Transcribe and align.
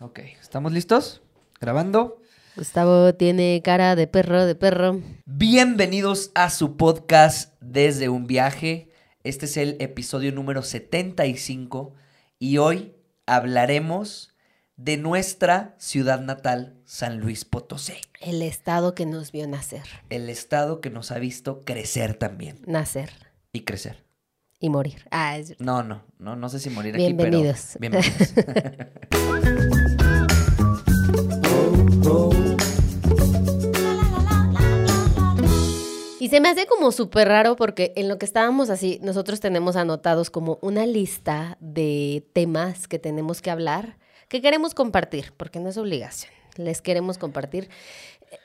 Ok, 0.00 0.20
¿estamos 0.40 0.72
listos? 0.72 1.22
¿Grabando? 1.60 2.20
Gustavo 2.56 3.14
tiene 3.14 3.60
cara 3.64 3.96
de 3.96 4.06
perro, 4.06 4.44
de 4.46 4.54
perro. 4.54 5.00
Bienvenidos 5.26 6.30
a 6.34 6.50
su 6.50 6.76
podcast 6.76 7.54
Desde 7.60 8.08
un 8.08 8.26
viaje. 8.26 8.90
Este 9.24 9.46
es 9.46 9.56
el 9.56 9.76
episodio 9.80 10.32
número 10.32 10.62
75 10.62 11.94
y 12.38 12.56
hoy 12.58 12.94
hablaremos 13.26 14.34
de 14.76 14.96
nuestra 14.96 15.74
ciudad 15.78 16.20
natal, 16.20 16.80
San 16.86 17.20
Luis 17.20 17.44
Potosí. 17.44 17.92
El 18.20 18.40
estado 18.40 18.94
que 18.94 19.04
nos 19.04 19.30
vio 19.32 19.46
nacer. 19.46 19.82
El 20.08 20.30
estado 20.30 20.80
que 20.80 20.88
nos 20.88 21.10
ha 21.10 21.18
visto 21.18 21.60
crecer 21.64 22.14
también. 22.14 22.58
Nacer 22.66 23.10
Y 23.52 23.60
crecer. 23.64 24.02
y 24.58 24.70
morir. 24.70 25.06
Ah, 25.10 25.36
es... 25.36 25.60
No, 25.60 25.82
no, 25.82 26.02
no, 26.18 26.36
no 26.36 26.48
sé 26.48 26.58
si 26.58 26.70
morir 26.70 26.96
Bienvenidos. 26.96 27.76
aquí, 27.76 27.88
pero... 27.90 28.00
Bienvenidos. 28.00 28.34
Y 36.20 36.28
se 36.28 36.40
me 36.40 36.50
hace 36.50 36.66
como 36.66 36.92
súper 36.92 37.28
raro 37.28 37.56
porque 37.56 37.94
en 37.96 38.08
lo 38.08 38.18
que 38.18 38.26
estábamos 38.26 38.68
así, 38.68 38.98
nosotros 39.02 39.40
tenemos 39.40 39.74
anotados 39.74 40.28
como 40.28 40.58
una 40.60 40.84
lista 40.84 41.56
de 41.60 42.26
temas 42.34 42.86
que 42.86 42.98
tenemos 42.98 43.40
que 43.40 43.50
hablar, 43.50 43.96
que 44.28 44.42
queremos 44.42 44.74
compartir, 44.74 45.32
porque 45.38 45.60
no 45.60 45.70
es 45.70 45.78
obligación, 45.78 46.30
les 46.56 46.82
queremos 46.82 47.16
compartir. 47.16 47.70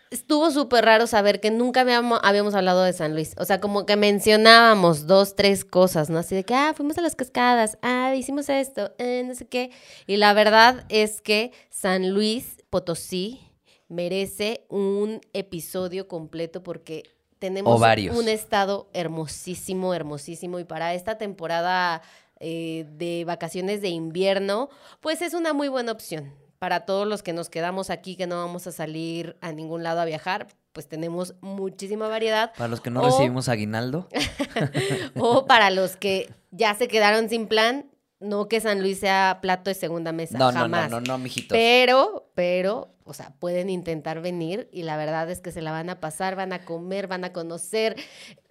Estuvo 0.09 0.49
súper 0.51 0.85
raro 0.85 1.05
saber 1.05 1.41
que 1.41 1.51
nunca 1.51 1.81
habíamos, 1.81 2.55
hablado 2.55 2.81
de 2.83 2.93
San 2.93 3.13
Luis. 3.13 3.35
O 3.37 3.43
sea, 3.43 3.59
como 3.59 3.85
que 3.85 3.97
mencionábamos 3.97 5.05
dos, 5.05 5.35
tres 5.35 5.65
cosas, 5.65 6.09
¿no? 6.09 6.19
Así 6.19 6.33
de 6.33 6.45
que, 6.45 6.55
ah, 6.55 6.73
fuimos 6.75 6.97
a 6.97 7.01
las 7.01 7.15
cascadas, 7.15 7.77
ah, 7.81 8.15
hicimos 8.15 8.47
esto, 8.47 8.93
eh, 8.97 9.23
no 9.27 9.35
sé 9.35 9.47
qué. 9.47 9.71
Y 10.07 10.15
la 10.15 10.33
verdad 10.33 10.85
es 10.87 11.21
que 11.21 11.51
San 11.69 12.11
Luis 12.11 12.63
Potosí 12.69 13.44
merece 13.87 14.65
un 14.69 15.21
episodio 15.33 16.07
completo 16.07 16.63
porque 16.63 17.03
tenemos 17.39 17.79
un 18.17 18.27
estado 18.29 18.89
hermosísimo, 18.93 19.93
hermosísimo. 19.93 20.59
Y 20.59 20.63
para 20.63 20.93
esta 20.93 21.17
temporada 21.17 22.01
eh, 22.39 22.85
de 22.91 23.23
vacaciones 23.25 23.81
de 23.81 23.89
invierno, 23.89 24.69
pues 25.01 25.21
es 25.21 25.33
una 25.33 25.53
muy 25.53 25.67
buena 25.67 25.91
opción. 25.91 26.33
Para 26.59 26.85
todos 26.85 27.05
los 27.07 27.21
que 27.21 27.33
nos 27.33 27.49
quedamos 27.49 27.89
aquí, 27.89 28.15
que 28.15 28.27
no 28.27 28.37
vamos 28.37 28.65
a 28.65 28.71
salir 28.71 29.37
a 29.41 29.51
ningún 29.51 29.83
lado 29.83 29.99
a 29.99 30.05
viajar, 30.05 30.47
pues 30.71 30.87
tenemos 30.87 31.35
muchísima 31.41 32.07
variedad. 32.07 32.53
Para 32.57 32.69
los 32.69 32.81
que 32.81 32.89
no 32.89 33.01
O- 33.01 33.05
recibimos 33.05 33.49
aguinaldo, 33.49 34.07
O 35.19 35.45
para 35.45 35.69
los 35.69 35.95
que 35.97 36.33
ya 36.51 36.73
se 36.75 36.87
quedaron 36.87 37.29
sin 37.29 37.47
plan, 37.47 37.91
no 38.19 38.47
que 38.47 38.61
San 38.61 38.81
Luis 38.81 38.99
sea 38.99 39.39
plato 39.41 39.69
de 39.69 39.75
segunda 39.75 40.11
mesa, 40.11 40.37
no, 40.37 40.45
no, 40.45 40.51
no, 40.51 40.59
jamás. 40.61 40.89
no, 40.89 41.01
no, 41.01 41.17
mijitos. 41.17 41.55
Pero, 41.55 42.31
pero, 42.35 42.95
o 43.03 43.13
sea, 43.13 43.33
pueden 43.39 43.69
intentar 43.69 44.21
venir 44.21 44.69
y 44.71 44.83
la 44.83 44.97
verdad 44.97 45.29
es 45.29 45.41
que 45.41 45.51
se 45.51 45.61
la 45.61 45.71
van 45.71 45.89
a 45.89 45.99
pasar, 45.99 46.35
van 46.35 46.53
a 46.53 46.65
comer, 46.65 47.07
van 47.07 47.23
a 47.23 47.33
conocer. 47.33 47.95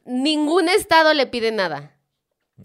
Ningún 0.05 0.69
estado 0.69 1.15
le 1.15 1.27
pide 1.27 1.51
nada. 1.51 1.95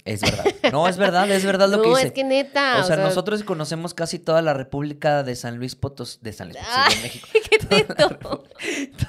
Es 0.06 0.22
verdad. 0.22 0.45
No, 0.72 0.88
es 0.88 0.97
verdad, 0.97 1.30
es 1.31 1.44
verdad 1.44 1.67
lo 1.67 1.78
no, 1.78 1.83
que 1.83 1.89
dice. 1.89 2.08
es 2.08 2.11
que 2.11 2.23
neta. 2.23 2.80
O 2.80 2.83
sea, 2.83 2.97
nosotros 2.97 3.44
conocemos 3.44 3.94
casi 3.94 4.19
toda 4.19 4.41
la 4.41 4.53
República 4.53 5.23
de 5.23 5.36
San 5.36 5.58
Luis 5.58 5.75
Potosí, 5.75 6.19
de 6.22 6.34
San 6.34 6.50
Luis 6.50 6.59
Potosí, 6.59 6.80
Ay, 6.80 6.95
de 6.95 7.02
México. 7.02 7.28
qué 7.50 7.58
Toda 7.58 8.09
teto. 8.09 8.44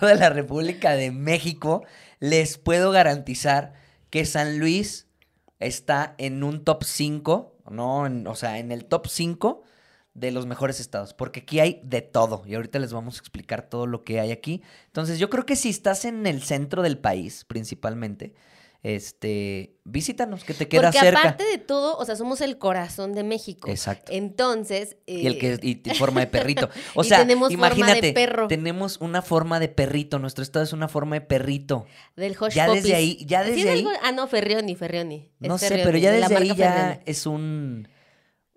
Toda 0.00 0.14
la 0.14 0.30
República 0.30 0.92
de 0.92 1.10
México, 1.10 1.84
les 2.19 2.56
puedo 2.56 2.92
garantizar 2.92 3.75
que 4.08 4.25
San 4.25 4.58
Luis 4.58 5.06
está 5.58 6.14
en 6.19 6.42
un 6.42 6.64
top 6.64 6.84
5, 6.84 7.56
no, 7.70 8.06
En- 8.06 8.26
o 8.26 8.34
sea, 8.34 8.58
en 8.58 8.72
el 8.72 8.84
top 8.86 9.06
5 9.08 9.62
de 10.14 10.32
los 10.32 10.46
mejores 10.46 10.80
estados, 10.80 11.14
porque 11.14 11.40
aquí 11.40 11.60
hay 11.60 11.80
de 11.84 12.02
todo 12.02 12.42
y 12.46 12.54
ahorita 12.54 12.78
les 12.80 12.92
vamos 12.92 13.16
a 13.16 13.18
explicar 13.20 13.62
todo 13.68 13.86
lo 13.86 14.04
que 14.04 14.20
hay 14.20 14.32
aquí. 14.32 14.62
Entonces, 14.86 15.18
yo 15.18 15.30
creo 15.30 15.46
que 15.46 15.56
si 15.56 15.70
estás 15.70 16.04
en 16.04 16.26
el 16.26 16.42
centro 16.42 16.82
del 16.82 16.98
país, 16.98 17.44
principalmente, 17.44 18.34
este, 18.82 19.76
visítanos, 19.84 20.42
que 20.44 20.54
te 20.54 20.66
queda 20.68 20.84
Porque 20.91 21.00
cerca. 21.00 21.20
aparte 21.20 21.44
de 21.44 21.58
todo, 21.58 21.96
o 21.98 22.04
sea, 22.04 22.16
somos 22.16 22.41
el 22.41 22.56
corazón 22.58 23.12
de 23.12 23.22
México. 23.24 23.68
Exacto. 23.68 24.10
Entonces. 24.12 24.96
Y 25.06 25.26
el 25.26 25.38
que 25.38 25.54
eh, 25.54 25.82
y 25.84 25.91
forma 25.96 26.20
de 26.20 26.26
perrito. 26.28 26.68
O 26.94 27.02
Y 27.04 27.08
sea, 27.08 27.19
tenemos 27.19 27.50
forma 27.52 27.69
de 27.69 27.74
imagínate, 27.76 28.12
perro. 28.12 28.48
tenemos 28.48 28.98
una 29.00 29.22
forma 29.22 29.60
de 29.60 29.69
perrito. 29.69 30.19
Nuestro 30.19 30.42
estado 30.42 30.64
es 30.64 30.72
una 30.72 30.88
forma 30.88 31.16
de 31.16 31.20
perrito. 31.22 31.84
Del 32.16 32.36
Hush 32.40 32.54
Ya 32.54 32.69
desde 32.70 32.94
ahí- 32.94 33.24
ya 33.26 33.44
¿Sí 33.44 33.50
desde 33.50 33.62
es 33.62 33.69
ahí- 33.69 33.78
algo? 33.80 33.90
Ah, 34.02 34.12
no, 34.12 34.26
Ferrioni, 34.28 34.74
Ferrioni. 34.76 35.30
Es 35.40 35.48
No 35.48 35.58
sé, 35.58 35.69
Ferrioni, 35.69 35.86
pero 35.86 35.98
ya 35.98 36.12
desde 36.12 36.36
ahí 36.36 36.48
ya 36.56 36.72
Ferrioni. 36.72 37.00
es 37.06 37.26
un 37.26 37.88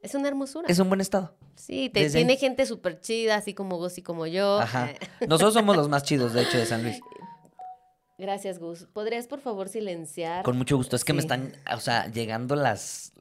Es 0.01 0.16
una 0.16 0.28
hermosura. 0.29 0.67
es 0.69 0.79
un 0.79 0.88
buen 0.89 1.01
estado. 1.01 1.35
Sí, 1.56 1.89
te, 1.94 2.01
desde 2.01 2.17
ahí. 2.19 2.25
tiene 2.25 2.39
gente 2.39 2.66
súper 2.66 3.00
chida, 3.00 3.35
así 3.35 3.53
como 3.53 3.78
Gus 3.78 3.97
y 3.97 4.01
como 4.01 4.25
yo. 4.25 4.59
Ajá. 4.59 4.89
Nosotros 5.28 5.53
somos 5.53 5.78
los 5.78 5.88
más 5.89 6.03
chidos, 6.03 6.33
de 6.33 6.41
hecho, 6.44 6.57
de 6.57 6.66
San 6.66 6.81
Luis. 6.83 7.00
Gracias, 8.18 8.59
Gus. 8.59 8.85
¿Podrías, 8.94 9.28
por 9.28 9.40
favor, 9.41 9.69
silenciar? 9.69 10.44
Con 10.44 10.57
mucho 10.57 10.78
gusto. 10.78 10.96
Es 10.96 11.03
que 11.03 11.13
me 11.13 11.19
están, 11.22 11.53
o 11.75 11.79
sea, 11.79 12.07
llegando 12.12 12.56
las 12.56 13.12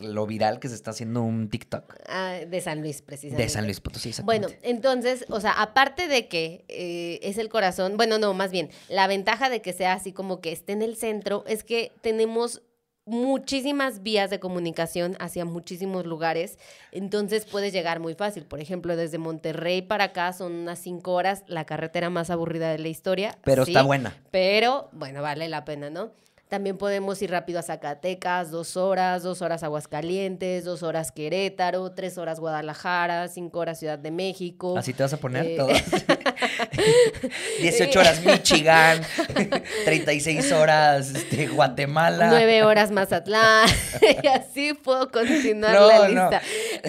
lo 0.00 0.26
viral 0.26 0.58
que 0.58 0.68
se 0.68 0.74
está 0.74 0.92
haciendo 0.92 1.22
un 1.22 1.50
TikTok 1.50 1.96
Ah, 2.08 2.38
de 2.46 2.60
San 2.62 2.80
Luis, 2.80 3.02
precisamente. 3.02 3.42
de 3.42 3.48
San 3.50 3.64
Luis 3.64 3.80
Potosí. 3.80 4.10
Bueno, 4.22 4.46
exactamente. 4.46 4.70
entonces, 4.70 5.24
o 5.28 5.40
sea, 5.40 5.52
aparte 5.60 6.08
de 6.08 6.28
que 6.28 6.64
eh, 6.68 7.18
es 7.22 7.36
el 7.36 7.48
corazón, 7.50 7.96
bueno, 7.98 8.18
no, 8.18 8.32
más 8.32 8.50
bien, 8.52 8.70
la 8.88 9.06
ventaja 9.06 9.50
de 9.50 9.60
que 9.60 9.72
sea 9.74 9.92
así 9.94 10.12
como 10.12 10.40
que 10.40 10.52
esté 10.52 10.72
en 10.72 10.80
el 10.82 10.96
centro 10.96 11.44
es 11.46 11.62
que 11.64 11.92
tenemos 12.00 12.62
muchísimas 13.04 14.02
vías 14.02 14.30
de 14.30 14.38
comunicación 14.38 15.16
hacia 15.18 15.44
muchísimos 15.44 16.06
lugares, 16.06 16.58
entonces 16.92 17.44
puedes 17.44 17.72
llegar 17.72 18.00
muy 18.00 18.14
fácil. 18.14 18.44
Por 18.44 18.60
ejemplo, 18.60 18.96
desde 18.96 19.18
Monterrey 19.18 19.82
para 19.82 20.04
acá 20.04 20.32
son 20.32 20.52
unas 20.52 20.78
cinco 20.78 21.12
horas, 21.12 21.44
la 21.46 21.64
carretera 21.64 22.10
más 22.10 22.30
aburrida 22.30 22.70
de 22.70 22.78
la 22.78 22.88
historia. 22.88 23.36
Pero 23.44 23.64
sí, 23.64 23.72
está 23.72 23.82
buena. 23.82 24.16
Pero, 24.30 24.88
bueno, 24.92 25.22
vale 25.22 25.48
la 25.48 25.64
pena, 25.64 25.90
¿no? 25.90 26.10
También 26.52 26.76
podemos 26.76 27.22
ir 27.22 27.30
rápido 27.30 27.60
a 27.60 27.62
Zacatecas, 27.62 28.50
dos 28.50 28.76
horas, 28.76 29.22
dos 29.22 29.40
horas 29.40 29.62
Aguascalientes, 29.62 30.66
dos 30.66 30.82
horas 30.82 31.10
Querétaro, 31.10 31.92
tres 31.92 32.18
horas 32.18 32.40
Guadalajara, 32.40 33.28
cinco 33.28 33.60
horas 33.60 33.78
Ciudad 33.78 33.98
de 33.98 34.10
México. 34.10 34.76
Así 34.76 34.92
te 34.92 35.02
vas 35.02 35.14
a 35.14 35.16
poner 35.16 35.46
Eh. 35.46 35.56
18 37.60 37.98
horas 38.00 38.24
Michigan, 38.24 39.00
36 39.84 40.52
horas 40.52 41.10
este, 41.14 41.46
Guatemala. 41.48 42.28
Nueve 42.28 42.62
horas 42.62 42.90
Mazatlán. 42.90 43.68
y 44.22 44.26
así 44.26 44.74
puedo 44.74 45.10
continuar 45.10 45.74
No, 45.74 45.88
la 45.88 45.98
no. 45.98 46.08
lista. 46.08 46.42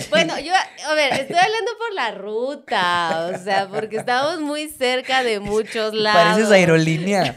Bueno, 0.10 0.40
yo, 0.40 0.54
a 0.54 0.94
ver, 0.94 1.14
estoy 1.14 1.38
hablando 1.38 1.72
por 1.78 1.94
la 1.94 2.12
ruta, 2.12 3.32
o 3.34 3.44
sea, 3.44 3.68
porque 3.68 3.98
estamos 3.98 4.40
muy 4.40 4.68
cerca 4.70 5.24
de 5.24 5.40
muchos 5.40 5.94
lados. 5.94 6.24
Pareces 6.24 6.52
aerolínea. 6.52 7.36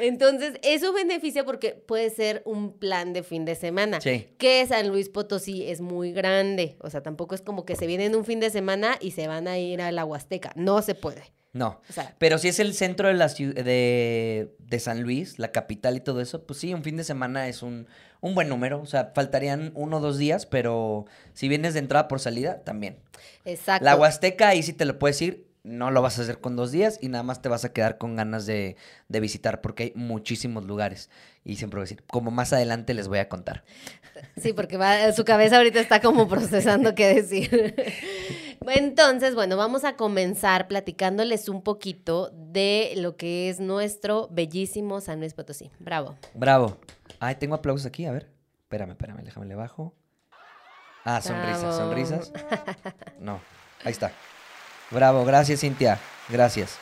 Entonces, 0.00 0.54
eso 0.62 0.92
beneficia 0.92 1.44
porque 1.44 1.70
puede 1.70 2.10
ser 2.10 2.42
un 2.44 2.78
plan 2.78 3.12
de 3.12 3.22
fin 3.22 3.44
de 3.44 3.54
semana. 3.54 4.00
Sí. 4.00 4.28
Que 4.38 4.66
San 4.66 4.88
Luis 4.88 5.08
Potosí 5.08 5.68
es 5.70 5.80
muy 5.80 6.12
grande. 6.12 6.76
O 6.80 6.90
sea, 6.90 7.02
tampoco 7.02 7.34
es 7.34 7.42
como 7.42 7.64
que 7.64 7.76
se 7.76 7.86
vienen 7.86 8.14
un 8.14 8.24
fin 8.24 8.40
de 8.40 8.50
semana 8.50 8.96
y 9.00 9.12
se 9.12 9.26
van 9.26 9.48
a 9.48 9.58
ir 9.58 9.80
a 9.82 9.92
la 9.92 10.04
Huasteca. 10.04 10.52
No 10.56 10.82
se 10.82 10.94
puede. 10.94 11.27
No. 11.52 11.80
O 11.88 11.92
sea, 11.92 12.14
Pero 12.18 12.38
si 12.38 12.48
es 12.48 12.58
el 12.60 12.74
centro 12.74 13.08
de 13.08 13.14
la 13.14 13.28
de, 13.28 14.54
de 14.58 14.78
San 14.80 15.02
Luis, 15.02 15.38
la 15.38 15.50
capital 15.50 15.96
y 15.96 16.00
todo 16.00 16.20
eso, 16.20 16.44
pues 16.44 16.58
sí, 16.60 16.74
un 16.74 16.84
fin 16.84 16.96
de 16.96 17.04
semana 17.04 17.48
es 17.48 17.62
un, 17.62 17.86
un 18.20 18.34
buen 18.34 18.48
número. 18.48 18.80
O 18.80 18.86
sea, 18.86 19.12
faltarían 19.14 19.72
uno 19.74 19.96
o 19.96 20.00
dos 20.00 20.18
días, 20.18 20.46
pero 20.46 21.06
si 21.32 21.48
vienes 21.48 21.72
de 21.74 21.80
entrada 21.80 22.06
por 22.08 22.20
salida, 22.20 22.62
también. 22.64 22.98
exacto. 23.44 23.84
La 23.84 23.96
Huasteca, 23.96 24.48
ahí 24.48 24.62
sí 24.62 24.72
te 24.72 24.84
lo 24.84 24.98
puedes 24.98 25.20
ir. 25.22 25.46
No 25.64 25.90
lo 25.90 26.00
vas 26.00 26.18
a 26.18 26.22
hacer 26.22 26.38
con 26.40 26.54
dos 26.56 26.70
días 26.70 26.98
y 27.02 27.08
nada 27.08 27.24
más 27.24 27.42
te 27.42 27.48
vas 27.48 27.64
a 27.64 27.72
quedar 27.72 27.98
con 27.98 28.14
ganas 28.16 28.46
de, 28.46 28.76
de 29.08 29.20
visitar 29.20 29.60
porque 29.60 29.82
hay 29.84 29.92
muchísimos 29.96 30.64
lugares. 30.64 31.10
Y 31.44 31.56
siempre 31.56 31.76
voy 31.78 31.82
a 31.82 31.86
decir, 31.86 32.02
como 32.06 32.30
más 32.30 32.52
adelante 32.52 32.94
les 32.94 33.08
voy 33.08 33.18
a 33.18 33.28
contar. 33.28 33.64
Sí, 34.40 34.52
porque 34.52 34.76
va- 34.76 35.12
su 35.12 35.24
cabeza 35.24 35.56
ahorita 35.58 35.80
está 35.80 36.00
como 36.00 36.28
procesando 36.28 36.94
qué 36.94 37.14
decir. 37.14 37.74
Entonces, 38.66 39.34
bueno, 39.34 39.56
vamos 39.56 39.84
a 39.84 39.96
comenzar 39.96 40.68
platicándoles 40.68 41.48
un 41.48 41.62
poquito 41.62 42.30
de 42.34 42.92
lo 42.96 43.16
que 43.16 43.48
es 43.48 43.60
nuestro 43.60 44.28
bellísimo 44.30 45.00
San 45.00 45.20
Luis 45.20 45.34
Potosí. 45.34 45.70
Bravo. 45.78 46.16
Bravo. 46.34 46.78
Ay, 47.20 47.36
tengo 47.36 47.54
aplausos 47.54 47.86
aquí, 47.86 48.04
a 48.04 48.12
ver. 48.12 48.28
Espérame, 48.62 48.90
espérame, 48.90 49.22
déjame 49.24 49.46
le 49.46 49.54
bajo. 49.54 49.94
Ah, 51.04 51.20
sonrisas, 51.22 51.60
Bravo. 51.62 51.76
sonrisas. 51.78 52.32
No, 53.20 53.40
ahí 53.84 53.92
está. 53.92 54.12
Bravo, 54.90 55.24
gracias 55.24 55.60
Cintia, 55.60 55.98
gracias. 56.28 56.76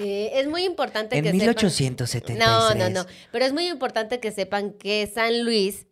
Eh, 0.00 0.30
es 0.34 0.48
muy 0.48 0.64
importante 0.64 1.16
En 1.16 1.22
que 1.24 1.30
sepan- 1.30 1.38
1876. 1.40 2.38
No, 2.38 2.74
no, 2.74 2.90
no. 2.90 3.06
Pero 3.32 3.44
es 3.44 3.52
muy 3.52 3.68
importante 3.68 4.18
que 4.20 4.32
sepan 4.32 4.72
que 4.72 5.06
San 5.12 5.44
Luis 5.44 5.86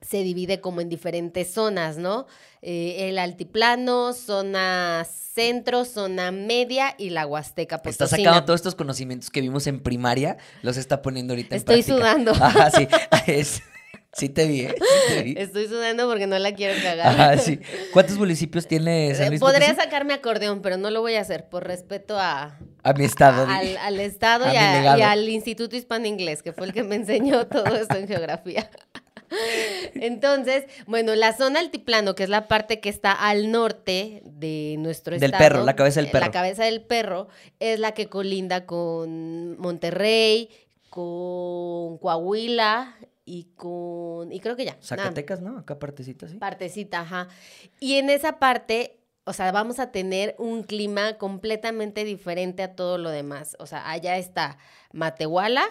se 0.00 0.22
divide 0.22 0.60
como 0.60 0.80
en 0.80 0.88
diferentes 0.88 1.52
zonas, 1.52 1.96
¿no? 1.98 2.26
Eh, 2.62 3.08
el 3.08 3.18
altiplano, 3.18 4.12
zona 4.12 5.06
centro, 5.34 5.84
zona 5.84 6.30
media 6.32 6.94
y 6.98 7.10
la 7.10 7.26
Huasteca 7.26 7.80
Está 7.84 8.06
sacando 8.08 8.44
todos 8.44 8.58
estos 8.58 8.74
conocimientos 8.74 9.30
que 9.30 9.40
vimos 9.40 9.66
en 9.68 9.80
primaria, 9.80 10.36
los 10.62 10.76
está 10.76 11.00
poniendo 11.02 11.32
ahorita 11.32 11.54
en 11.54 11.58
Estoy 11.58 11.82
práctica. 11.82 11.96
sudando. 11.98 12.32
Ajá, 12.40 12.70
sí. 12.70 12.88
Es- 13.26 13.62
Sí 14.16 14.30
te 14.30 14.46
vi, 14.48 14.62
¿eh? 14.62 14.74
Sí 14.78 15.14
te 15.14 15.22
vi. 15.22 15.34
Estoy 15.36 15.66
sudando 15.68 16.08
porque 16.08 16.26
no 16.26 16.38
la 16.38 16.52
quiero 16.54 16.80
cagar. 16.82 17.08
Ajá, 17.08 17.36
sí. 17.38 17.60
¿Cuántos 17.92 18.16
municipios 18.16 18.66
tiene 18.66 19.14
San 19.14 19.26
Eh, 19.26 19.28
Luis 19.28 19.40
Podría 19.40 19.68
Potosí? 19.68 19.84
sacarme 19.84 20.14
acordeón, 20.14 20.62
pero 20.62 20.78
no 20.78 20.90
lo 20.90 21.02
voy 21.02 21.14
a 21.16 21.20
hacer 21.20 21.48
por 21.50 21.64
respeto 21.66 22.18
a, 22.18 22.58
A 22.82 22.92
mi 22.94 23.04
estado. 23.04 23.44
a- 23.46 23.58
al, 23.58 23.76
al 23.76 24.00
Estado 24.00 24.46
a 24.46 24.54
y, 24.54 24.56
a- 24.56 24.98
y 24.98 25.02
al 25.02 25.28
Instituto 25.28 25.76
Hispano 25.76 26.06
Inglés, 26.06 26.42
que 26.42 26.52
fue 26.52 26.66
el 26.66 26.72
que 26.72 26.82
me 26.82 26.96
enseñó 26.96 27.46
todo 27.46 27.76
esto 27.76 27.96
en 27.96 28.08
geografía. 28.08 28.68
Entonces, 29.94 30.64
bueno, 30.86 31.14
la 31.14 31.36
zona 31.36 31.60
altiplano, 31.60 32.14
que 32.14 32.24
es 32.24 32.28
la 32.28 32.48
parte 32.48 32.80
que 32.80 32.88
está 32.88 33.12
al 33.12 33.50
norte 33.50 34.22
de 34.24 34.76
nuestro 34.78 35.18
Del 35.18 35.32
estado. 35.32 35.44
perro, 35.44 35.64
la 35.64 35.76
cabeza 35.76 36.00
del 36.00 36.08
eh, 36.08 36.12
perro. 36.12 36.26
La 36.26 36.32
cabeza 36.32 36.64
del 36.64 36.82
perro 36.82 37.28
es 37.60 37.78
la 37.78 37.92
que 37.92 38.08
colinda 38.08 38.66
con 38.66 39.58
Monterrey, 39.58 40.50
con 40.90 41.98
Coahuila 41.98 42.96
y 43.24 43.44
con... 43.56 44.32
Y 44.32 44.40
creo 44.40 44.56
que 44.56 44.64
ya. 44.64 44.72
nada. 44.72 44.82
Zacatecas, 44.82 45.40
¿no? 45.40 45.58
Acá 45.58 45.78
partecita, 45.78 46.28
sí. 46.28 46.36
Partecita, 46.36 47.00
ajá. 47.00 47.28
Y 47.78 47.94
en 47.96 48.10
esa 48.10 48.38
parte, 48.38 49.00
o 49.24 49.32
sea, 49.32 49.52
vamos 49.52 49.78
a 49.78 49.92
tener 49.92 50.34
un 50.38 50.62
clima 50.62 51.18
completamente 51.18 52.04
diferente 52.04 52.62
a 52.62 52.74
todo 52.74 52.96
lo 52.98 53.10
demás. 53.10 53.56
O 53.58 53.66
sea, 53.66 53.90
allá 53.90 54.16
está 54.16 54.58
Matehuala, 54.92 55.64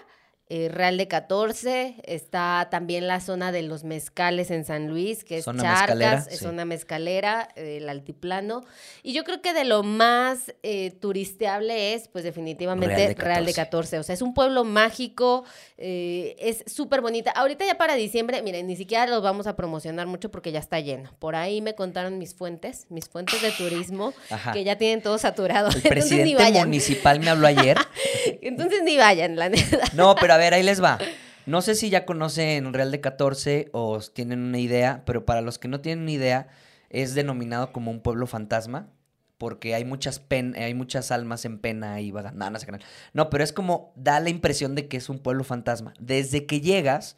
eh, 0.49 0.69
Real 0.69 0.97
de 0.97 1.07
14, 1.07 1.95
está 2.03 2.67
también 2.71 3.07
la 3.07 3.19
zona 3.19 3.51
de 3.51 3.63
los 3.63 3.83
mezcales 3.83 4.49
en 4.49 4.63
San 4.63 4.87
Luis, 4.87 5.23
que 5.23 5.39
es 5.39 5.45
Zona 5.45 5.61
Charcas, 5.63 5.87
mezcalera, 5.97 6.21
sí. 6.21 6.37
zona 6.37 6.65
mezcalera, 6.65 7.49
eh, 7.55 7.77
el 7.77 7.89
altiplano. 7.89 8.63
Y 9.03 9.13
yo 9.13 9.23
creo 9.25 9.41
que 9.41 9.53
de 9.53 9.65
lo 9.65 9.83
más 9.83 10.53
eh, 10.63 10.91
turisteable 11.01 11.93
es, 11.93 12.07
pues 12.07 12.23
definitivamente 12.23 12.95
Real 12.95 13.15
de 13.15 13.15
Real 13.15 13.45
de 13.45 13.53
14. 13.53 13.67
14. 13.67 13.99
O 13.99 14.03
sea, 14.03 14.13
es 14.15 14.21
un 14.21 14.33
pueblo 14.33 14.63
mágico, 14.63 15.43
eh, 15.77 16.35
es 16.39 16.63
súper 16.65 17.01
bonita. 17.01 17.31
Ahorita 17.31 17.65
ya 17.65 17.77
para 17.77 17.95
diciembre, 17.95 18.41
miren, 18.41 18.67
ni 18.67 18.77
siquiera 18.77 19.05
los 19.07 19.21
vamos 19.21 19.47
a 19.47 19.55
promocionar 19.57 20.07
mucho 20.07 20.31
porque 20.31 20.51
ya 20.53 20.59
está 20.59 20.79
lleno. 20.79 21.11
Por 21.19 21.35
ahí 21.35 21.61
me 21.61 21.75
contaron 21.75 22.17
mis 22.17 22.33
fuentes, 22.33 22.85
mis 22.89 23.09
fuentes 23.09 23.41
de 23.41 23.51
turismo, 23.51 24.13
Ajá. 24.29 24.53
que 24.53 24.63
ya 24.63 24.77
tienen 24.77 25.01
todo 25.01 25.17
saturado. 25.17 25.69
El 25.69 25.75
Entonces 25.83 25.83
ni 25.83 25.89
presidente 25.89 26.35
vayan. 26.43 26.67
municipal 26.67 27.19
me 27.19 27.29
habló 27.29 27.47
ayer. 27.47 27.77
Entonces 28.41 28.83
ni 28.83 28.95
vayan, 28.97 29.35
la 29.35 29.49
neta. 29.49 29.79
No, 29.93 30.15
pero 30.15 30.36
a 30.37 30.39
ver, 30.39 30.53
ahí 30.53 30.63
les 30.63 30.81
va. 30.81 30.97
No 31.45 31.61
sé 31.61 31.75
si 31.75 31.89
ya 31.89 32.05
conocen 32.05 32.73
Real 32.73 32.91
de 32.91 33.01
14 33.01 33.69
o 33.71 33.99
tienen 33.99 34.39
una 34.39 34.59
idea, 34.59 35.03
pero 35.05 35.25
para 35.25 35.41
los 35.41 35.57
que 35.59 35.67
no 35.67 35.81
tienen 35.81 36.03
una 36.03 36.11
idea, 36.11 36.47
es 36.89 37.15
denominado 37.15 37.71
como 37.71 37.89
un 37.89 38.01
pueblo 38.01 38.27
fantasma, 38.27 38.89
porque 39.37 39.75
hay 39.75 39.85
muchas 39.85 40.19
pen 40.19 40.55
hay 40.57 40.73
muchas 40.73 41.11
almas 41.11 41.45
en 41.45 41.59
pena 41.59 41.93
ahí 41.93 42.11
vagando. 42.11 42.43
No, 42.43 42.51
no 42.51 42.59
crean. 42.59 42.81
No, 43.13 43.29
pero 43.29 43.43
es 43.43 43.53
como 43.53 43.93
da 43.95 44.19
la 44.19 44.29
impresión 44.29 44.75
de 44.75 44.87
que 44.87 44.97
es 44.97 45.09
un 45.09 45.19
pueblo 45.19 45.43
fantasma. 45.43 45.93
Desde 45.99 46.45
que 46.45 46.61
llegas 46.61 47.15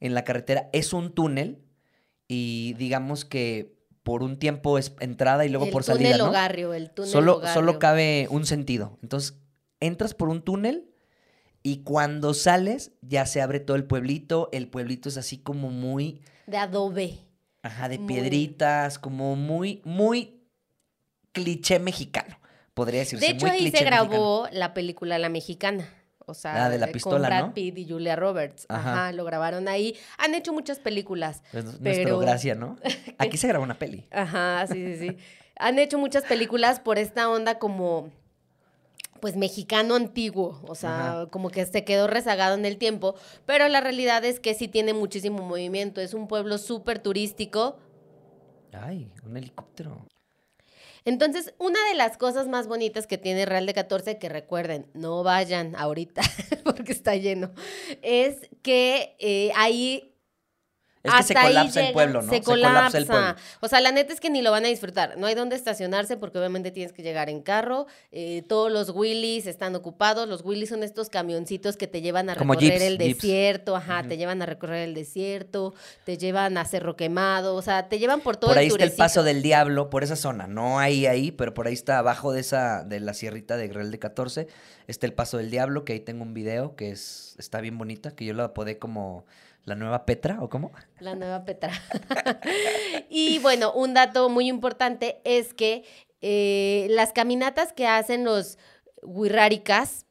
en 0.00 0.14
la 0.14 0.24
carretera 0.24 0.68
es 0.72 0.92
un 0.92 1.12
túnel 1.12 1.62
y 2.28 2.74
digamos 2.74 3.24
que 3.24 3.74
por 4.02 4.22
un 4.22 4.38
tiempo 4.38 4.78
es 4.78 4.94
entrada 5.00 5.44
y 5.44 5.48
luego 5.48 5.66
el 5.66 5.72
por 5.72 5.84
túnel 5.84 5.98
salida, 5.98 6.18
¿no? 6.18 6.74
El 6.74 6.90
túnel 6.90 7.10
Solo, 7.10 7.42
solo 7.52 7.78
cabe 7.78 8.26
un 8.30 8.46
sentido. 8.46 8.98
Entonces, 9.02 9.38
entras 9.80 10.14
por 10.14 10.28
un 10.28 10.42
túnel 10.42 10.91
y 11.62 11.78
cuando 11.84 12.34
sales 12.34 12.92
ya 13.02 13.26
se 13.26 13.40
abre 13.42 13.60
todo 13.60 13.76
el 13.76 13.84
pueblito. 13.84 14.48
El 14.52 14.68
pueblito 14.68 15.08
es 15.08 15.16
así 15.16 15.38
como 15.38 15.70
muy, 15.70 16.20
De 16.46 16.56
adobe. 16.56 17.18
ajá, 17.62 17.88
de 17.88 17.98
Muy- 17.98 18.06
piedritas, 18.14 18.98
como 18.98 19.36
muy, 19.36 19.80
muy 19.84 20.40
cliché 21.32 21.78
mexicano, 21.78 22.38
podría 22.74 23.00
decirse. 23.00 23.24
De 23.24 23.32
hecho, 23.32 23.46
muy 23.46 23.50
ahí 23.54 23.58
cliché 23.60 23.78
se 23.78 23.84
mexicano. 23.84 24.08
grabó 24.10 24.48
la 24.52 24.74
película 24.74 25.18
La 25.18 25.28
Mexicana. 25.28 25.88
O 26.24 26.34
sea, 26.34 26.68
de 26.70 26.78
la 26.78 26.86
con 26.86 26.92
pistola, 26.92 27.26
Brad 27.28 27.46
¿no? 27.46 27.54
Pitt 27.54 27.76
y 27.78 27.88
Julia 27.88 28.14
Roberts. 28.14 28.64
Ajá. 28.68 28.92
Ajá. 29.06 29.12
lo 29.12 29.24
grabaron 29.24 29.66
ahí. 29.66 29.96
Han 30.18 30.34
hecho 30.36 30.52
muchas 30.52 30.78
películas. 30.78 31.42
Es 31.52 31.64
nuestro 31.64 31.80
pero- 31.82 32.18
gracia, 32.20 32.54
¿no? 32.54 32.76
Aquí 33.18 33.36
se 33.36 33.48
grabó 33.48 33.64
una 33.64 33.76
peli. 33.78 34.06
Ajá, 34.12 34.64
sí, 34.68 34.74
sí, 34.96 34.98
sí. 35.08 35.16
Han 35.56 35.80
hecho 35.80 35.98
muchas 35.98 36.22
películas 36.24 36.78
por 36.78 36.96
esta 36.98 37.28
onda 37.28 37.58
como, 37.58 38.10
pues, 39.22 39.36
mexicano 39.36 39.94
antiguo. 39.94 40.60
O 40.66 40.74
sea, 40.74 41.12
Ajá. 41.12 41.26
como 41.28 41.48
que 41.48 41.64
se 41.64 41.84
quedó 41.84 42.08
rezagado 42.08 42.56
en 42.56 42.66
el 42.66 42.76
tiempo. 42.76 43.14
Pero 43.46 43.68
la 43.68 43.80
realidad 43.80 44.24
es 44.24 44.40
que 44.40 44.52
sí 44.52 44.66
tiene 44.66 44.94
muchísimo 44.94 45.44
movimiento. 45.44 46.00
Es 46.00 46.12
un 46.12 46.26
pueblo 46.26 46.58
súper 46.58 46.98
turístico. 46.98 47.78
Ay, 48.72 49.12
un 49.24 49.36
helicóptero. 49.36 50.04
Entonces, 51.04 51.54
una 51.58 51.78
de 51.88 51.94
las 51.94 52.16
cosas 52.16 52.48
más 52.48 52.66
bonitas 52.66 53.06
que 53.06 53.16
tiene 53.16 53.46
Real 53.46 53.64
de 53.64 53.74
14, 53.74 54.18
que 54.18 54.28
recuerden, 54.28 54.88
no 54.92 55.22
vayan 55.22 55.76
ahorita 55.76 56.22
porque 56.64 56.90
está 56.90 57.14
lleno, 57.14 57.52
es 58.02 58.50
que 58.62 59.14
eh, 59.20 59.52
ahí 59.54 60.11
Es 61.04 61.12
que 61.12 61.22
se 61.24 61.32
hasta 61.34 61.40
ahí 61.42 61.48
colapsa 61.54 61.80
el 61.80 61.86
llega- 61.86 61.92
pueblo, 61.94 62.22
¿no? 62.22 62.32
Se, 62.32 62.42
colapsa. 62.42 62.98
el 62.98 63.06
pueblo. 63.06 63.34
O 63.60 63.68
sea, 63.68 63.80
la 63.80 63.90
neta 63.90 64.12
es 64.12 64.20
que 64.20 64.30
ni 64.30 64.40
lo 64.40 64.50
van 64.52 64.64
a 64.64 64.68
disfrutar. 64.68 65.18
No 65.18 65.26
hay 65.26 65.34
dónde 65.34 65.56
estacionarse 65.56 66.16
porque 66.16 66.38
obviamente 66.38 66.70
tienes 66.70 66.92
que 66.92 67.02
llegar 67.02 67.28
en 67.28 67.42
carro. 67.42 67.86
Eh, 68.12 68.44
todos 68.48 68.70
los 68.70 68.90
Willys 68.90 69.46
están 69.46 69.74
ocupados. 69.74 70.28
Los 70.28 70.44
Willys 70.44 70.68
son 70.68 70.82
estos 70.84 71.08
camioncitos 71.08 71.76
que 71.76 71.88
te 71.88 72.02
llevan 72.02 72.30
a 72.30 72.36
Como 72.36 72.54
recorrer 72.54 72.78
jeeps, 72.78 72.84
el 72.84 72.98
jeeps. 72.98 73.14
desierto. 73.20 73.74
Ajá, 73.76 74.04
te 74.04 74.16
llevan 74.16 74.42
a 74.42 74.46
recorrer 74.46 74.88
el 74.88 74.94
desierto, 74.94 75.74
te 76.04 76.18
llevan 76.18 76.56
a 76.56 76.64
Cerro 76.64 76.94
Quemado. 76.96 77.56
O 77.56 77.62
sea, 77.62 77.88
te 77.88 77.98
llevan 77.98 78.20
por 78.20 78.36
todo 78.36 78.50
por 78.50 78.58
el 78.58 78.62
ahí 78.62 78.68
está 78.68 78.84
el 78.84 78.92
paso 78.92 79.22
del 79.24 79.42
diablo, 79.42 79.90
por 79.90 80.04
esa 80.04 80.14
zona. 80.16 80.46
No 80.46 80.78
ahí, 80.78 81.06
ahí, 81.06 81.32
pero 81.32 81.52
por 81.52 81.66
ahí 81.66 81.74
está 81.74 81.98
abajo 81.98 82.32
de 82.32 82.40
esa, 82.40 82.84
de 82.84 83.00
la 83.00 83.12
sierrita 83.14 83.56
de 83.56 83.66
Real 83.66 83.90
de 83.90 83.98
14. 83.98 84.46
Está 84.86 85.06
el 85.06 85.14
paso 85.14 85.38
del 85.38 85.50
diablo, 85.50 85.84
que 85.84 85.94
ahí 85.94 86.00
tengo 86.00 86.22
un 86.22 86.34
video 86.34 86.76
que 86.76 86.90
es, 86.90 87.34
está 87.38 87.60
bien 87.60 87.76
bonita, 87.78 88.12
que 88.12 88.24
yo 88.24 88.34
la 88.34 88.44
apodé 88.44 88.78
como 88.78 89.24
la 89.64 89.74
nueva 89.74 90.04
Petra, 90.04 90.38
¿o 90.40 90.48
cómo? 90.48 90.72
La 91.00 91.14
nueva 91.14 91.44
Petra. 91.44 91.72
y 93.10 93.38
bueno, 93.38 93.72
un 93.72 93.94
dato 93.94 94.28
muy 94.28 94.48
importante 94.48 95.20
es 95.24 95.54
que 95.54 95.84
eh, 96.20 96.86
las 96.90 97.12
caminatas 97.12 97.72
que 97.72 97.86
hacen 97.86 98.24
los 98.24 98.58
huirráricas 99.02 100.06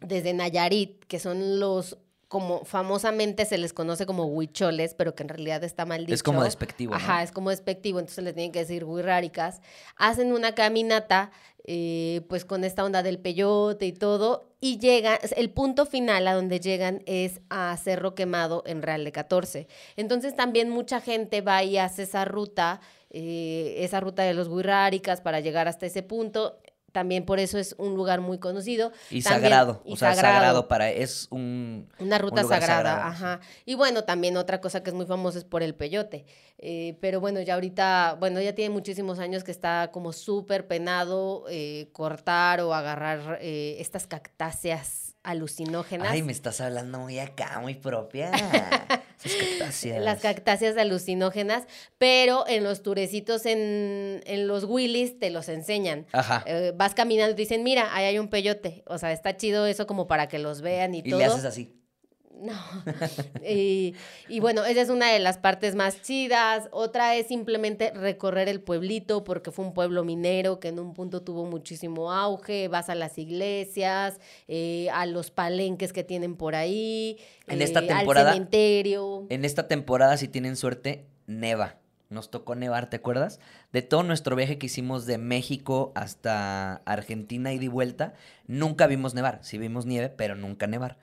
desde 0.00 0.34
Nayarit, 0.34 1.04
que 1.06 1.18
son 1.18 1.58
los 1.58 1.98
como 2.28 2.64
famosamente 2.66 3.46
se 3.46 3.56
les 3.56 3.72
conoce 3.72 4.04
como 4.04 4.26
huicholes, 4.26 4.94
pero 4.94 5.14
que 5.14 5.22
en 5.22 5.30
realidad 5.30 5.64
está 5.64 5.86
mal 5.86 6.04
dicho. 6.04 6.14
Es 6.14 6.22
como 6.22 6.44
despectivo, 6.44 6.92
¿no? 6.92 6.96
Ajá, 6.96 7.22
es 7.22 7.32
como 7.32 7.48
despectivo, 7.50 7.98
entonces 7.98 8.22
les 8.22 8.34
tienen 8.34 8.52
que 8.52 8.60
decir 8.60 8.84
huirráricas. 8.84 9.62
Hacen 9.96 10.32
una 10.32 10.54
caminata, 10.54 11.30
eh, 11.64 12.20
pues 12.28 12.44
con 12.44 12.64
esta 12.64 12.84
onda 12.84 13.02
del 13.02 13.18
peyote 13.18 13.86
y 13.86 13.92
todo, 13.92 14.50
y 14.60 14.78
llegan, 14.78 15.18
el 15.36 15.50
punto 15.50 15.86
final 15.86 16.28
a 16.28 16.34
donde 16.34 16.60
llegan 16.60 17.02
es 17.06 17.40
a 17.48 17.74
Cerro 17.78 18.14
Quemado 18.14 18.62
en 18.66 18.82
Real 18.82 19.04
de 19.04 19.12
14. 19.12 19.66
Entonces 19.96 20.36
también 20.36 20.68
mucha 20.68 21.00
gente 21.00 21.40
va 21.40 21.64
y 21.64 21.78
hace 21.78 22.02
esa 22.02 22.26
ruta, 22.26 22.80
eh, 23.10 23.76
esa 23.78 24.00
ruta 24.00 24.22
de 24.22 24.34
los 24.34 24.48
huirráricas 24.48 25.22
para 25.22 25.40
llegar 25.40 25.66
hasta 25.66 25.86
ese 25.86 26.02
punto. 26.02 26.58
También 26.98 27.24
por 27.24 27.38
eso 27.38 27.58
es 27.58 27.76
un 27.78 27.94
lugar 27.94 28.20
muy 28.20 28.38
conocido. 28.38 28.90
Y 29.08 29.22
También- 29.22 29.42
sagrado, 29.42 29.82
y 29.84 29.92
o 29.92 29.96
sea, 29.96 30.14
sagrado. 30.14 30.66
para, 30.66 30.90
es 30.90 31.28
un... 31.30 31.88
una 32.00 32.18
ruta 32.18 32.42
Un 32.42 32.48
sagrada, 32.48 32.74
sagrado, 32.76 33.00
ajá. 33.08 33.40
Y 33.64 33.74
bueno, 33.76 34.02
también 34.02 34.36
otra 34.36 34.60
cosa 34.60 34.82
que 34.82 34.90
es 34.90 34.94
muy 34.94 35.06
famosa 35.06 35.38
es 35.38 35.44
por 35.44 35.62
el 35.62 35.76
peyote. 35.76 36.26
Eh, 36.58 36.98
pero 37.00 37.20
bueno, 37.20 37.40
ya 37.40 37.54
ahorita, 37.54 38.16
bueno, 38.18 38.40
ya 38.40 38.52
tiene 38.52 38.74
muchísimos 38.74 39.20
años 39.20 39.44
que 39.44 39.52
está 39.52 39.90
como 39.92 40.12
súper 40.12 40.66
penado 40.66 41.44
eh, 41.48 41.88
cortar 41.92 42.60
o 42.62 42.74
agarrar 42.74 43.38
eh, 43.40 43.76
estas 43.78 44.08
cactáceas 44.08 45.07
alucinógenas. 45.28 46.08
Ay, 46.10 46.22
me 46.22 46.32
estás 46.32 46.60
hablando 46.60 46.98
muy 46.98 47.18
acá, 47.18 47.58
muy 47.60 47.74
propia. 47.74 48.30
Esas 49.24 49.36
cactáceas. 49.36 50.02
Las 50.02 50.20
cactáceas 50.20 50.76
alucinógenas, 50.76 51.64
pero 51.98 52.46
en 52.46 52.64
los 52.64 52.82
turecitos 52.82 53.46
en, 53.46 54.20
en 54.24 54.46
los 54.46 54.64
Willys 54.64 55.18
te 55.18 55.30
los 55.30 55.48
enseñan. 55.48 56.06
Ajá. 56.12 56.44
Eh, 56.46 56.72
vas 56.74 56.94
caminando 56.94 57.32
y 57.32 57.36
dicen, 57.36 57.62
mira, 57.62 57.94
ahí 57.94 58.04
hay 58.04 58.18
un 58.18 58.28
peyote. 58.28 58.82
O 58.86 58.96
sea, 58.98 59.12
está 59.12 59.36
chido 59.36 59.66
eso 59.66 59.86
como 59.86 60.06
para 60.06 60.28
que 60.28 60.38
los 60.38 60.60
vean 60.60 60.94
y, 60.94 61.00
y 61.00 61.10
todo. 61.10 61.18
le 61.18 61.24
haces 61.26 61.44
así. 61.44 61.74
No. 62.40 62.52
y, 63.48 63.94
y 64.28 64.40
bueno, 64.40 64.64
esa 64.64 64.80
es 64.80 64.90
una 64.90 65.12
de 65.12 65.18
las 65.18 65.38
partes 65.38 65.74
más 65.74 66.02
chidas. 66.02 66.68
Otra 66.70 67.16
es 67.16 67.26
simplemente 67.26 67.90
recorrer 67.92 68.48
el 68.48 68.60
pueblito 68.60 69.24
porque 69.24 69.50
fue 69.50 69.64
un 69.64 69.74
pueblo 69.74 70.04
minero 70.04 70.60
que 70.60 70.68
en 70.68 70.78
un 70.78 70.94
punto 70.94 71.22
tuvo 71.22 71.44
muchísimo 71.46 72.12
auge. 72.12 72.68
Vas 72.68 72.88
a 72.90 72.94
las 72.94 73.18
iglesias, 73.18 74.20
eh, 74.46 74.88
a 74.92 75.06
los 75.06 75.30
palenques 75.30 75.92
que 75.92 76.04
tienen 76.04 76.36
por 76.36 76.54
ahí, 76.54 77.18
En 77.46 77.60
esta 77.62 77.80
eh, 77.80 77.88
temporada- 77.88 78.30
al 78.30 78.34
cementerio. 78.36 79.26
En 79.30 79.44
esta 79.44 79.66
temporada, 79.68 80.16
si 80.16 80.28
tienen 80.28 80.56
suerte, 80.56 81.06
neva. 81.26 81.76
Nos 82.10 82.30
tocó 82.30 82.54
nevar, 82.54 82.88
¿te 82.88 82.96
acuerdas? 82.96 83.38
De 83.70 83.82
todo 83.82 84.02
nuestro 84.02 84.34
viaje 84.34 84.56
que 84.56 84.64
hicimos 84.66 85.04
de 85.04 85.18
México 85.18 85.92
hasta 85.94 86.76
Argentina 86.86 87.52
y 87.52 87.58
de 87.58 87.68
vuelta, 87.68 88.14
nunca 88.46 88.86
vimos 88.86 89.12
nevar. 89.14 89.40
Sí 89.42 89.58
vimos 89.58 89.84
nieve, 89.84 90.08
pero 90.08 90.34
nunca 90.34 90.66
nevar. 90.66 90.96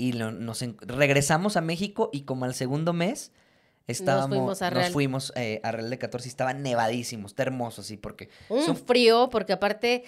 Y 0.00 0.12
lo- 0.12 0.32
nos 0.32 0.64
regresamos 0.80 1.56
a 1.56 1.60
México 1.60 2.08
y 2.12 2.22
como 2.22 2.44
al 2.46 2.54
segundo 2.54 2.92
mes 2.92 3.32
Estábamos, 3.86 4.28
fuimos 4.38 4.62
a 4.62 4.70
nos 4.70 4.90
fuimos 4.90 5.32
eh, 5.36 5.60
a 5.64 5.72
Real 5.72 5.90
de 5.90 5.98
14 5.98 6.28
y 6.28 6.30
estaba 6.30 6.52
nevadísimo, 6.54 7.26
está 7.26 7.42
hermoso, 7.42 7.82
sí, 7.82 7.96
porque 7.96 8.28
Un 8.48 8.62
son- 8.64 8.76
frío, 8.76 9.28
porque 9.30 9.52
aparte. 9.52 10.04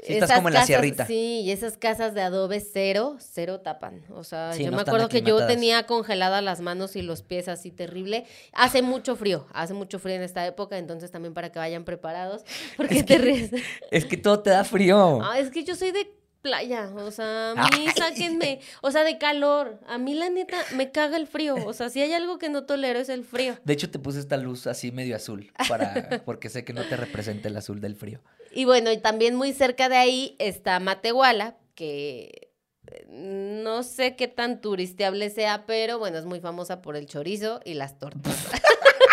Sí, 0.00 0.14
estás 0.14 0.30
esas 0.30 0.36
como 0.38 0.48
en 0.48 0.54
la 0.54 0.66
sierrita. 0.66 1.06
Sí, 1.06 1.42
y 1.44 1.50
esas 1.52 1.76
casas 1.76 2.14
de 2.14 2.20
adobe 2.22 2.60
cero, 2.60 3.16
cero 3.20 3.60
tapan. 3.60 4.02
O 4.10 4.24
sea, 4.24 4.52
Sí, 4.52 4.64
yo 4.64 4.70
no 4.72 4.76
me 4.76 4.82
acuerdo 4.82 5.08
que 5.08 5.22
yo 5.22 5.46
tenía 5.46 5.86
congeladas 5.86 6.42
las 6.42 6.60
manos 6.60 6.96
y 6.96 7.02
los 7.02 7.22
pies 7.22 7.46
así 7.48 7.70
terrible. 7.70 8.24
Hace 8.52 8.82
mucho 8.82 9.14
frío, 9.14 9.46
hace 9.52 9.72
mucho 9.72 9.98
frío 10.00 10.16
en 10.16 10.22
esta 10.22 10.44
época, 10.46 10.78
entonces 10.78 11.10
también 11.12 11.32
para 11.34 11.50
que 11.52 11.58
vayan 11.60 11.84
preparados. 11.84 12.42
Porque 12.76 13.02
te 13.04 13.18
ríes. 13.18 13.50
es 13.92 14.04
que 14.04 14.16
todo 14.16 14.40
te 14.40 14.50
da 14.50 14.64
frío. 14.64 15.20
Ah, 15.22 15.38
es 15.38 15.50
que 15.50 15.62
yo 15.64 15.74
soy 15.76 15.92
de 15.92 16.08
playa, 16.44 16.92
o 16.94 17.10
sea, 17.10 17.52
a 17.52 17.70
mí 17.70 17.86
Ay. 17.86 17.92
sáquenme, 17.96 18.60
o 18.82 18.90
sea, 18.90 19.02
de 19.02 19.16
calor. 19.16 19.80
A 19.88 19.96
mí 19.96 20.12
la 20.12 20.28
neta 20.28 20.58
me 20.76 20.92
caga 20.92 21.16
el 21.16 21.26
frío, 21.26 21.54
o 21.54 21.72
sea, 21.72 21.88
si 21.88 22.02
hay 22.02 22.12
algo 22.12 22.38
que 22.38 22.50
no 22.50 22.64
tolero 22.64 22.98
es 22.98 23.08
el 23.08 23.24
frío. 23.24 23.56
De 23.64 23.72
hecho, 23.72 23.90
te 23.90 23.98
puse 23.98 24.20
esta 24.20 24.36
luz 24.36 24.66
así 24.66 24.92
medio 24.92 25.16
azul, 25.16 25.50
para, 25.70 26.22
porque 26.26 26.50
sé 26.50 26.62
que 26.62 26.74
no 26.74 26.84
te 26.84 26.98
representa 26.98 27.48
el 27.48 27.56
azul 27.56 27.80
del 27.80 27.96
frío. 27.96 28.20
Y 28.52 28.66
bueno, 28.66 28.92
y 28.92 28.98
también 28.98 29.34
muy 29.36 29.54
cerca 29.54 29.88
de 29.88 29.96
ahí 29.96 30.36
está 30.38 30.78
Matehuala, 30.80 31.56
que 31.74 32.50
eh, 32.88 33.06
no 33.08 33.82
sé 33.82 34.14
qué 34.14 34.28
tan 34.28 34.60
turisteable 34.60 35.30
sea, 35.30 35.64
pero 35.64 35.98
bueno, 35.98 36.18
es 36.18 36.26
muy 36.26 36.40
famosa 36.40 36.82
por 36.82 36.94
el 36.96 37.06
chorizo 37.06 37.60
y 37.64 37.72
las 37.72 37.98
tortas. 37.98 38.36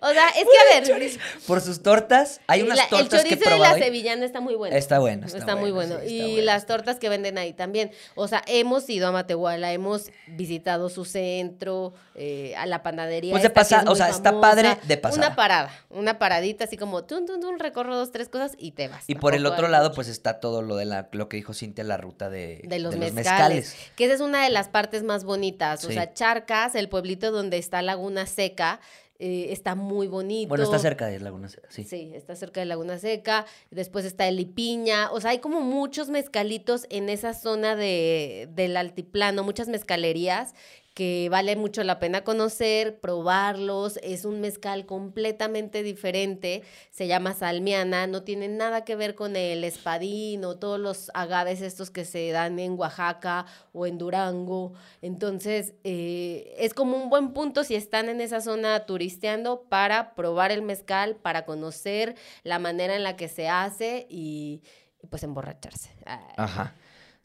o 0.00 0.10
sea, 0.10 0.28
es 0.28 0.44
que 0.44 0.76
a 0.76 0.80
ver, 0.98 1.10
Por 1.46 1.60
sus 1.60 1.82
tortas, 1.82 2.40
hay 2.46 2.62
unas 2.62 2.76
la- 2.78 2.84
el 2.84 2.90
tortas 2.90 3.22
que 3.24 3.34
he 3.34 3.38
chorizo 3.38 3.50
de 3.50 3.58
la 3.58 3.70
ahí. 3.70 3.82
sevillana 3.82 4.24
está 4.24 4.40
muy 4.40 4.54
bueno. 4.54 4.76
Está 4.76 4.98
bueno, 4.98 5.26
Está, 5.26 5.38
está 5.38 5.56
muy 5.56 5.70
bueno, 5.70 5.94
bueno. 5.96 6.08
sí, 6.08 6.16
está 6.18 6.28
y 6.28 6.32
bueno, 6.32 6.46
las 6.46 6.66
tortas 6.66 6.98
que 6.98 7.08
venden 7.08 7.38
ahí 7.38 7.52
también. 7.52 7.90
O 8.14 8.28
sea, 8.28 8.42
hemos 8.46 8.88
ido 8.90 9.06
a 9.08 9.12
Matehuala, 9.12 9.72
hemos 9.72 10.10
visitado 10.26 10.88
su 10.88 11.04
centro, 11.04 11.94
eh, 12.14 12.54
a 12.56 12.66
la 12.66 12.82
panadería. 12.82 13.32
Pues 13.32 13.42
de 13.42 13.48
que 13.48 13.54
pasada, 13.54 13.90
o 13.90 13.94
sea, 13.96 14.08
está 14.10 14.40
padre 14.40 14.76
de 14.84 14.96
pasada. 14.96 15.26
Una 15.26 15.36
parada, 15.36 15.70
una 15.90 16.18
paradita 16.18 16.64
así 16.64 16.76
como, 16.76 17.04
tun, 17.04 17.26
tun, 17.26 17.40
tun, 17.40 17.58
recorro 17.58 17.96
dos, 17.96 18.10
tres 18.12 18.28
cosas 18.28 18.52
y 18.58 18.72
te 18.72 18.88
vas. 18.88 19.04
Y 19.06 19.14
por 19.16 19.34
el 19.34 19.46
otro 19.46 19.68
lado, 19.68 19.84
mucho. 19.88 19.94
pues 19.96 20.08
está 20.08 20.40
todo 20.40 20.62
lo 20.62 20.76
de 20.76 20.84
la, 20.84 21.08
lo 21.12 21.28
que 21.28 21.36
dijo 21.36 21.54
Cintia, 21.54 21.84
la 21.84 21.96
ruta 21.96 22.30
de, 22.30 22.60
de 22.64 22.78
los, 22.78 22.98
de 22.98 23.10
mezcales, 23.12 23.74
Que 23.96 24.04
esa 24.06 24.14
es 24.14 24.20
una 24.20 24.42
de 24.44 24.50
las 24.50 24.68
partes 24.68 25.02
más 25.02 25.24
bonitas. 25.24 25.84
O 25.84 25.88
Sí. 25.88 25.94
sea, 25.94 26.12
Charcas, 26.12 26.74
el 26.74 26.88
pueblito 26.88 27.30
donde 27.30 27.58
está 27.58 27.82
Laguna 27.82 28.26
Seca, 28.26 28.80
eh, 29.18 29.48
está 29.50 29.74
muy 29.74 30.06
bonito. 30.06 30.48
Bueno, 30.48 30.64
está 30.64 30.78
cerca 30.78 31.06
de 31.06 31.20
Laguna 31.20 31.48
Seca, 31.48 31.68
sí. 31.70 31.84
Sí, 31.84 32.12
está 32.14 32.36
cerca 32.36 32.60
de 32.60 32.66
Laguna 32.66 32.98
Seca. 32.98 33.46
Después 33.70 34.04
está 34.04 34.28
el 34.28 34.38
Ipiña. 34.40 35.10
O 35.12 35.20
sea, 35.20 35.30
hay 35.30 35.38
como 35.38 35.60
muchos 35.60 36.08
mezcalitos 36.08 36.86
en 36.90 37.08
esa 37.08 37.34
zona 37.34 37.76
de, 37.76 38.48
del 38.52 38.76
altiplano, 38.76 39.42
muchas 39.42 39.68
mezcalerías 39.68 40.54
que 40.96 41.28
vale 41.30 41.56
mucho 41.56 41.84
la 41.84 41.98
pena 41.98 42.24
conocer, 42.24 43.00
probarlos. 43.00 43.98
Es 44.02 44.24
un 44.24 44.40
mezcal 44.40 44.86
completamente 44.86 45.82
diferente. 45.82 46.62
Se 46.90 47.06
llama 47.06 47.34
salmiana. 47.34 48.06
No 48.06 48.22
tiene 48.22 48.48
nada 48.48 48.82
que 48.86 48.96
ver 48.96 49.14
con 49.14 49.36
el 49.36 49.62
espadín 49.62 50.42
o 50.46 50.56
todos 50.56 50.80
los 50.80 51.10
agaves 51.12 51.60
estos 51.60 51.90
que 51.90 52.06
se 52.06 52.30
dan 52.30 52.58
en 52.58 52.78
Oaxaca 52.78 53.44
o 53.74 53.84
en 53.84 53.98
Durango. 53.98 54.72
Entonces, 55.02 55.74
eh, 55.84 56.54
es 56.56 56.72
como 56.72 56.96
un 56.96 57.10
buen 57.10 57.34
punto 57.34 57.62
si 57.62 57.74
están 57.74 58.08
en 58.08 58.22
esa 58.22 58.40
zona 58.40 58.86
turisteando 58.86 59.64
para 59.68 60.14
probar 60.14 60.50
el 60.50 60.62
mezcal, 60.62 61.16
para 61.16 61.44
conocer 61.44 62.14
la 62.42 62.58
manera 62.58 62.96
en 62.96 63.02
la 63.02 63.16
que 63.16 63.28
se 63.28 63.50
hace 63.50 64.06
y, 64.08 64.62
pues 65.10 65.22
emborracharse. 65.22 65.90
Ajá. 66.38 66.74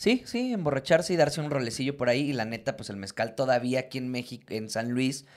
Sí, 0.02 0.24
sí, 0.26 0.52
emborracharse 0.52 1.14
y 1.14 1.16
darse 1.16 1.42
un 1.42 1.52
rolecillo 1.52 1.96
por 1.96 2.10
ahí. 2.10 2.32
Y 2.32 2.34
la 2.34 2.44
neta, 2.44 2.76
pues 2.76 2.90
el 2.90 2.98
mezcal 2.98 3.36
todavía 3.36 3.82
aquí 3.82 4.00
en 4.00 4.10
México, 4.10 4.46
en 4.50 4.68
San 4.68 4.90
Luis, 4.90 5.28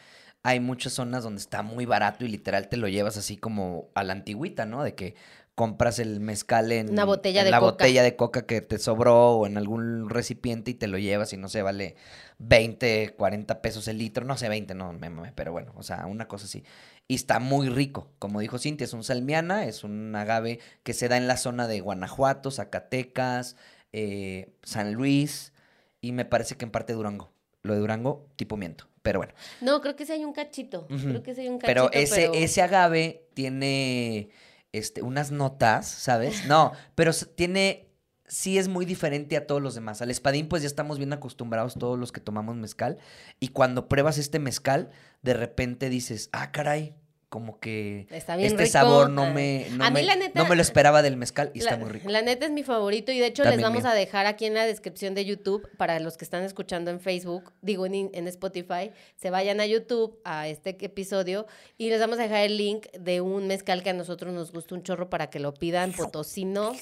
hay 0.42 0.59
muchas 0.59 0.94
zonas 0.94 1.23
donde 1.23 1.42
está 1.42 1.61
muy 1.61 1.85
barato 1.85 2.25
y 2.25 2.28
literal 2.28 2.71
te 2.71 2.78
lo 2.78 2.88
llevas 2.88 3.18
así 3.18 3.37
como 3.37 3.90
a 3.94 4.02
la 4.04 4.14
antigüita, 4.14 4.64
¿no? 4.64 4.83
De 4.83 4.94
que 4.94 5.16
compras 5.54 5.99
el 5.99 6.18
mezcal 6.18 6.73
en, 6.73 6.88
Una 6.88 7.04
botella 7.04 7.42
en 7.42 7.44
de 7.44 7.50
la 7.50 7.61
coca. 7.61 7.73
botella 7.73 8.02
de 8.02 8.16
coca 8.16 8.47
que 8.47 8.62
te 8.62 8.78
sobró 8.78 9.33
o 9.33 9.47
en 9.47 9.59
algún 9.59 10.09
recipiente 10.09 10.71
y 10.71 10.75
te 10.75 10.87
lo 10.87 10.97
llevas 10.97 11.35
y 11.35 11.37
no 11.37 11.50
sé, 11.50 11.61
vale 11.61 11.97
20, 12.38 13.16
40 13.18 13.61
pesos 13.61 13.87
el 13.87 13.99
litro, 13.99 14.25
no 14.25 14.38
sé, 14.38 14.49
20, 14.49 14.75
no, 14.75 14.94
me 14.94 15.11
mame, 15.11 15.33
pero 15.35 15.52
bueno, 15.52 15.73
o 15.76 15.83
sea, 15.83 16.06
una 16.06 16.26
cosa 16.26 16.47
así. 16.47 16.64
Y 17.06 17.16
está 17.16 17.38
muy 17.38 17.68
rico, 17.68 18.09
como 18.18 18.40
dijo 18.40 18.59
Cintia, 18.59 18.87
es 18.87 18.94
un 18.94 19.04
salmiana, 19.04 19.66
es 19.66 19.85
un 19.85 20.16
agave 20.16 20.59
que 20.85 20.94
se 20.94 21.09
da 21.09 21.18
en 21.18 21.26
la 21.26 21.37
zona 21.37 21.68
de 21.68 21.80
Guanajuato, 21.80 22.50
Zacatecas, 22.50 23.56
eh, 23.97 24.53
San 24.65 24.93
Luis 24.93 25.53
y 26.01 26.11
me 26.11 26.25
parece 26.25 26.57
que 26.57 26.65
en 26.65 26.73
parte 26.73 26.95
Durango. 26.95 27.31
Lo 27.63 27.75
de 27.75 27.81
Durango, 27.81 28.27
tipo 28.35 28.57
miento, 28.57 28.89
pero 29.03 29.21
bueno. 29.21 29.33
No, 29.61 29.81
creo 29.81 29.95
que 29.95 30.05
sí 30.05 30.11
hay 30.11 30.25
un 30.25 30.33
cachito. 30.33 30.89
Creo 30.89 31.23
que 31.23 31.33
sí 31.35 31.43
hay 31.43 31.49
un 31.49 31.59
cachito. 31.59 31.89
Pero 31.89 31.93
ese, 31.93 32.29
ese 32.35 32.61
agave 32.61 33.29
tiene 33.35 34.31
este, 34.73 35.01
unas 35.01 35.31
notas, 35.31 35.87
¿sabes? 35.89 36.45
No, 36.47 36.73
pero 36.97 37.13
tiene, 37.37 37.89
sí 38.27 38.59
es 38.59 38.67
muy 38.67 38.85
diferente 38.85 39.37
a 39.37 39.47
todos 39.47 39.63
los 39.63 39.77
demás. 39.77 40.03
Al 40.03 40.11
espadín, 40.11 40.49
pues 40.49 40.63
ya 40.63 40.67
estamos 40.67 40.99
bien 40.99 41.13
acostumbrados 41.13 41.75
todos 41.75 41.97
los 41.97 42.11
que 42.11 42.21
tomamos 42.21 42.57
mezcal. 42.57 42.99
Y 43.39 43.49
cuando 43.49 43.89
pruebas 43.89 44.19
este 44.19 44.41
mezcal, 44.41 44.91
de 45.23 45.35
repente 45.35 45.89
dices, 45.89 46.31
ah, 46.33 46.51
caray, 46.51 46.97
como 47.35 47.59
que 47.59 48.07
Está 48.12 48.37
bien 48.37 48.47
este 48.53 48.62
rico. 48.62 48.73
sabor 48.73 49.11
no 49.11 49.25
Ah. 49.25 49.31
me, 49.31 49.67
no 49.73 49.85
A 49.85 49.91
mí 49.91 49.95
me, 49.95 50.03
la 50.05 50.14
neta- 50.14 50.41
no 50.41 50.49
me 50.49 50.55
lo 50.55 50.62
esperaba 50.62 51.03
del 51.03 51.17
mezcal 51.17 51.50
y 51.53 51.59
está 51.59 51.76
muy 51.76 51.88
rico. 51.91 52.09
la 52.09 52.23
neta 52.23 52.47
es 52.47 52.53
mi 52.53 52.62
favorito 52.62 53.11
y 53.11 53.19
de 53.19 53.26
hecho 53.26 53.43
les 53.43 53.61
vamos 53.61 53.83
mío. 53.83 53.91
a 53.91 53.95
dejar 53.95 54.26
aquí 54.26 54.47
en 54.47 54.55
la 54.55 54.64
descripción 54.67 55.17
de 55.17 55.25
YouTube 55.25 55.69
para 55.76 55.99
los 55.99 56.17
que 56.17 56.25
están 56.25 56.45
escuchando 56.45 56.93
en 56.93 57.00
Facebook, 57.00 57.53
digo 57.61 57.87
en, 57.87 58.11
en 58.14 58.29
Spotify, 58.29 58.93
se 59.17 59.31
vayan 59.31 59.59
a 59.61 59.67
YouTube 59.67 60.17
a 60.25 60.47
este 60.47 60.76
episodio 60.85 61.49
y 61.76 61.91
les 61.91 61.99
vamos 61.99 62.21
a 62.21 62.23
dejar 62.23 62.43
el 62.45 62.57
link 62.57 62.87
de 62.93 63.21
un 63.21 63.49
mezcal 63.49 63.83
que 63.83 63.91
a 63.91 63.95
nosotros 63.95 64.33
nos 64.33 64.53
gusta 64.53 64.76
un 64.76 64.85
chorro 64.85 65.11
para 65.11 65.29
que 65.29 65.41
lo 65.41 65.55
pidan 65.55 65.91
potosino. 65.93 66.73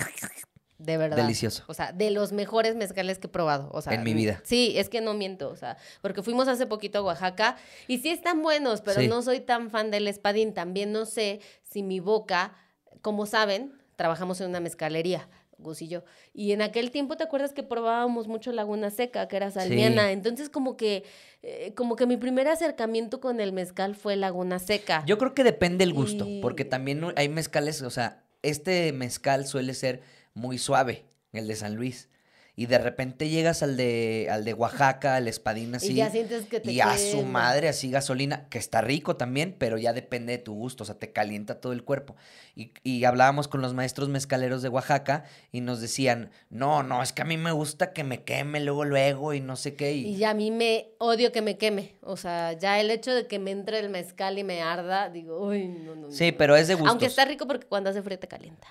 De 0.84 0.96
verdad. 0.96 1.16
Delicioso. 1.16 1.64
O 1.68 1.74
sea, 1.74 1.92
de 1.92 2.10
los 2.10 2.32
mejores 2.32 2.74
mezcales 2.76 3.18
que 3.18 3.26
he 3.26 3.30
probado. 3.30 3.68
O 3.72 3.80
sea, 3.82 3.94
En 3.94 4.02
mi 4.02 4.14
vida. 4.14 4.40
Sí, 4.44 4.72
es 4.76 4.88
que 4.88 5.00
no 5.00 5.14
miento. 5.14 5.48
O 5.50 5.56
sea, 5.56 5.76
porque 6.00 6.22
fuimos 6.22 6.48
hace 6.48 6.66
poquito 6.66 6.98
a 6.98 7.02
Oaxaca 7.02 7.56
y 7.88 7.98
sí 7.98 8.10
están 8.10 8.42
buenos, 8.42 8.80
pero 8.80 9.00
Sí. 9.00 9.08
no 9.08 9.22
soy 9.22 9.40
tan 9.40 9.70
fan 9.70 9.90
del 9.90 10.08
espadín. 10.08 10.54
También 10.54 10.92
no 10.92 11.06
sé 11.06 11.40
si 11.62 11.82
mi 11.82 12.00
boca, 12.00 12.54
como 13.00 13.26
saben, 13.26 13.72
trabajamos 13.96 14.40
en 14.40 14.48
una 14.48 14.60
mezcalería. 14.60 15.28
Gus 15.58 15.80
y 15.80 15.86
yo. 15.86 16.02
Y 16.34 16.50
en 16.50 16.60
aquel 16.60 16.90
tiempo, 16.90 17.16
¿te 17.16 17.22
acuerdas 17.22 17.52
que 17.52 17.62
probábamos 17.62 18.26
mucho 18.26 18.50
Laguna 18.50 18.90
Seca, 18.90 19.28
que 19.28 19.36
era 19.36 19.52
salmiana? 19.52 20.10
Entonces, 20.10 20.48
como 20.48 20.76
que, 20.76 21.04
eh, 21.42 21.72
como 21.76 21.94
que 21.94 22.04
mi 22.04 22.16
primer 22.16 22.48
acercamiento 22.48 23.20
con 23.20 23.38
el 23.38 23.52
mezcal 23.52 23.94
fue 23.94 24.16
Laguna 24.16 24.58
Seca. 24.58 25.04
Yo 25.06 25.18
creo 25.18 25.34
que 25.34 25.44
depende 25.44 25.84
el 25.84 25.92
gusto, 25.92 26.26
Y- 26.26 26.40
porque 26.40 26.64
también 26.64 27.04
hay 27.14 27.28
mezcales, 27.28 27.80
o 27.82 27.90
sea, 27.90 28.24
este 28.42 28.92
mezcal 28.92 29.46
suele 29.46 29.72
ser 29.74 30.00
muy 30.34 30.58
suave, 30.58 31.04
el 31.32 31.46
de 31.46 31.56
San 31.56 31.74
Luis. 31.76 32.08
Y 32.54 32.66
de 32.66 32.76
repente 32.76 33.30
llegas 33.30 33.62
al 33.62 33.78
de, 33.78 34.28
al 34.30 34.44
de 34.44 34.52
Oaxaca, 34.52 35.16
al 35.16 35.26
espadín 35.26 35.74
así. 35.74 35.92
y 35.92 35.94
ya 35.94 36.10
sientes 36.10 36.44
que 36.44 36.60
te 36.60 36.70
y 36.70 36.82
a 36.82 36.98
su 36.98 37.22
madre 37.22 37.70
así 37.70 37.90
gasolina, 37.90 38.46
que 38.50 38.58
está 38.58 38.82
rico 38.82 39.16
también, 39.16 39.56
pero 39.58 39.78
ya 39.78 39.94
depende 39.94 40.32
de 40.32 40.38
tu 40.38 40.52
gusto, 40.52 40.82
o 40.82 40.86
sea, 40.86 40.98
te 40.98 41.12
calienta 41.12 41.62
todo 41.62 41.72
el 41.72 41.82
cuerpo. 41.82 42.14
Y, 42.54 42.72
y 42.82 43.04
hablábamos 43.04 43.48
con 43.48 43.62
los 43.62 43.72
maestros 43.72 44.10
mezcaleros 44.10 44.60
de 44.60 44.68
Oaxaca 44.68 45.24
y 45.50 45.62
nos 45.62 45.80
decían, 45.80 46.30
no, 46.50 46.82
no, 46.82 47.02
es 47.02 47.14
que 47.14 47.22
a 47.22 47.24
mí 47.24 47.38
me 47.38 47.52
gusta 47.52 47.94
que 47.94 48.04
me 48.04 48.22
queme 48.22 48.60
luego, 48.60 48.84
luego 48.84 49.32
y 49.32 49.40
no 49.40 49.56
sé 49.56 49.74
qué. 49.74 49.94
Y, 49.94 50.16
Y 50.16 50.24
a 50.24 50.34
mí 50.34 50.50
me 50.50 50.90
odio 50.98 51.32
que 51.32 51.40
me 51.40 51.56
queme. 51.56 51.94
O 52.02 52.18
sea, 52.18 52.52
ya 52.52 52.78
el 52.80 52.90
hecho 52.90 53.14
de 53.14 53.26
que 53.26 53.38
me 53.38 53.50
entre 53.50 53.78
el 53.78 53.88
mezcal 53.88 54.38
y 54.38 54.44
me 54.44 54.60
arda, 54.60 55.08
digo, 55.08 55.40
uy, 55.42 55.68
no, 55.68 55.94
no. 55.94 56.10
sí, 56.10 56.32
no". 56.32 56.36
pero 56.36 56.54
es 56.54 56.68
de 56.68 56.74
gustos. 56.74 56.90
Aunque 56.90 57.06
está 57.06 57.24
rico 57.24 57.46
porque 57.46 57.66
cuando 57.66 57.88
hace 57.88 58.02
frío 58.02 58.18
te 58.18 58.28
calienta. 58.28 58.68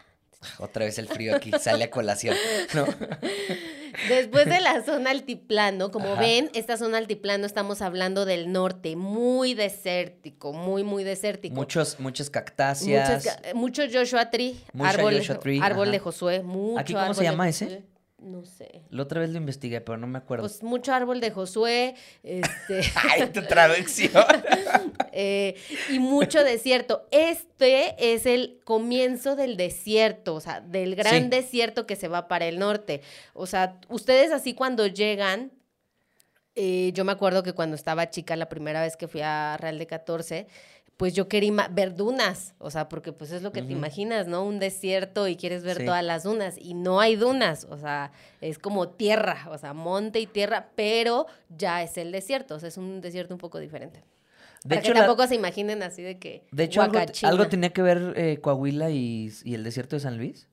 Otra 0.60 0.86
vez 0.86 0.98
el 0.98 1.08
frío 1.08 1.36
aquí 1.36 1.52
sale 1.60 1.84
a 1.86 1.90
colación, 1.92 2.36
¿no? 2.74 2.86
Después 4.10 4.46
de 4.46 4.62
la 4.62 4.84
zona 4.84 5.12
altiplano, 5.12 5.92
como 5.92 6.14
Ajá. 6.14 6.22
ven, 6.22 6.50
esta 6.54 6.78
zona 6.78 6.98
altiplano 6.98 7.46
estamos 7.46 7.82
hablando 7.82 8.26
del 8.26 8.52
norte, 8.52 8.96
muy 8.96 9.54
desértico, 9.54 10.54
muy, 10.54 10.84
muy 10.84 11.04
desértico. 11.04 11.54
Muchos, 11.56 12.00
muchas 12.00 12.30
cactáceas. 12.30 13.10
Muchas 13.10 13.26
ga- 13.44 13.54
mucho 13.54 13.84
Joshua 13.92 14.30
Tree, 14.32 14.56
Mucha 14.74 14.90
árbol, 14.92 15.18
Joshua 15.18 15.40
Tree, 15.40 15.60
árbol 15.62 15.84
ajá. 15.90 15.92
de 15.92 16.00
Josué, 16.00 16.42
mucho 16.42 16.80
¿Aquí 16.80 16.94
cómo 16.94 17.14
se 17.14 17.22
de 17.24 17.30
llama 17.30 17.50
ese? 17.50 17.84
No 18.22 18.46
sé. 18.46 18.84
La 18.92 19.02
otra 19.02 19.20
vez 19.20 19.32
lo 19.32 19.38
investigué, 19.38 19.82
pero 19.82 19.98
no 19.98 20.06
me 20.06 20.20
acuerdo. 20.20 20.44
Pues 20.44 20.62
mucho 20.62 20.94
árbol 20.94 21.20
de 21.22 21.32
Josué, 21.32 21.96
este, 22.22 22.82
¡Ay, 23.10 23.26
tu 23.34 23.42
traducción! 23.42 24.12
eh, 25.12 25.56
y 25.90 25.98
mucho 25.98 26.44
desierto. 26.44 27.08
Este 27.10 27.96
es 28.14 28.28
el 28.28 28.60
comienzo 28.64 29.36
del 29.36 29.58
desierto, 29.58 30.36
o 30.36 30.40
sea, 30.40 30.62
del 30.62 30.96
gran 30.96 31.24
Sí. 31.24 31.30
desierto 31.30 31.88
que 31.88 31.96
se 31.96 32.08
va 32.08 32.28
para 32.28 32.46
el 32.46 32.60
norte. 32.60 33.02
O 33.34 33.48
sea, 33.48 33.80
ustedes 33.90 34.32
así 34.32 34.54
cuando 34.54 34.86
llegan, 34.86 35.52
eh, 36.54 36.92
yo 36.94 37.04
me 37.06 37.14
acuerdo 37.14 37.42
que 37.42 37.54
cuando 37.54 37.76
estaba 37.76 38.12
chica, 38.12 38.36
la 38.36 38.50
primera 38.50 38.82
vez 38.82 38.98
que 38.98 39.08
fui 39.08 39.22
a 39.22 39.58
Real 39.58 39.80
de 39.80 39.88
14, 39.88 40.48
pues 41.02 41.16
yo 41.16 41.28
quería 41.28 41.68
ver 41.72 41.96
dunas, 41.96 42.54
o 42.60 42.70
sea, 42.70 42.88
porque 42.88 43.12
pues 43.12 43.32
es 43.32 43.42
lo 43.42 43.52
que 43.52 43.64
te 43.64 43.74
imaginas, 43.74 44.28
¿no? 44.28 44.44
Un 44.46 44.60
desierto 44.60 45.28
y 45.28 45.36
quieres 45.36 45.64
ver 45.64 45.78
Sí. 45.78 45.86
todas 45.86 46.04
las 46.04 46.22
dunas 46.22 46.58
y 46.60 46.76
no 46.76 47.00
hay 47.00 47.16
dunas, 47.16 47.66
o 47.72 47.76
sea, 47.80 48.12
es 48.40 48.60
como 48.60 48.88
tierra, 48.90 49.48
o 49.50 49.58
sea, 49.58 49.74
monte 49.74 50.20
y 50.20 50.28
tierra, 50.28 50.70
pero 50.76 51.26
ya 51.50 51.82
es 51.82 51.98
el 51.98 52.12
desierto, 52.12 52.54
o 52.54 52.60
sea, 52.60 52.70
es 52.70 52.78
un 52.78 53.02
desierto 53.02 53.34
un 53.34 53.40
poco 53.40 53.58
diferente. 53.58 54.04
De 54.64 54.70
Para 54.76 54.82
hecho, 54.82 54.94
que 54.94 55.00
la- 55.00 55.06
tampoco 55.08 55.28
se 55.28 55.34
imaginen 55.34 55.82
así 55.82 56.04
de 56.04 56.20
que. 56.20 56.44
de 56.52 56.64
hecho 56.66 56.84
algo, 56.84 57.00
algo 57.24 57.48
tenía 57.48 57.72
que 57.72 57.82
ver 57.82 58.14
eh, 58.16 58.38
Coahuila 58.40 58.92
y, 58.92 59.32
y 59.44 59.56
el 59.56 59.64
desierto 59.64 59.96
de 59.96 60.02
San 60.02 60.18
Luis. 60.20 60.48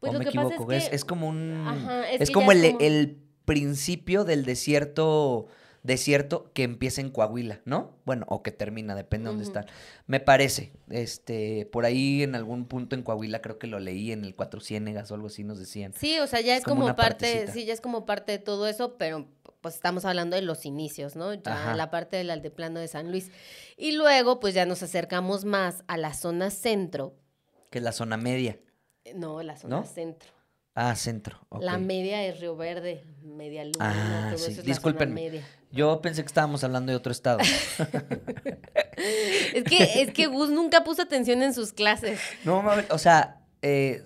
Pues 0.00 0.10
¿O 0.10 0.12
lo 0.14 0.18
me 0.18 0.24
que 0.24 0.32
pasa 0.32 0.48
equivoco? 0.54 0.72
es 0.72 0.82
Es, 0.82 0.88
que- 0.90 0.96
es 0.96 1.04
como 1.04 1.28
un. 1.28 1.64
Ajá, 1.68 2.10
es 2.10 2.20
es 2.22 2.28
que 2.30 2.34
como 2.34 2.52
ya 2.52 2.58
el, 2.58 2.64
es 2.64 2.72
como- 2.72 2.84
el 2.84 3.18
principio 3.44 4.24
del 4.24 4.44
desierto 4.44 5.46
desierto 5.82 6.50
que 6.54 6.62
empieza 6.64 7.00
en 7.00 7.10
Coahuila, 7.10 7.60
¿no? 7.64 7.96
Bueno, 8.04 8.26
o 8.28 8.42
que 8.42 8.50
termina, 8.52 8.94
depende 8.94 9.24
de 9.24 9.36
dónde 9.36 9.48
Ujú. 9.48 9.58
están. 9.58 9.74
Me 10.06 10.20
parece. 10.20 10.72
Este, 10.90 11.66
por 11.72 11.84
ahí 11.84 12.22
en 12.22 12.34
algún 12.34 12.66
punto 12.66 12.96
en 12.96 13.02
Coahuila, 13.02 13.40
creo 13.40 13.58
que 13.58 13.66
lo 13.66 13.78
leí 13.78 14.12
en 14.12 14.24
el 14.24 14.34
Cuatro 14.34 14.60
Ciénegas 14.60 15.10
o 15.10 15.14
algo 15.14 15.28
así 15.28 15.44
nos 15.44 15.58
decían. 15.58 15.92
Sí, 15.94 16.18
o 16.18 16.26
sea, 16.26 16.40
ya 16.40 16.54
Es 16.54 16.60
es, 16.60 16.64
como 16.66 16.86
parte, 16.86 16.98
partecita. 16.98 17.52
sí, 17.52 17.64
ya 17.64 17.72
es 17.72 17.80
como 17.80 18.06
parte 18.06 18.32
de 18.32 18.38
todo 18.38 18.66
eso, 18.66 18.96
pero 18.98 19.26
pues 19.60 19.74
estamos 19.74 20.04
hablando 20.04 20.36
de 20.36 20.42
los 20.42 20.64
inicios, 20.66 21.16
¿no? 21.16 21.34
Ya 21.34 21.40
Ajá. 21.52 21.74
la 21.76 21.90
parte 21.90 22.16
del 22.16 22.30
altiplano 22.30 22.78
de 22.80 22.88
San 22.88 23.10
Luis. 23.10 23.30
Y 23.76 23.92
luego, 23.92 24.38
pues 24.40 24.54
ya 24.54 24.66
nos 24.66 24.82
acercamos 24.82 25.44
más 25.44 25.82
a 25.88 25.96
la 25.96 26.14
zona 26.14 26.50
centro. 26.50 27.14
Que 27.70 27.78
es 27.78 27.84
la 27.84 27.92
zona 27.92 28.16
media. 28.16 28.58
Eh, 29.04 29.14
No, 29.14 29.42
la 29.42 29.56
zona 29.56 29.78
¿No? 29.80 29.84
centro. 29.84 30.30
Ah, 30.74 30.94
centro. 30.94 31.38
La 31.60 31.76
media 31.76 32.24
es 32.24 32.38
Río 32.38 32.54
Verde, 32.56 33.02
media 33.24 33.64
luna, 33.64 34.28
Ah, 34.30 34.34
sí, 34.36 34.52
eso 34.52 34.62
Yo 35.70 36.00
pensé 36.00 36.22
que 36.22 36.28
estábamos 36.28 36.64
hablando 36.64 36.90
de 36.92 36.96
otro 36.96 37.12
estado. 37.12 37.38
Es 39.54 39.62
que, 39.64 40.02
es 40.02 40.10
que 40.12 40.26
Gus 40.26 40.50
nunca 40.50 40.82
puso 40.82 41.02
atención 41.02 41.42
en 41.42 41.54
sus 41.54 41.72
clases. 41.72 42.18
No, 42.44 42.62
mames, 42.62 42.86
o 42.90 42.98
sea, 42.98 43.38
eh, 43.62 44.02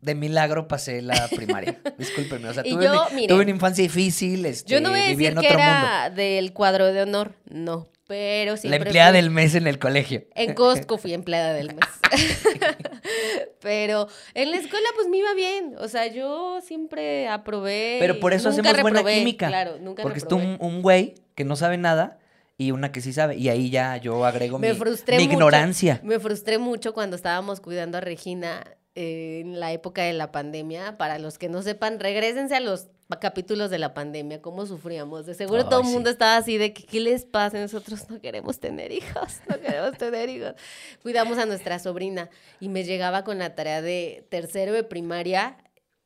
de 0.00 0.14
milagro 0.16 0.66
pasé 0.66 1.00
la 1.00 1.28
primaria. 1.28 1.80
Discúlpenme, 1.96 2.48
o 2.48 2.54
sea, 2.54 2.62
tuve, 2.64 2.84
yo, 2.84 3.06
mi- 3.10 3.14
mire, 3.16 3.28
tuve 3.28 3.42
una 3.42 3.50
infancia 3.52 3.82
difícil, 3.82 4.44
este, 4.46 4.70
Yo 4.72 4.80
no 4.80 4.90
voy 4.90 5.00
a 5.00 5.04
decir 5.04 5.26
en 5.26 5.38
que 5.38 5.46
era 5.46 6.10
del 6.10 6.52
cuadro 6.52 6.92
de 6.92 7.02
honor, 7.02 7.34
no, 7.48 7.88
pero 8.06 8.52
mundo. 8.52 8.54
La 8.54 8.60
siempre 8.60 8.88
empleada 8.90 9.10
fui- 9.10 9.16
del 9.20 9.30
mes 9.30 9.54
en 9.54 9.66
el 9.66 9.78
colegio. 9.78 10.24
En 10.34 10.54
Costco 10.54 10.98
fui 10.98 11.14
empleada 11.14 11.52
del 11.52 11.74
mes. 11.74 11.84
Pero 13.60 14.08
en 14.34 14.50
la 14.50 14.56
escuela 14.58 14.86
pues 14.94 15.08
me 15.08 15.18
iba 15.18 15.32
bien. 15.34 15.74
O 15.78 15.88
sea, 15.88 16.06
yo 16.06 16.60
siempre 16.62 17.28
aprobé. 17.28 17.96
Pero 18.00 18.20
por 18.20 18.32
eso 18.32 18.48
hacemos 18.50 18.80
buena 18.82 19.02
química. 19.04 19.48
Claro, 19.48 19.78
nunca 19.80 20.02
Porque 20.02 20.18
está 20.18 20.34
un, 20.34 20.56
un 20.60 20.82
güey 20.82 21.14
que 21.34 21.44
no 21.44 21.56
sabe 21.56 21.78
nada 21.78 22.18
y 22.58 22.70
una 22.72 22.92
que 22.92 23.00
sí 23.00 23.12
sabe. 23.12 23.36
Y 23.36 23.48
ahí 23.48 23.70
ya 23.70 23.96
yo 23.96 24.24
agrego 24.24 24.58
Me 24.58 24.72
mi, 24.72 24.78
frustré 24.78 25.16
mi 25.16 25.24
mucho. 25.24 25.32
ignorancia. 25.34 26.00
Me 26.02 26.18
frustré 26.20 26.58
mucho 26.58 26.92
cuando 26.94 27.16
estábamos 27.16 27.60
cuidando 27.60 27.98
a 27.98 28.00
Regina 28.00 28.64
eh, 28.94 29.40
en 29.40 29.60
la 29.60 29.72
época 29.72 30.02
de 30.02 30.12
la 30.12 30.32
pandemia. 30.32 30.96
Para 30.96 31.18
los 31.18 31.38
que 31.38 31.48
no 31.48 31.62
sepan, 31.62 32.00
regresense 32.00 32.54
a 32.54 32.60
los 32.60 32.88
capítulos 33.20 33.70
de 33.70 33.78
la 33.78 33.94
pandemia, 33.94 34.40
cómo 34.42 34.66
sufríamos. 34.66 35.26
De 35.26 35.34
seguro 35.34 35.62
Ay, 35.62 35.68
todo 35.68 35.80
el 35.80 35.86
sí. 35.86 35.92
mundo 35.92 36.10
estaba 36.10 36.36
así 36.36 36.58
de 36.58 36.72
que, 36.72 36.84
¿qué 36.84 37.00
les 37.00 37.24
pasa? 37.24 37.60
Nosotros 37.60 38.08
no 38.10 38.20
queremos 38.20 38.58
tener 38.58 38.92
hijos, 38.92 39.40
no 39.48 39.58
queremos 39.60 39.92
tener 39.98 40.28
hijos. 40.28 40.54
Cuidamos 41.02 41.38
a 41.38 41.46
nuestra 41.46 41.78
sobrina 41.78 42.30
y 42.60 42.68
me 42.68 42.84
llegaba 42.84 43.24
con 43.24 43.38
la 43.38 43.54
tarea 43.54 43.82
de 43.82 44.26
tercero 44.30 44.72
de 44.72 44.84
primaria 44.84 45.56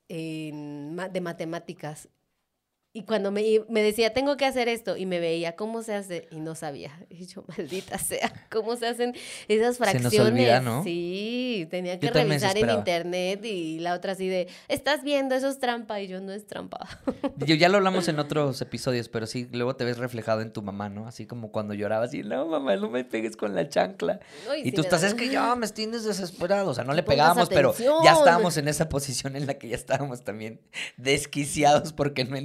en 0.09 0.97
de 1.13 1.21
matemáticas. 1.21 2.09
Y 2.95 3.03
cuando 3.05 3.31
me, 3.31 3.43
y 3.43 3.61
me 3.69 3.83
decía, 3.83 4.13
tengo 4.15 4.37
que 4.39 4.47
hacer 4.47 4.67
esto, 4.67 4.97
y 4.97 5.05
me 5.05 5.21
veía 5.21 5.55
cómo 5.57 5.83
se 5.83 5.95
hace, 5.95 6.27
y 6.31 6.41
no 6.41 6.55
sabía. 6.55 6.99
Y 7.11 7.27
yo, 7.27 7.45
maldita 7.47 7.99
sea, 7.99 8.33
¿cómo 8.51 8.77
se 8.77 8.87
hacen 8.87 9.15
esas 9.49 9.77
Se 9.77 9.81
nos 9.85 9.91
fracciones? 9.91 10.21
olvida, 10.33 10.61
¿no? 10.61 10.83
Sí, 10.85 11.67
tenía 11.71 11.99
que 12.01 12.07
Yo 12.07 12.13
revisar 12.13 12.57
en 12.57 12.71
internet, 12.71 13.45
y 13.45 13.79
la 13.81 13.95
otra 13.95 14.13
así 14.13 14.29
de, 14.29 14.49
estás 14.69 15.03
viendo, 15.05 15.35
eso 15.35 15.49
es 15.49 15.59
trampa, 15.59 16.01
y 16.01 16.07
yo, 16.09 16.21
no 16.21 16.33
es 16.33 16.47
trampa. 16.47 16.89
Yo 17.39 17.55
ya 17.55 17.69
lo 17.69 17.77
hablamos 17.79 18.09
en 18.09 18.19
otros 18.19 18.61
episodios, 18.63 19.09
pero 19.09 19.27
sí, 19.27 19.49
luego 19.53 19.77
te 19.77 19.85
ves 19.85 19.99
reflejado 19.99 20.41
en 20.41 20.53
tu 20.53 20.63
mamá, 20.63 20.89
¿no? 20.89 21.07
Así 21.07 21.27
como 21.27 21.51
cuando 21.53 21.75
llorabas 21.75 22.15
y, 22.15 22.23
no, 22.23 22.47
mamá, 22.47 22.77
no 22.77 22.89
me 22.91 23.05
pegues 23.05 23.37
con 23.37 23.55
la 23.55 23.69
chancla. 23.69 24.21
Y 24.59 24.65
sí 24.65 24.73
tú 24.73 24.81
estás, 24.81 25.03
da- 25.03 25.09
es 25.09 25.15
que 25.15 25.29
ya 25.29 25.55
me 25.57 25.69
tienes 25.69 26.05
desesperado. 26.05 26.71
O 26.71 26.75
sea, 26.75 26.85
no 26.85 26.95
le 26.95 27.03
pegábamos, 27.03 27.49
pero 27.49 27.75
ya 28.05 28.13
estábamos 28.13 28.57
en 28.57 28.69
esa 28.69 28.89
posición 28.89 29.37
en 29.37 29.47
la 29.47 29.55
que 29.55 29.69
ya 29.69 29.77
estábamos 29.77 30.23
también 30.25 30.61
desquiciados 30.97 31.93
porque 31.93 32.25
no 32.25 32.37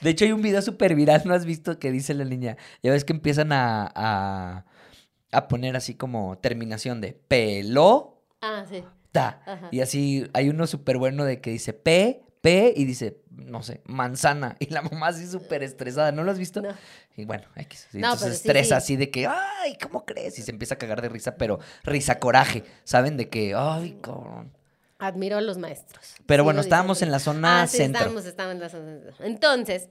De 0.00 0.10
hecho, 0.10 0.24
hay 0.24 0.32
un 0.32 0.42
video 0.42 0.62
súper 0.62 0.94
viral, 0.94 1.22
¿no 1.24 1.34
has 1.34 1.44
visto? 1.44 1.78
Que 1.78 1.90
dice 1.92 2.14
la 2.14 2.24
niña, 2.24 2.56
ya 2.82 2.90
ves 2.92 3.04
que 3.04 3.12
empiezan 3.12 3.52
a, 3.52 3.90
a, 3.94 4.64
a 5.32 5.48
poner 5.48 5.76
así 5.76 5.94
como 5.94 6.38
terminación 6.38 7.00
de 7.00 7.12
pelota. 7.12 8.10
Ah, 8.42 8.64
sí. 8.68 8.82
Ajá. 9.14 9.68
Y 9.70 9.80
así 9.80 10.28
hay 10.32 10.48
uno 10.48 10.66
súper 10.66 10.98
bueno 10.98 11.24
de 11.24 11.40
que 11.40 11.50
dice 11.50 11.72
P, 11.72 12.22
P 12.40 12.72
y 12.76 12.84
dice, 12.84 13.20
no 13.30 13.62
sé, 13.62 13.82
manzana. 13.84 14.56
Y 14.60 14.66
la 14.66 14.82
mamá 14.82 15.08
así 15.08 15.26
súper 15.26 15.62
estresada, 15.62 16.12
¿no 16.12 16.24
lo 16.24 16.30
has 16.30 16.38
visto? 16.38 16.62
No. 16.62 16.70
Y 17.16 17.24
bueno, 17.24 17.44
X. 17.56 17.88
No, 17.92 17.98
entonces 17.98 18.38
sí, 18.38 18.48
estresa 18.48 18.80
sí. 18.80 18.94
así 18.94 18.96
de 18.96 19.10
que, 19.10 19.26
ay, 19.26 19.76
¿cómo 19.82 20.04
crees? 20.04 20.38
Y 20.38 20.42
se 20.42 20.50
empieza 20.50 20.74
a 20.74 20.78
cagar 20.78 21.02
de 21.02 21.08
risa, 21.08 21.36
pero 21.36 21.58
risa 21.84 22.18
coraje, 22.18 22.64
¿saben? 22.84 23.16
De 23.16 23.28
que, 23.28 23.54
ay, 23.54 23.98
cabrón. 24.00 24.52
Admiro 25.00 25.38
a 25.38 25.40
los 25.40 25.58
maestros. 25.58 26.14
Pero 26.26 26.44
bueno, 26.44 26.60
estábamos 26.60 27.02
en 27.02 27.10
la 27.10 27.18
zona 27.18 27.62
ah, 27.62 27.66
sí, 27.66 27.78
centro. 27.78 28.00
Estábamos, 28.00 28.26
estábamos 28.26 28.54
en 28.56 28.60
la 28.60 28.68
zona 28.68 28.84
centro. 28.86 29.26
Entonces, 29.26 29.88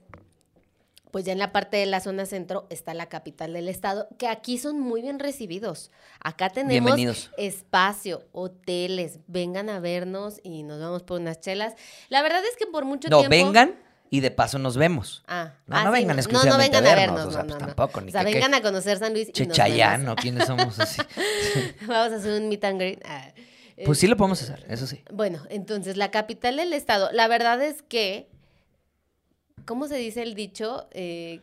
pues 1.10 1.24
ya 1.24 1.32
en 1.32 1.38
la 1.38 1.52
parte 1.52 1.76
de 1.76 1.86
la 1.86 2.00
zona 2.00 2.26
centro 2.26 2.66
está 2.70 2.94
la 2.94 3.06
capital 3.08 3.52
del 3.52 3.68
estado, 3.68 4.08
que 4.18 4.28
aquí 4.28 4.58
son 4.58 4.80
muy 4.80 5.02
bien 5.02 5.18
recibidos. 5.18 5.90
Acá 6.22 6.50
tenemos 6.50 7.30
espacio, 7.36 8.24
hoteles, 8.32 9.18
vengan 9.26 9.68
a 9.68 9.80
vernos 9.80 10.40
y 10.42 10.62
nos 10.62 10.80
vamos 10.80 11.02
por 11.02 11.20
unas 11.20 11.40
chelas. 11.40 11.74
La 12.08 12.22
verdad 12.22 12.42
es 12.48 12.56
que 12.56 12.66
por 12.66 12.84
mucho 12.84 13.08
No, 13.08 13.18
tiempo... 13.20 13.30
vengan 13.30 13.74
y 14.12 14.20
de 14.20 14.30
paso 14.30 14.58
nos 14.58 14.76
vemos. 14.76 15.22
Ah, 15.26 15.52
No, 15.66 15.76
ah, 15.76 15.84
no 15.84 15.90
sí, 15.92 16.00
vengan 16.00 16.16
no, 16.16 16.20
exclusivamente 16.22 16.72
no, 16.72 16.78
a 16.78 16.80
vengan 16.80 16.92
a 16.92 17.00
vernos, 17.00 17.16
vernos, 17.16 17.28
o 17.28 17.32
sea, 17.32 17.42
no, 17.42 17.48
pues 17.48 17.60
no, 17.60 17.66
no. 17.66 17.74
tampoco, 17.74 18.00
ni 18.00 18.08
O 18.08 18.12
sea, 18.12 18.24
que 18.24 18.32
vengan 18.34 18.54
a 18.54 18.62
conocer 18.62 18.98
San 18.98 19.12
Luis 19.12 19.28
y 19.28 19.32
Che, 19.32 19.46
nos 19.46 19.56
Chayano, 19.56 20.02
vemos. 20.02 20.16
¿quiénes 20.16 20.46
somos 20.46 20.78
así? 20.80 21.00
Vamos 21.86 22.12
a 22.12 22.16
hacer 22.16 22.40
un 22.40 22.48
meet 22.48 22.64
and 22.64 22.80
greet. 22.80 23.00
Ah, 23.04 23.28
pues 23.84 23.98
sí 23.98 24.06
lo 24.06 24.16
podemos 24.16 24.42
hacer, 24.42 24.64
eso 24.68 24.86
sí. 24.86 25.02
Bueno, 25.12 25.42
entonces 25.48 25.96
la 25.96 26.10
capital 26.10 26.56
del 26.56 26.72
estado, 26.72 27.10
la 27.12 27.28
verdad 27.28 27.62
es 27.62 27.82
que, 27.82 28.28
¿cómo 29.64 29.88
se 29.88 29.96
dice 29.96 30.22
el 30.22 30.34
dicho? 30.34 30.88
Eh, 30.92 31.40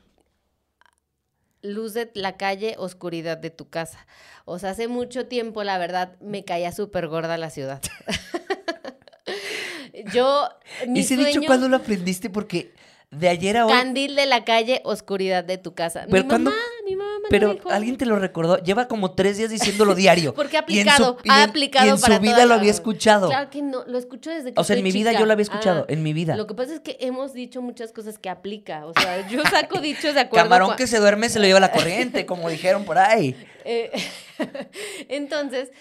luz 1.61 1.93
de 1.93 2.11
la 2.13 2.37
calle, 2.37 2.75
oscuridad 2.77 3.37
de 3.37 3.49
tu 3.49 3.69
casa. 3.69 4.05
O 4.45 4.59
sea, 4.59 4.71
hace 4.71 4.87
mucho 4.87 5.27
tiempo, 5.27 5.63
la 5.63 5.77
verdad, 5.77 6.15
me 6.21 6.45
caía 6.45 6.71
súper 6.71 7.07
gorda 7.07 7.37
la 7.37 7.49
ciudad. 7.49 7.81
Yo, 10.13 10.47
mi 10.87 10.99
Ese 10.99 11.17
dicho, 11.17 11.41
¿cuándo 11.45 11.67
lo 11.67 11.77
aprendiste? 11.77 12.29
Porque 12.29 12.73
de 13.09 13.29
ayer 13.29 13.55
a 13.55 13.65
hoy... 13.65 13.71
candil 13.71 14.15
de 14.17 14.25
la 14.25 14.43
calle, 14.43 14.81
oscuridad 14.83 15.43
de 15.43 15.57
tu 15.57 15.73
casa. 15.73 16.05
Pero 16.09 16.23
mi 16.23 16.29
¿cuándo- 16.29 16.49
mamá, 16.51 16.61
mi 16.85 16.95
mamá 16.97 17.19
me 17.23 17.29
Pero 17.29 17.53
dijo. 17.53 17.69
alguien 17.69 17.95
te 17.97 18.05
lo 18.05 18.19
recordó. 18.19 18.57
Lleva 18.57 18.87
como 18.89 19.11
tres 19.11 19.37
días 19.37 19.49
diciéndolo 19.49 19.95
diario. 19.95 20.33
Porque 20.33 20.57
ha 20.57 20.65
Y 20.67 20.79
en 20.79 20.89
su- 20.89 21.03
aplicado, 21.05 21.17
y 21.23 21.29
ha 21.31 21.43
en- 21.43 21.49
aplicado 21.49 21.85
y 21.85 21.89
en 21.89 22.01
para 22.01 22.15
su 22.17 22.21
vida 22.21 22.45
lo 22.45 22.53
había 22.53 22.71
escuchado. 22.71 23.29
Claro 23.29 23.49
que 23.49 23.61
no, 23.61 23.85
lo 23.85 23.97
escucho 23.97 24.29
desde 24.29 24.53
que 24.53 24.59
O 24.59 24.63
sea, 24.65 24.75
en 24.75 24.83
mi 24.83 24.91
vida 24.91 25.13
yo 25.13 25.25
lo 25.25 25.31
había 25.31 25.43
escuchado, 25.43 25.85
Ah, 25.87 25.91
en 25.93 26.03
mi 26.03 26.11
vida. 26.11 26.35
Lo 26.35 26.47
que 26.47 26.53
pasa 26.53 26.73
es 26.73 26.79
que 26.81 26.97
hemos 26.99 27.33
dicho 27.33 27.61
muchas 27.61 27.93
cosas 27.93 28.19
que 28.19 28.29
aplica. 28.29 28.85
O 28.85 28.93
sea, 28.93 29.25
yo 29.29 29.41
saco 29.43 29.79
dichos 29.79 30.13
de 30.13 30.19
acuerdo. 30.21 30.43
Camarón 30.49 30.75
que 30.75 30.85
se 30.85 30.99
duerme 30.99 31.29
se 31.29 31.39
lo 31.39 31.45
lleva 31.45 31.59
la 31.61 31.71
corriente, 31.71 32.25
como 32.25 32.49
dijeron 32.49 32.83
por 32.85 32.97
ahí. 32.97 33.35
Eh, 33.69 33.91
Entonces, 35.09 35.71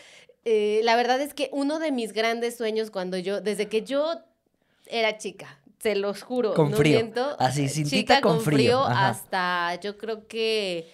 eh, 0.44 0.80
la 0.84 0.96
verdad 0.96 1.20
es 1.20 1.34
que 1.34 1.50
uno 1.52 1.78
de 1.78 1.92
mis 1.92 2.12
grandes 2.12 2.56
sueños 2.56 2.90
cuando 2.90 3.16
yo, 3.18 3.40
desde 3.40 3.68
que 3.68 3.82
yo 3.82 4.20
era 4.86 5.18
chica, 5.18 5.58
se 5.78 5.94
los 5.94 6.22
juro, 6.22 6.54
Con 6.54 6.70
no 6.70 6.76
frío. 6.76 6.98
miento, 6.98 7.36
Así, 7.38 7.68
cintita 7.68 8.20
con 8.20 8.40
frío, 8.40 8.80
ajá. 8.84 9.08
hasta 9.10 9.80
yo 9.80 9.96
creo 9.98 10.26
que 10.26 10.90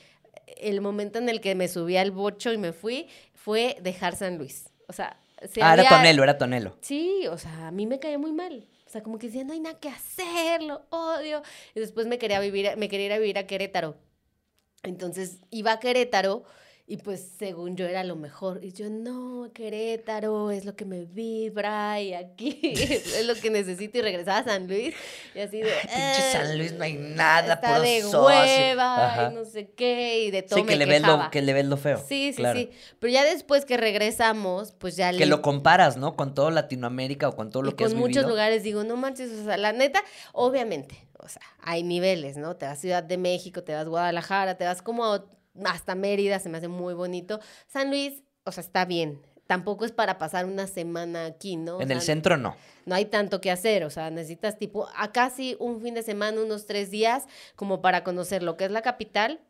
el 0.58 0.80
momento 0.80 1.18
en 1.18 1.28
el 1.28 1.40
que 1.40 1.54
me 1.54 1.68
subí 1.68 1.96
al 1.96 2.10
bocho 2.10 2.52
y 2.52 2.58
me 2.58 2.72
fui 2.72 3.08
fue 3.34 3.76
dejar 3.80 4.14
San 4.16 4.38
Luis. 4.38 4.68
O 4.88 4.92
sea, 4.92 5.16
se 5.50 5.62
Ah, 5.62 5.74
era 5.74 5.88
Tonelo, 5.88 6.22
era 6.22 6.38
Tonelo. 6.38 6.76
Sí, 6.80 7.26
o 7.28 7.38
sea, 7.38 7.68
a 7.68 7.70
mí 7.70 7.86
me 7.86 7.98
caía 7.98 8.18
muy 8.18 8.32
mal. 8.32 8.66
O 8.86 8.90
sea, 8.92 9.02
como 9.02 9.18
que 9.18 9.28
decía, 9.28 9.42
no 9.44 9.54
hay 9.54 9.60
nada 9.60 9.78
que 9.80 9.88
hacer, 9.88 10.62
lo 10.62 10.82
odio. 10.90 11.42
Y 11.74 11.80
después 11.80 12.06
me 12.06 12.18
quería 12.18 12.38
vivir, 12.40 12.70
me 12.76 12.88
quería 12.90 13.06
ir 13.06 13.12
a 13.14 13.18
vivir 13.18 13.38
a 13.38 13.46
Querétaro. 13.46 13.96
Entonces 14.82 15.38
iba 15.50 15.72
a 15.72 15.80
Querétaro 15.80 16.44
y 16.92 16.98
pues 16.98 17.26
según 17.38 17.74
yo 17.74 17.86
era 17.86 18.04
lo 18.04 18.16
mejor. 18.16 18.60
Y 18.62 18.72
yo, 18.72 18.90
no, 18.90 19.50
Querétaro 19.54 20.50
es 20.50 20.66
lo 20.66 20.76
que 20.76 20.84
me 20.84 21.04
vibra 21.04 22.00
y 22.02 22.12
aquí 22.12 22.58
es 22.62 23.24
lo 23.26 23.34
que 23.34 23.48
necesito. 23.48 23.96
Y 23.98 24.02
regresaba 24.02 24.38
a 24.38 24.44
San 24.44 24.66
Luis 24.68 24.94
y 25.34 25.38
así 25.40 25.58
de... 25.62 25.70
Pinche 25.70 25.94
"Eh, 25.96 26.32
San 26.32 26.58
Luis, 26.58 26.72
no 26.74 26.84
hay 26.84 26.94
nada, 26.94 27.54
Está 27.54 27.68
puro 27.68 27.80
de 27.82 28.02
socio". 28.02 28.24
hueva 28.26 29.28
y 29.30 29.34
no 29.34 29.44
sé 29.46 29.70
qué 29.70 30.24
y 30.24 30.30
de 30.30 30.42
todo 30.42 30.58
Sí, 30.58 30.64
que 30.66 30.72
me 30.76 30.84
le, 30.84 30.86
ves 30.86 31.02
lo, 31.02 31.30
que 31.30 31.40
le 31.40 31.52
ves 31.54 31.64
lo 31.64 31.76
feo. 31.78 31.96
Sí, 31.98 32.32
sí, 32.32 32.36
claro. 32.36 32.58
sí. 32.58 32.70
Pero 32.98 33.10
ya 33.12 33.24
después 33.24 33.64
que 33.64 33.76
regresamos, 33.78 34.72
pues 34.72 34.94
ya 34.96 35.10
Que 35.12 35.18
le- 35.20 35.26
lo 35.26 35.40
comparas, 35.40 35.96
¿no? 35.96 36.14
Con 36.14 36.34
todo 36.34 36.50
Latinoamérica 36.50 37.28
o 37.28 37.36
con 37.36 37.50
todo 37.50 37.62
lo 37.62 37.70
y 37.70 37.72
que 37.72 37.84
con 37.84 37.86
has 37.86 37.94
muchos 37.94 38.08
vivido. 38.16 38.28
lugares 38.28 38.62
digo, 38.62 38.84
no 38.84 38.96
manches, 38.96 39.30
o 39.32 39.44
sea, 39.44 39.56
la 39.56 39.72
neta, 39.72 40.02
obviamente, 40.32 41.06
o 41.18 41.28
sea, 41.28 41.42
hay 41.62 41.82
niveles, 41.84 42.36
¿no? 42.36 42.56
Te 42.56 42.66
vas 42.66 42.76
a 42.78 42.80
Ciudad 42.80 43.02
de 43.02 43.16
México, 43.16 43.62
te 43.62 43.72
vas 43.72 43.86
a 43.86 43.88
Guadalajara, 43.88 44.56
te 44.58 44.64
vas 44.64 44.82
como 44.82 45.06
a- 45.06 45.24
hasta 45.64 45.94
Mérida, 45.94 46.38
se 46.38 46.48
me 46.48 46.58
hace 46.58 46.68
muy 46.68 46.94
bonito. 46.94 47.40
San 47.66 47.90
Luis, 47.90 48.22
o 48.44 48.52
sea, 48.52 48.62
está 48.62 48.84
bien. 48.84 49.20
Tampoco 49.46 49.84
es 49.84 49.92
para 49.92 50.18
pasar 50.18 50.46
una 50.46 50.66
semana 50.66 51.26
aquí, 51.26 51.56
¿no? 51.56 51.76
O 51.76 51.80
En 51.80 51.90
el 51.90 52.00
centro 52.00 52.36
no. 52.36 52.56
no 52.86 52.94
hay 52.94 53.04
tanto 53.06 53.40
que 53.40 53.50
hacer, 53.50 53.84
o 53.84 53.90
sea, 53.90 54.10
necesitas 54.10 54.56
tipo, 54.56 54.88
acá 54.96 55.30
sí 55.30 55.56
un 55.58 55.82
fin 55.82 55.94
de 55.94 56.02
semana, 56.02 56.40
unos 56.40 56.64
tres 56.64 56.90
días, 56.90 57.26
como 57.56 57.82
para 57.82 58.02
conocer 58.04 58.42
lo 58.42 58.56
que 58.56 58.64
es 58.64 58.70
la 58.70 58.82
capital 58.82 59.40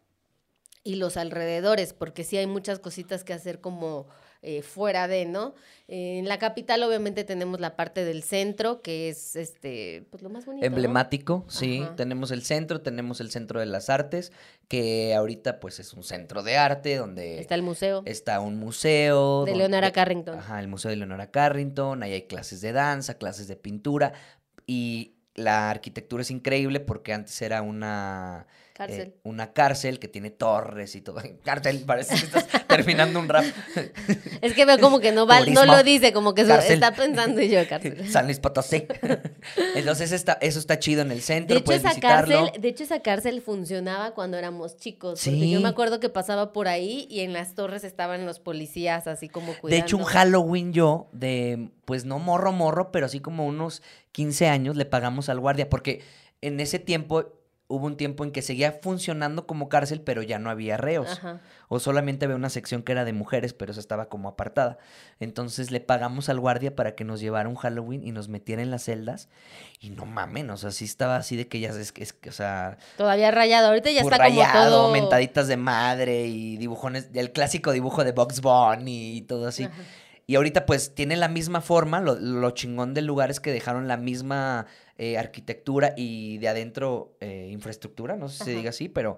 y 0.82 0.96
los 0.96 1.16
alrededores, 1.16 1.92
porque 1.92 2.24
sí 2.24 2.36
hay 2.36 2.46
muchas 2.46 2.78
cositas 2.78 3.22
que 3.22 3.32
hacer 3.32 3.60
como 3.60 4.08
eh, 4.42 4.62
fuera 4.62 5.08
de, 5.08 5.24
¿no? 5.24 5.54
en 5.88 6.26
la 6.26 6.38
capital 6.38 6.82
obviamente 6.84 7.22
tenemos 7.22 7.60
la 7.60 7.76
parte 7.76 8.04
del 8.04 8.22
centro, 8.22 8.80
que 8.82 9.08
es 9.10 9.36
este, 9.36 10.04
pues 10.10 10.22
lo 10.22 10.30
más 10.30 10.46
bonito. 10.46 10.62
¿no? 10.62 10.66
Emblemático, 10.74 11.44
sí. 11.48 11.80
Ajá. 11.82 11.96
Tenemos 11.96 12.30
el 12.30 12.42
centro, 12.42 12.80
tenemos 12.80 13.20
el 13.20 13.30
centro 13.30 13.60
de 13.60 13.66
las 13.66 13.90
artes, 13.90 14.32
que 14.68 15.14
ahorita 15.14 15.60
pues 15.60 15.80
es 15.80 15.92
un 15.92 16.02
centro 16.02 16.42
de 16.42 16.56
arte 16.56 16.96
donde 16.96 17.40
Está 17.40 17.54
el 17.56 17.62
museo 17.62 18.02
está 18.06 18.40
un 18.40 18.58
museo. 18.58 19.44
de 19.44 19.50
donde- 19.52 19.56
Leonora 19.56 19.92
Carrington. 19.92 20.38
Ajá, 20.38 20.60
el 20.60 20.68
Museo 20.68 20.90
de 20.90 20.96
Leonora 20.96 21.30
Carrington, 21.30 22.02
ahí 22.02 22.12
hay 22.14 22.22
clases 22.22 22.60
de 22.62 22.72
danza, 22.72 23.14
clases 23.18 23.46
de 23.48 23.56
pintura 23.56 24.12
y 24.66 25.16
la 25.34 25.70
arquitectura 25.70 26.22
es 26.22 26.30
increíble 26.30 26.80
porque 26.80 27.12
antes 27.12 27.40
era 27.42 27.60
una 27.62 28.46
Cárcel. 28.86 29.08
eh, 29.08 29.20
una 29.24 29.52
cárcel 29.52 29.98
que 29.98 30.08
tiene 30.08 30.30
torres 30.30 30.94
y 30.96 31.00
todo. 31.00 31.20
Cárcel, 31.44 31.82
parece 31.86 32.14
que 32.16 32.24
estás 32.24 32.46
terminando 32.68 33.18
un 33.18 33.28
rap. 33.28 33.44
Es 34.42 34.54
que 34.54 34.64
veo 34.64 34.78
como 34.80 34.98
que 35.00 35.12
no 35.12 35.26
va, 35.26 35.40
no 35.46 35.64
lo 35.66 35.82
dice, 35.84 36.12
como 36.12 36.34
que 36.34 36.44
Cárcel. 36.44 36.74
está 36.74 36.92
pensando 36.92 37.40
y 37.40 37.48
yo 37.48 37.60
cárcel. 37.68 38.10
San 38.10 38.24
Luis 38.26 38.40
Potosí. 38.40 38.86
Entonces 39.74 40.12
está, 40.12 40.32
eso 40.40 40.58
está 40.58 40.78
chido 40.78 41.02
en 41.02 41.12
el 41.12 41.22
centro, 41.22 41.54
De 41.54 41.58
hecho, 41.60 41.64
puedes 41.66 41.80
esa 41.82 41.90
visitarlo. 41.90 42.44
cárcel, 42.44 42.60
de 42.62 42.68
hecho, 42.68 42.84
esa 42.84 43.00
cárcel 43.00 43.40
funcionaba 43.42 44.12
cuando 44.14 44.36
éramos 44.36 44.76
chicos. 44.76 45.20
Porque 45.24 45.30
Sí. 45.40 45.50
yo 45.50 45.60
me 45.60 45.68
acuerdo 45.68 46.00
que 46.00 46.08
pasaba 46.08 46.52
por 46.52 46.68
ahí 46.68 47.06
y 47.10 47.20
en 47.20 47.32
las 47.32 47.54
torres 47.54 47.84
estaban 47.84 48.26
los 48.26 48.40
policías 48.40 49.06
así 49.06 49.28
como 49.28 49.54
cuidando. 49.54 49.68
De 49.68 49.78
hecho, 49.78 49.96
un 49.96 50.04
Halloween 50.04 50.72
yo, 50.72 51.08
de, 51.12 51.70
pues 51.84 52.04
no 52.04 52.18
morro, 52.18 52.52
morro, 52.52 52.90
pero 52.92 53.06
así 53.06 53.20
como 53.20 53.46
unos 53.46 53.82
15 54.12 54.48
años, 54.48 54.76
le 54.76 54.84
pagamos 54.84 55.28
al 55.28 55.40
guardia, 55.40 55.68
porque 55.70 56.02
en 56.40 56.58
ese 56.60 56.78
tiempo 56.78 57.32
hubo 57.74 57.86
un 57.86 57.96
tiempo 57.96 58.22
en 58.24 58.32
que 58.32 58.42
seguía 58.42 58.72
funcionando 58.82 59.46
como 59.46 59.68
cárcel, 59.70 60.02
pero 60.02 60.22
ya 60.22 60.38
no 60.38 60.50
había 60.50 60.76
reos. 60.76 61.08
Ajá. 61.12 61.40
O 61.68 61.80
solamente 61.80 62.26
había 62.26 62.36
una 62.36 62.50
sección 62.50 62.82
que 62.82 62.92
era 62.92 63.06
de 63.06 63.14
mujeres, 63.14 63.54
pero 63.54 63.72
esa 63.72 63.80
estaba 63.80 64.10
como 64.10 64.28
apartada. 64.28 64.76
Entonces 65.20 65.70
le 65.70 65.80
pagamos 65.80 66.28
al 66.28 66.38
guardia 66.38 66.76
para 66.76 66.94
que 66.94 67.04
nos 67.04 67.20
llevara 67.20 67.48
un 67.48 67.54
Halloween 67.56 68.04
y 68.06 68.12
nos 68.12 68.28
metiera 68.28 68.60
en 68.60 68.70
las 68.70 68.84
celdas. 68.84 69.28
Y 69.80 69.88
no 69.90 70.04
mamen, 70.04 70.50
o 70.50 70.56
sea, 70.58 70.70
sí 70.70 70.84
estaba 70.84 71.16
así 71.16 71.34
de 71.36 71.48
que 71.48 71.60
ya 71.60 71.70
es, 71.70 71.92
que- 71.92 72.02
es 72.02 72.14
o 72.28 72.32
sea, 72.32 72.76
Todavía 72.98 73.30
rayado. 73.30 73.68
Ahorita 73.68 73.90
ya 73.90 74.02
está 74.02 74.16
como 74.18 74.28
rayado, 74.28 74.70
todo. 74.82 74.92
mentaditas 74.92 75.48
de 75.48 75.56
madre 75.56 76.26
y 76.26 76.58
dibujones, 76.58 77.08
el 77.14 77.32
clásico 77.32 77.72
dibujo 77.72 78.04
de 78.04 78.12
Bugs 78.12 78.42
Bunny 78.42 79.16
y 79.16 79.22
todo 79.22 79.48
así. 79.48 79.64
Ajá. 79.64 79.74
Y 80.26 80.36
ahorita 80.36 80.66
pues 80.66 80.94
tiene 80.94 81.16
la 81.16 81.26
misma 81.28 81.60
forma, 81.60 82.00
lo, 82.00 82.14
lo 82.14 82.50
chingón 82.52 82.94
del 82.94 83.06
lugar 83.06 83.30
es 83.30 83.40
que 83.40 83.50
dejaron 83.50 83.88
la 83.88 83.96
misma 83.96 84.66
eh, 84.98 85.18
arquitectura 85.18 85.94
y 85.96 86.38
de 86.38 86.48
adentro 86.48 87.16
eh, 87.20 87.48
infraestructura, 87.50 88.16
no 88.16 88.28
sé 88.28 88.38
si 88.38 88.44
se 88.44 88.50
diga 88.56 88.70
así, 88.70 88.88
pero 88.88 89.16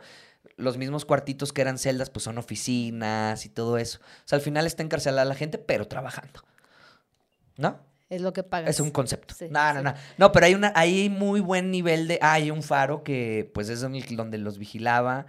los 0.57 0.77
mismos 0.77 1.05
cuartitos 1.05 1.53
que 1.53 1.63
eran 1.63 1.79
celdas 1.79 2.11
pues 2.11 2.25
son 2.25 2.39
oficinas 2.39 3.45
y 3.47 3.49
todo 3.49 3.79
eso. 3.79 3.99
O 4.01 4.29
sea, 4.29 4.37
al 4.37 4.43
final 4.43 4.67
está 4.67 4.83
encarcelada 4.83 5.25
la 5.25 5.35
gente, 5.35 5.59
pero 5.59 5.87
trabajando. 5.89 6.43
¿No? 7.57 7.81
Es 8.11 8.21
lo 8.21 8.33
que 8.33 8.43
pagas. 8.43 8.71
Es 8.71 8.81
un 8.81 8.91
concepto. 8.91 9.35
Sí, 9.35 9.47
no, 9.51 9.73
no, 9.73 9.81
sí. 9.81 9.85
no. 9.85 9.95
No, 10.19 10.33
pero 10.33 10.47
hay 10.47 10.55
una, 10.55 10.73
hay 10.77 11.09
muy 11.09 11.41
buen 11.41 11.71
nivel 11.71 12.07
de. 12.07 12.19
ah, 12.21 12.35
hay 12.35 12.51
un 12.51 12.63
faro 12.63 13.03
que, 13.03 13.51
pues, 13.55 13.69
es 13.69 13.81
donde 13.81 14.39
los 14.39 14.59
vigilaba. 14.59 15.27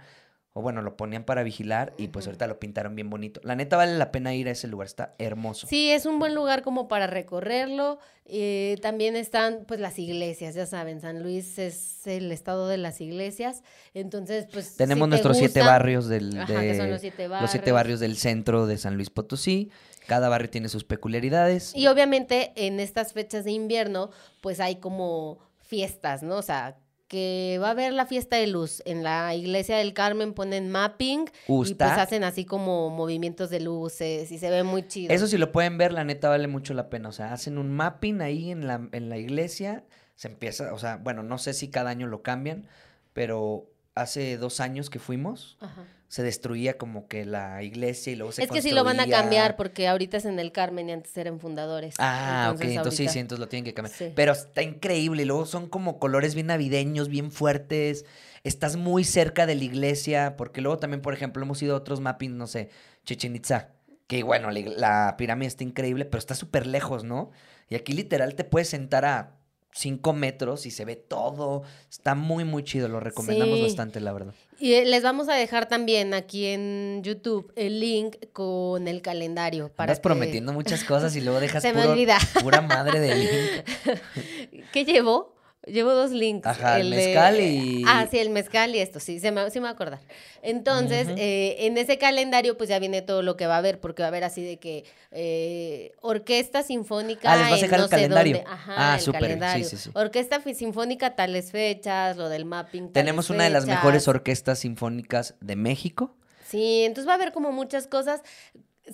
O 0.58 0.62
bueno, 0.62 0.80
lo 0.80 0.96
ponían 0.96 1.22
para 1.24 1.42
vigilar. 1.42 1.92
Y 1.98 2.08
pues 2.08 2.26
ahorita 2.26 2.46
lo 2.46 2.58
pintaron 2.58 2.94
bien 2.96 3.10
bonito. 3.10 3.42
La 3.44 3.54
neta 3.56 3.76
vale 3.76 3.98
la 3.98 4.10
pena 4.10 4.34
ir 4.34 4.48
a 4.48 4.52
ese 4.52 4.68
lugar. 4.68 4.86
Está 4.86 5.14
hermoso. 5.18 5.66
Sí, 5.66 5.90
es 5.90 6.06
un 6.06 6.18
buen 6.18 6.34
lugar 6.34 6.62
como 6.62 6.88
para 6.88 7.06
recorrerlo. 7.06 7.98
Eh, 8.24 8.78
también 8.80 9.16
están 9.16 9.64
pues 9.68 9.80
las 9.80 9.98
iglesias, 9.98 10.54
ya 10.54 10.64
saben, 10.64 11.00
San 11.02 11.22
Luis 11.22 11.58
es 11.58 12.06
el 12.06 12.32
estado 12.32 12.68
de 12.68 12.78
las 12.78 13.02
iglesias. 13.02 13.62
Entonces, 13.92 14.46
pues 14.50 14.68
si 14.68 14.76
Tenemos 14.78 15.06
te 15.06 15.10
nuestros 15.10 15.36
siete 15.36 15.60
barrios 15.60 16.08
del. 16.08 16.40
Ajá, 16.40 16.46
que 16.60 16.74
son 16.74 16.86
de- 16.86 16.90
los 16.92 17.00
siete 17.02 17.28
los 17.28 17.50
siete 17.50 17.70
barrios. 17.70 17.74
barrios 17.74 18.00
del 18.00 18.16
centro 18.16 18.66
de 18.66 18.78
San 18.78 18.94
Luis 18.96 19.10
Potosí. 19.10 19.70
Cada 20.06 20.28
barrio 20.30 20.48
tiene 20.48 20.68
sus 20.70 20.84
peculiaridades. 20.84 21.74
Y 21.76 21.86
obviamente 21.88 22.52
en 22.56 22.80
estas 22.80 23.12
fechas 23.12 23.44
de 23.44 23.50
invierno, 23.52 24.10
pues 24.40 24.58
hay 24.60 24.76
como 24.76 25.38
fiestas, 25.60 26.22
¿no? 26.22 26.36
O 26.36 26.42
sea, 26.42 26.78
que 27.08 27.58
va 27.62 27.68
a 27.68 27.70
haber 27.70 27.92
la 27.92 28.06
fiesta 28.06 28.36
de 28.36 28.46
luz. 28.46 28.82
En 28.84 29.02
la 29.02 29.34
iglesia 29.34 29.76
del 29.76 29.94
Carmen 29.94 30.34
ponen 30.34 30.70
mapping 30.70 31.26
y 31.48 31.74
pues 31.74 31.80
hacen 31.80 32.24
así 32.24 32.44
como 32.44 32.90
movimientos 32.90 33.50
de 33.50 33.60
luces 33.60 34.30
y 34.30 34.38
se 34.38 34.50
ve 34.50 34.62
muy 34.62 34.86
chido. 34.86 35.14
Eso 35.14 35.26
si 35.26 35.38
lo 35.38 35.52
pueden 35.52 35.78
ver, 35.78 35.92
la 35.92 36.04
neta 36.04 36.28
vale 36.28 36.48
mucho 36.48 36.74
la 36.74 36.90
pena. 36.90 37.08
O 37.08 37.12
sea, 37.12 37.32
hacen 37.32 37.58
un 37.58 37.70
mapping 37.72 38.20
ahí 38.20 38.50
en 38.50 38.66
la, 38.66 38.88
en 38.92 39.08
la 39.08 39.18
iglesia. 39.18 39.84
Se 40.14 40.28
empieza, 40.28 40.72
o 40.72 40.78
sea, 40.78 40.96
bueno, 40.96 41.22
no 41.22 41.38
sé 41.38 41.52
si 41.52 41.68
cada 41.68 41.90
año 41.90 42.06
lo 42.06 42.22
cambian, 42.22 42.66
pero 43.12 43.70
hace 43.94 44.36
dos 44.36 44.60
años 44.60 44.90
que 44.90 44.98
fuimos, 44.98 45.58
Ajá. 45.60 45.84
Se 46.08 46.22
destruía 46.22 46.78
como 46.78 47.08
que 47.08 47.24
la 47.24 47.62
iglesia 47.62 48.12
y 48.12 48.16
luego 48.16 48.30
se 48.32 48.44
Es 48.44 48.50
que 48.50 48.62
sí 48.62 48.70
lo 48.70 48.84
van 48.84 49.00
a 49.00 49.06
cambiar 49.08 49.56
porque 49.56 49.88
ahorita 49.88 50.16
es 50.18 50.24
en 50.24 50.38
el 50.38 50.52
Carmen 50.52 50.88
y 50.88 50.92
antes 50.92 51.16
eran 51.16 51.40
fundadores. 51.40 51.94
Ah, 51.98 52.52
ok, 52.54 52.60
entonces 52.62 52.94
sí, 52.96 53.02
ahorita- 53.04 53.12
sí, 53.12 53.18
entonces 53.18 53.40
lo 53.40 53.48
tienen 53.48 53.64
que 53.64 53.74
cambiar. 53.74 53.96
Sí. 53.96 54.12
Pero 54.14 54.32
está 54.32 54.62
increíble, 54.62 55.22
y 55.22 55.26
luego 55.26 55.46
son 55.46 55.68
como 55.68 55.98
colores 55.98 56.34
bien 56.34 56.46
navideños, 56.46 57.08
bien 57.08 57.30
fuertes. 57.32 58.04
Estás 58.44 58.76
muy 58.76 59.02
cerca 59.02 59.46
de 59.46 59.56
la 59.56 59.64
iglesia, 59.64 60.36
porque 60.36 60.60
luego 60.60 60.78
también, 60.78 61.02
por 61.02 61.12
ejemplo, 61.14 61.42
hemos 61.42 61.60
ido 61.62 61.74
a 61.74 61.78
otros 61.78 62.00
mappings, 62.00 62.34
no 62.36 62.46
sé, 62.46 62.70
Chichen 63.04 63.34
Itza, 63.34 63.70
que 64.06 64.22
bueno, 64.22 64.50
la, 64.52 64.60
la 64.60 65.14
pirámide 65.18 65.48
está 65.48 65.64
increíble, 65.64 66.04
pero 66.04 66.18
está 66.20 66.36
súper 66.36 66.66
lejos, 66.66 67.02
¿no? 67.02 67.32
Y 67.68 67.74
aquí 67.74 67.92
literal 67.92 68.36
te 68.36 68.44
puedes 68.44 68.68
sentar 68.68 69.04
a 69.04 69.32
cinco 69.72 70.12
metros 70.12 70.64
y 70.64 70.70
se 70.70 70.84
ve 70.84 70.94
todo. 70.94 71.62
Está 71.90 72.14
muy, 72.14 72.44
muy 72.44 72.62
chido, 72.62 72.86
lo 72.88 73.00
recomendamos 73.00 73.58
Sí. 73.58 73.62
bastante, 73.64 73.98
la 74.00 74.12
verdad. 74.12 74.32
Y 74.58 74.72
eh, 74.74 74.84
les 74.86 75.02
vamos 75.02 75.28
a 75.28 75.34
dejar 75.34 75.68
también 75.68 76.14
aquí 76.14 76.46
en 76.46 77.00
YouTube 77.02 77.52
el 77.56 77.78
link 77.78 78.16
con 78.32 78.88
el 78.88 79.02
calendario. 79.02 79.68
Para 79.68 79.92
Estás 79.92 79.98
que- 80.00 80.08
prometiendo 80.08 80.52
muchas 80.54 80.82
cosas 80.84 81.14
y 81.16 81.20
luego 81.20 81.40
dejas 81.40 81.62
Se 81.62 81.72
me 81.74 81.80
puro- 81.82 81.92
olvida. 81.92 82.18
pura 82.42 82.60
madre 82.62 82.98
de 83.00 83.14
link. 83.14 84.64
¿Qué 84.72 84.84
llevo? 84.84 85.35
Llevo 85.66 85.92
dos 85.94 86.12
links. 86.12 86.46
Ajá, 86.46 86.78
el 86.78 86.90
mezcal 86.90 87.40
y- 87.40 87.82
Ah, 87.86 88.06
sí, 88.08 88.18
el 88.20 88.30
mezcal 88.30 88.74
y 88.76 88.78
esto, 88.78 89.00
sí, 89.00 89.18
se 89.18 89.32
me, 89.32 89.50
sí 89.50 89.58
me 89.58 89.62
voy 89.62 89.70
a 89.70 89.72
acordar. 89.72 89.98
Entonces, 90.42 91.08
eh, 91.16 91.56
en 91.66 91.76
ese 91.76 91.98
calendario 91.98 92.56
pues 92.56 92.68
ya 92.68 92.78
viene 92.78 93.02
todo 93.02 93.20
lo 93.22 93.36
que 93.36 93.48
va 93.48 93.56
a 93.56 93.58
haber, 93.58 93.80
porque 93.80 94.02
va 94.02 94.06
a 94.06 94.10
haber 94.10 94.22
así 94.22 94.44
de 94.44 94.58
que 94.58 94.84
eh, 95.10 95.92
orquesta 96.00 96.62
sinfónica 96.62 97.32
Ah, 97.32 97.36
les 97.36 97.50
vas 97.50 97.58
a 97.58 97.62
dejar 97.62 97.78
no 97.80 97.84
el 97.86 97.90
calendario. 97.90 98.36
dónde. 98.36 98.50
Ajá, 98.50 98.92
Ah, 98.92 98.94
el 98.94 99.00
súper, 99.00 99.20
sí, 99.20 99.24
calendario. 99.26 99.68
sí, 99.68 99.76
sí. 99.76 99.90
Orquesta 99.94 100.40
sinfónica 100.54 101.16
tales 101.16 101.50
fechas, 101.50 102.16
lo 102.16 102.28
del 102.28 102.44
mapping 102.44 102.84
tales 102.92 102.92
Tenemos 102.92 103.30
una 103.30 103.44
de 103.44 103.50
las 103.50 103.66
mejores 103.66 104.06
orquestas 104.06 104.60
sinfónicas 104.60 105.34
de 105.40 105.56
México. 105.56 106.14
Sí, 106.46 106.84
entonces 106.84 107.08
va 107.08 107.12
a 107.12 107.16
haber 107.16 107.32
como 107.32 107.50
muchas 107.50 107.88
cosas. 107.88 108.22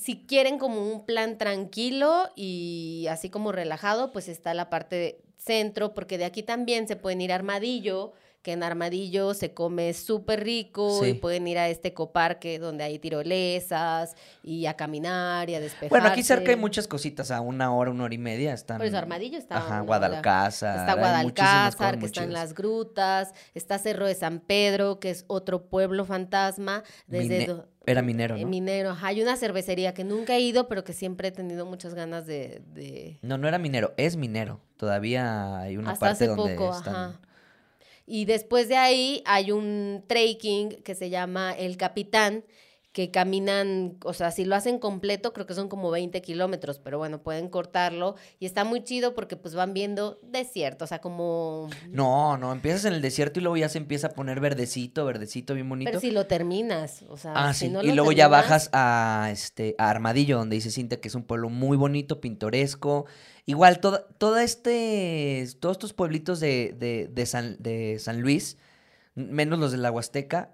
Si 0.01 0.25
quieren 0.25 0.59
como 0.59 0.91
un 0.91 1.05
plan 1.05 1.37
tranquilo 1.37 2.31
y 2.35 3.07
así 3.11 3.29
como 3.29 3.53
relajado, 3.53 4.11
pues 4.11 4.29
está 4.29 4.55
la 4.55 4.71
parte 4.71 4.97
de 4.97 5.21
centro, 5.45 5.95
porque 5.95 6.19
de 6.19 6.25
aquí 6.25 6.43
también 6.43 6.87
se 6.89 6.97
pueden 6.97 7.21
ir 7.21 7.33
a 7.33 7.37
Armadillo, 7.37 8.13
que 8.43 8.53
en 8.53 8.65
Armadillo 8.65 9.35
se 9.35 9.55
come 9.55 9.95
súper 9.95 10.43
rico 10.43 11.07
y 11.07 11.15
pueden 11.15 11.47
ir 11.47 11.59
a 11.59 11.69
este 11.69 11.89
ecoparque 11.89 12.59
donde 12.59 12.83
hay 12.83 12.99
tirolesas 12.99 14.17
y 14.43 14.67
a 14.67 14.75
caminar 14.75 15.49
y 15.49 15.55
a 15.55 15.61
despejarse. 15.61 15.89
Bueno, 15.91 16.09
aquí 16.09 16.25
cerca 16.25 16.51
hay 16.51 16.57
muchas 16.57 16.89
cositas, 16.89 17.31
a 17.31 17.41
una 17.41 17.73
hora, 17.73 17.93
una 17.93 18.03
hora 18.05 18.15
y 18.15 18.19
media 18.19 18.53
están. 18.53 18.79
Por 18.79 18.87
eso 18.87 18.99
Armadillo 18.99 19.39
está 19.39 19.59
Ajá. 19.59 19.81
Guadalcázar. 19.81 20.77
Está 20.81 20.95
Guadalcázar, 20.95 21.99
que 22.01 22.07
están 22.07 22.33
las 22.33 22.55
grutas, 22.55 23.33
está 23.55 23.79
Cerro 23.79 24.07
de 24.07 24.17
San 24.17 24.41
Pedro, 24.41 24.99
que 24.99 25.11
es 25.11 25.25
otro 25.29 25.67
pueblo 25.67 26.05
fantasma. 26.05 26.83
Desde 27.07 27.47
Mine- 27.47 27.63
Era 27.87 28.03
minero, 28.03 28.37
eh, 28.37 28.43
¿no? 28.43 28.49
minero, 28.49 28.91
ajá. 28.91 29.09
Hay 29.09 29.23
una 29.23 29.37
cervecería 29.37 29.93
que 29.95 30.05
nunca 30.05 30.37
he 30.37 30.41
ido, 30.41 30.69
pero 30.69 30.85
que 30.85 30.93
siempre 30.93 31.29
he 31.29 31.33
tenido 31.33 31.67
muchas 31.67 31.95
ganas 31.95 32.27
de... 32.27 32.63
de- 32.75 33.19
No, 33.23 33.39
no 33.39 33.49
era 33.49 33.59
minero, 33.59 33.93
es 33.97 34.17
minero. 34.17 34.61
Todavía 34.77 35.59
hay 35.59 35.77
una 35.77 35.91
Hasta 35.93 36.07
parte 36.07 36.25
hace 36.25 36.27
donde 36.29 36.55
poco, 36.57 36.77
están. 36.77 36.95
ajá. 36.95 37.21
Y 38.07 38.25
después 38.25 38.69
de 38.69 38.77
ahí 38.77 39.23
hay 39.27 39.53
un 39.53 40.05
trekking 40.07 40.83
que 40.83 40.95
se 40.95 41.09
llama 41.11 41.53
El 41.53 41.77
Capitán, 41.77 42.45
que 42.93 43.11
caminan, 43.11 43.97
o 44.05 44.13
sea, 44.13 44.31
si 44.31 44.45
lo 44.45 44.55
hacen 44.55 44.79
completo, 44.79 45.33
creo 45.33 45.47
que 45.47 45.55
son 45.55 45.71
como 45.71 45.91
20 45.91 46.21
kilómetros, 46.21 46.79
pero 46.79 46.99
bueno, 46.99 47.23
pueden 47.23 47.49
cortarlo. 47.49 48.17
Y 48.39 48.45
está 48.45 48.65
muy 48.65 48.85
chido 48.85 49.15
porque 49.15 49.37
pues 49.37 49.55
van 49.55 49.73
viendo 49.73 50.21
desierto, 50.23 50.85
o 50.85 50.87
sea, 50.87 51.01
como... 51.01 51.71
No, 51.89 52.37
no, 52.37 52.53
empiezas 52.53 52.85
en 52.85 52.93
el 52.93 53.01
desierto 53.01 53.41
y 53.41 53.43
luego 53.43 53.57
ya 53.57 53.71
se 53.71 53.79
empieza 53.79 54.09
a 54.09 54.11
poner 54.11 54.41
verdecito, 54.41 55.07
verdecito, 55.07 55.55
bien 55.55 55.71
bonito. 55.71 55.89
Pero 55.89 56.01
si 56.01 56.11
lo 56.11 56.27
terminas, 56.27 57.03
o 57.09 57.17
sea, 57.17 57.33
Ah, 57.35 57.55
si 57.55 57.67
sí. 57.67 57.73
no 57.73 57.83
y 57.83 57.87
lo 57.89 57.95
luego 57.95 58.13
ya 58.13 58.29
bajas 58.29 58.69
a 58.75 59.31
este 59.33 59.75
a 59.79 59.89
Armadillo, 59.89 60.37
donde 60.37 60.57
dice 60.57 60.71
Cintia 60.71 61.01
que 61.01 61.09
es 61.09 61.15
un 61.15 61.25
pueblo 61.25 61.49
muy 61.49 61.79
bonito, 61.79 62.21
pintoresco. 62.21 63.07
Igual, 63.47 63.81
toda, 63.81 64.07
toda 64.19 64.45
este, 64.45 65.49
todos 65.61 65.77
estos 65.77 65.95
pueblitos 65.95 66.41
de, 66.41 66.77
de, 66.79 67.09
de 67.11 67.27
San, 67.27 67.57
de 67.59 67.99
San 67.99 68.21
Luis, 68.21 68.59
menos 69.15 69.59
los 69.59 69.73
de 69.73 69.79
la 69.79 69.91
Huasteca, 69.91 70.53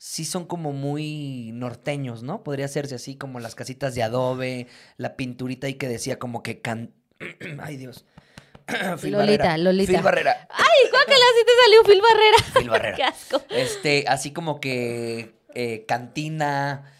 sí 0.00 0.24
son 0.24 0.46
como 0.46 0.72
muy 0.72 1.50
norteños, 1.52 2.22
¿no? 2.22 2.42
Podría 2.42 2.64
hacerse 2.64 2.94
así, 2.94 3.16
como 3.16 3.38
las 3.38 3.54
casitas 3.54 3.94
de 3.94 4.02
adobe, 4.02 4.66
la 4.96 5.14
pinturita 5.14 5.66
ahí 5.66 5.74
que 5.74 5.88
decía 5.88 6.18
como 6.18 6.42
que 6.42 6.62
can... 6.62 6.94
Ay, 7.62 7.76
Dios. 7.76 8.06
Phil 8.98 9.12
Lolita, 9.12 9.44
Barrera. 9.44 9.58
Lolita. 9.58 9.92
Phil 9.92 10.02
Barrera. 10.02 10.48
¡Ay, 10.48 10.90
guácala! 10.90 11.24
Sí 11.36 11.44
te 11.44 11.52
salió 11.62 11.84
Phil 11.84 12.00
Barrera. 12.00 12.36
Phil 12.58 12.70
Barrera. 12.70 12.96
¡Qué 12.96 13.02
asco! 13.02 13.42
Este, 13.50 14.06
así 14.08 14.32
como 14.32 14.58
que 14.58 15.34
eh, 15.54 15.84
cantina, 15.86 16.90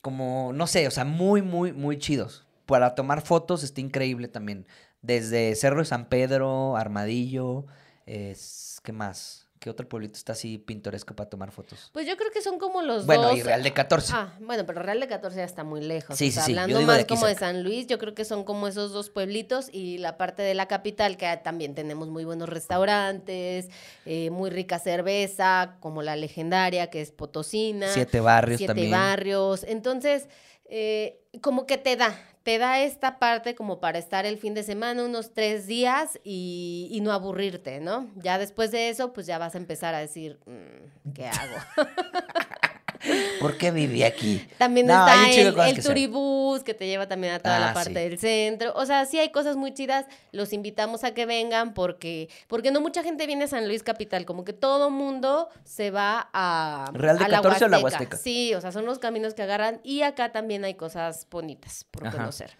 como, 0.00 0.52
no 0.54 0.66
sé, 0.66 0.86
o 0.88 0.90
sea, 0.90 1.04
muy, 1.04 1.42
muy, 1.42 1.74
muy 1.74 1.98
chidos. 1.98 2.46
Para 2.64 2.94
tomar 2.94 3.20
fotos 3.20 3.62
está 3.62 3.82
increíble 3.82 4.26
también. 4.26 4.66
Desde 5.02 5.54
Cerro 5.54 5.80
de 5.80 5.84
San 5.84 6.08
Pedro, 6.08 6.78
Armadillo, 6.78 7.66
es, 8.06 8.80
¿qué 8.84 8.92
más? 8.92 9.47
¿Qué 9.60 9.70
otro 9.70 9.88
pueblito 9.88 10.16
está 10.16 10.32
así 10.32 10.58
pintoresco 10.58 11.14
para 11.16 11.28
tomar 11.28 11.50
fotos? 11.50 11.90
Pues 11.92 12.06
yo 12.06 12.16
creo 12.16 12.30
que 12.30 12.40
son 12.42 12.58
como 12.58 12.80
los 12.82 13.06
Bueno, 13.06 13.24
dos. 13.28 13.38
y 13.38 13.42
Real 13.42 13.62
de 13.62 13.72
14. 13.72 14.12
Ah, 14.14 14.32
bueno, 14.40 14.64
pero 14.66 14.82
Real 14.82 15.00
de 15.00 15.08
14 15.08 15.36
ya 15.38 15.44
está 15.44 15.64
muy 15.64 15.80
lejos. 15.80 16.16
Sí, 16.16 16.28
o 16.28 16.32
sea, 16.32 16.44
sí, 16.44 16.54
yo 16.54 16.60
Hablando 16.60 16.78
digo 16.80 16.92
más 16.92 17.04
como 17.06 17.26
de. 17.26 17.34
San 17.34 17.62
Luis, 17.64 17.86
yo 17.86 17.98
creo 17.98 18.14
que 18.14 18.24
son 18.24 18.44
como 18.44 18.68
esos 18.68 18.92
dos 18.92 19.10
pueblitos 19.10 19.68
y 19.72 19.98
la 19.98 20.16
parte 20.16 20.42
de 20.42 20.54
la 20.54 20.66
capital, 20.68 21.16
que 21.16 21.38
también 21.42 21.74
tenemos 21.74 22.08
muy 22.08 22.24
buenos 22.24 22.48
restaurantes, 22.48 23.68
eh, 24.06 24.30
muy 24.30 24.50
rica 24.50 24.78
cerveza, 24.78 25.76
como 25.80 26.02
la 26.02 26.16
legendaria, 26.16 26.88
que 26.90 27.00
es 27.00 27.10
Potosina. 27.10 27.92
Siete 27.92 28.20
barrios 28.20 28.58
siete 28.58 28.72
también. 28.74 28.90
barrios. 28.92 29.64
Entonces, 29.64 30.28
eh, 30.66 31.20
como 31.42 31.66
que 31.66 31.78
te 31.78 31.96
da, 31.96 32.14
te 32.42 32.58
da 32.58 32.80
esta 32.80 33.18
parte 33.18 33.54
como 33.54 33.80
para 33.80 33.98
estar 33.98 34.26
el 34.26 34.38
fin 34.38 34.54
de 34.54 34.62
semana, 34.62 35.04
unos 35.04 35.34
tres 35.34 35.66
días 35.66 36.18
y, 36.24 36.88
y 36.90 37.00
no 37.00 37.12
aburrirte, 37.12 37.80
¿no? 37.80 38.10
Ya 38.16 38.38
después 38.38 38.70
de 38.70 38.88
eso, 38.88 39.12
pues 39.12 39.26
ya 39.26 39.38
vas 39.38 39.54
a 39.54 39.58
empezar 39.58 39.94
a 39.94 39.98
decir, 39.98 40.38
mm, 40.46 41.12
¿qué 41.12 41.26
hago? 41.26 41.56
¿Por 43.40 43.56
qué 43.56 43.70
viví 43.70 44.02
aquí? 44.02 44.46
También 44.58 44.86
No, 44.86 44.94
está 44.94 45.30
el, 45.30 45.58
el 45.58 45.74
que 45.76 45.82
turibús 45.82 46.62
que 46.64 46.74
te 46.74 46.86
lleva 46.86 47.06
también 47.08 47.34
a 47.34 47.38
toda 47.38 47.56
Ah, 47.56 47.60
la 47.60 47.74
parte 47.74 47.90
sí. 47.90 47.94
del 47.94 48.18
centro. 48.18 48.72
O 48.74 48.84
sea, 48.86 49.04
sí 49.06 49.18
hay 49.18 49.30
cosas 49.30 49.56
muy 49.56 49.72
chidas. 49.74 50.06
Los 50.32 50.52
invitamos 50.52 51.04
a 51.04 51.12
que 51.14 51.26
vengan 51.26 51.74
porque, 51.74 52.28
porque 52.48 52.70
no 52.70 52.80
mucha 52.80 53.02
gente 53.02 53.26
viene 53.26 53.44
a 53.44 53.48
San 53.48 53.66
Luis 53.68 53.82
Capital. 53.82 54.24
Como 54.24 54.44
que 54.44 54.52
todo 54.52 54.90
mundo 54.90 55.48
se 55.64 55.90
va 55.90 56.28
a, 56.32 56.90
¿Real 56.92 57.18
de 57.18 57.24
a 57.24 57.28
la 57.28 57.36
14 57.42 57.64
o 57.64 57.68
la 57.68 57.78
Huasteca. 57.78 58.02
Huasteca? 58.04 58.16
Sí, 58.16 58.54
o 58.54 58.60
sea, 58.60 58.72
son 58.72 58.84
los 58.86 58.98
caminos 58.98 59.34
que 59.34 59.42
agarran. 59.42 59.80
Y 59.84 60.02
acá 60.02 60.32
también 60.32 60.64
hay 60.64 60.74
cosas 60.74 61.26
bonitas 61.30 61.84
por 61.90 62.06
Ajá. 62.08 62.16
conocer. 62.16 62.56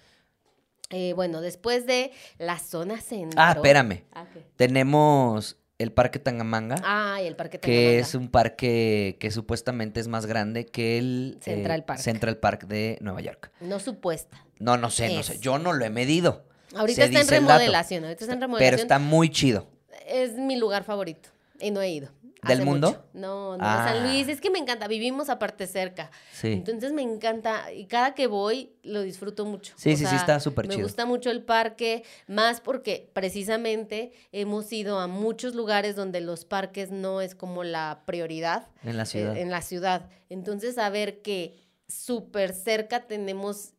Eh, 0.91 1.13
bueno, 1.15 1.43
después 1.43 1.85
de 1.85 2.13
la 2.39 2.59
zona 2.59 2.99
centro. 3.01 3.39
Ah, 3.43 3.53
espérame. 3.57 4.05
Ah. 4.15 4.25
Tenemos 4.57 5.57
el 5.79 5.93
Parque 5.93 6.19
Tangamanga, 6.19 6.77
Ah, 6.85 7.21
y 7.23 7.27
el 7.27 7.37
Parque 7.37 7.59
que 7.61 7.69
Tangamanga. 7.69 8.01
es 8.01 8.15
un 8.15 8.29
parque 8.29 9.17
que 9.21 9.31
supuestamente 9.31 10.01
es 10.01 10.09
más 10.09 10.27
grande 10.27 10.67
que 10.67 10.99
el 10.99 11.37
eh, 11.41 11.43
Central 11.45 11.85
Park. 11.85 12.01
Central 12.01 12.37
Park 12.39 12.67
de 12.67 12.99
Nueva 13.01 13.21
York. 13.21 13.51
No 13.61 13.79
supuesta. 13.79 14.45
No, 14.59 14.77
no 14.77 14.91
sé, 14.91 15.15
no 15.15 15.23
sé. 15.23 15.39
Yo 15.39 15.59
no 15.59 15.73
lo 15.73 15.85
he 15.85 15.91
medido. 15.91 16.45
Ahorita 16.75 17.03
Se 17.07 17.09
está 17.09 17.21
en 17.21 17.29
remodelación. 17.29 18.05
Ahorita 18.05 18.25
está 18.25 18.33
en 18.35 18.41
Pero 18.41 18.47
remodelación. 18.49 18.81
está 18.81 18.99
muy 18.99 19.31
chido. 19.31 19.69
Es 20.07 20.35
mi 20.35 20.57
lugar 20.57 20.83
favorito 20.85 21.29
y 21.61 21.71
no 21.71 21.81
he 21.81 21.91
ido. 21.91 22.09
¿Del 22.47 22.59
Hace 22.59 22.65
mundo? 22.65 22.89
mucho. 22.89 23.05
No, 23.15 23.57
no, 23.57 23.65
Ah. 23.65 23.85
San 23.89 24.03
Luis, 24.05 24.29
es 24.29 24.41
que 24.41 24.51
me 24.51 24.59
encanta, 24.59 24.87
vivimos 24.87 25.29
aparte 25.29 25.67
cerca. 25.67 26.11
Sí. 26.33 26.53
Entonces 26.53 26.93
me 26.93 27.03
encanta 27.03 27.73
y 27.73 27.87
cada 27.87 28.15
que 28.15 28.27
voy 28.29 28.73
lo 28.83 29.03
disfruto 29.03 29.45
mucho. 29.45 29.75
Sí, 29.77 29.95
O 29.95 29.97
sí, 29.97 30.07
sí, 30.07 30.15
está 30.15 30.39
súper 30.39 30.69
Me 30.69 30.75
chido. 30.75 30.87
gusta 30.87 31.05
mucho 31.05 31.31
el 31.31 31.43
parque, 31.43 32.05
más 32.29 32.61
porque 32.61 33.11
precisamente 33.13 34.13
hemos 34.33 34.73
ido 34.73 34.99
a 35.01 35.07
muchos 35.09 35.55
lugares 35.55 35.97
donde 35.97 36.21
los 36.21 36.45
parques 36.45 36.91
no 36.91 37.21
es 37.21 37.35
como 37.35 37.65
la 37.65 38.03
prioridad 38.07 38.69
En 38.85 38.97
la 38.97 39.05
ciudad. 39.05 39.37
eh, 39.37 39.41
en 39.43 39.51
la 39.51 39.63
ciudad. 39.63 40.09
Entonces, 40.29 40.77
saber 40.77 41.23
que 41.23 41.57
súper 41.89 42.53
cerca 42.53 43.07
tenemos 43.07 43.73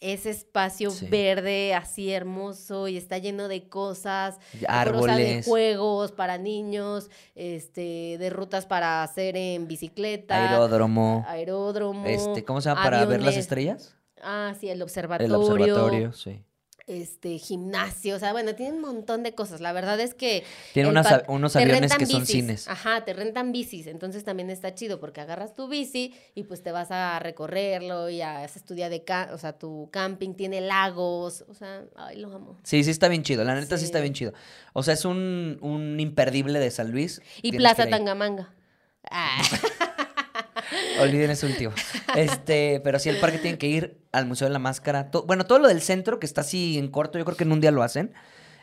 ese 0.00 0.30
espacio 0.30 0.90
Sí. 0.90 1.06
verde 1.08 1.74
así 1.74 2.10
hermoso 2.10 2.88
y 2.88 2.96
está 2.96 3.18
lleno 3.18 3.48
de 3.48 3.68
cosas, 3.68 4.36
cosas, 4.36 4.60
de 4.60 4.66
Árboles. 4.66 5.46
juegos 5.46 6.12
para 6.12 6.38
niños, 6.38 7.10
este, 7.34 8.16
de 8.18 8.30
rutas 8.30 8.66
para 8.66 9.02
hacer 9.02 9.36
en 9.36 9.68
bicicleta, 9.68 10.50
Aeródromo. 10.52 11.24
aeródromo, 11.28 12.06
Este, 12.06 12.44
¿cómo 12.44 12.60
se 12.60 12.70
llama? 12.70 12.82
Para 12.82 13.04
ver 13.04 13.22
las 13.22 13.36
estrellas. 13.36 13.94
Ah, 14.22 14.54
sí, 14.58 14.68
el 14.68 14.76
El 14.76 14.82
observatorio, 14.82 15.36
observatorio, 15.38 16.12
sí. 16.12 16.42
Este, 16.90 17.38
gimnasio, 17.38 18.16
o 18.16 18.18
sea, 18.18 18.32
bueno, 18.32 18.54
tiene 18.54 18.72
un 18.74 18.80
montón 18.80 19.22
de 19.22 19.34
cosas. 19.34 19.60
La 19.60 19.72
verdad 19.72 19.98
es 20.00 20.12
que 20.14 20.44
Tiene 20.74 20.88
el 20.88 20.92
unas 20.94 21.06
par- 21.06 21.24
a- 21.28 21.32
unos 21.32 21.52
te 21.52 21.60
aviones 21.60 21.94
que 21.96 22.06
son 22.06 22.26
cines. 22.26 22.68
Ajá, 22.68 23.04
te 23.04 23.12
rentan 23.12 23.52
bicis, 23.52 23.86
entonces 23.86 24.24
también 24.24 24.50
está 24.50 24.74
chido 24.74 25.00
porque 25.00 25.20
agarras 25.20 25.54
tu 25.54 25.68
bici 25.68 26.14
y 26.34 26.42
pues 26.44 26.62
te 26.62 26.72
vas 26.72 26.90
a 26.90 27.18
recorrerlo 27.20 28.10
y 28.10 28.20
a 28.22 28.42
haces 28.42 28.64
tu 28.64 28.74
día 28.74 28.88
de, 28.88 29.04
ca- 29.04 29.30
o 29.32 29.38
sea, 29.38 29.52
tu 29.58 29.88
camping 29.92 30.34
tiene 30.34 30.60
lagos, 30.60 31.44
o 31.48 31.54
sea, 31.54 31.84
ay, 31.96 32.16
lo 32.18 32.32
amo. 32.34 32.58
Sí, 32.64 32.82
sí 32.84 32.90
está 32.90 33.08
bien 33.08 33.22
chido. 33.22 33.44
La 33.44 33.54
neta 33.54 33.78
sí, 33.78 33.84
está 33.84 34.00
bien 34.00 34.12
chido. 34.14 34.32
O 34.72 34.82
sea, 34.82 34.94
es 34.94 35.04
un, 35.04 35.58
un 35.60 35.98
imperdible 36.00 36.58
de 36.58 36.70
San 36.70 36.90
Luis. 36.90 37.22
Y 37.42 37.52
Plaza. 37.52 37.88
Tangamanga. 37.88 38.52
Ah, 39.10 39.40
Olviden 41.00 41.30
ese 41.30 41.46
último. 41.46 41.72
Este, 42.16 42.80
pero 42.82 42.98
sí, 42.98 43.08
el 43.08 43.18
parque 43.18 43.38
tiene 43.38 43.58
que 43.58 43.68
ir 43.68 44.00
al 44.12 44.26
Museo 44.26 44.46
de 44.46 44.52
la 44.52 44.58
Máscara. 44.58 45.10
Bueno, 45.26 45.44
todo 45.46 45.58
lo 45.58 45.68
del 45.68 45.82
centro, 45.82 46.18
que 46.18 46.26
está 46.26 46.42
así 46.42 46.78
en 46.78 46.88
corto, 46.88 47.18
yo 47.18 47.24
creo 47.24 47.36
que 47.36 47.44
en 47.44 47.52
un 47.52 47.60
día 47.60 47.70
lo 47.70 47.82
hacen. 47.82 48.12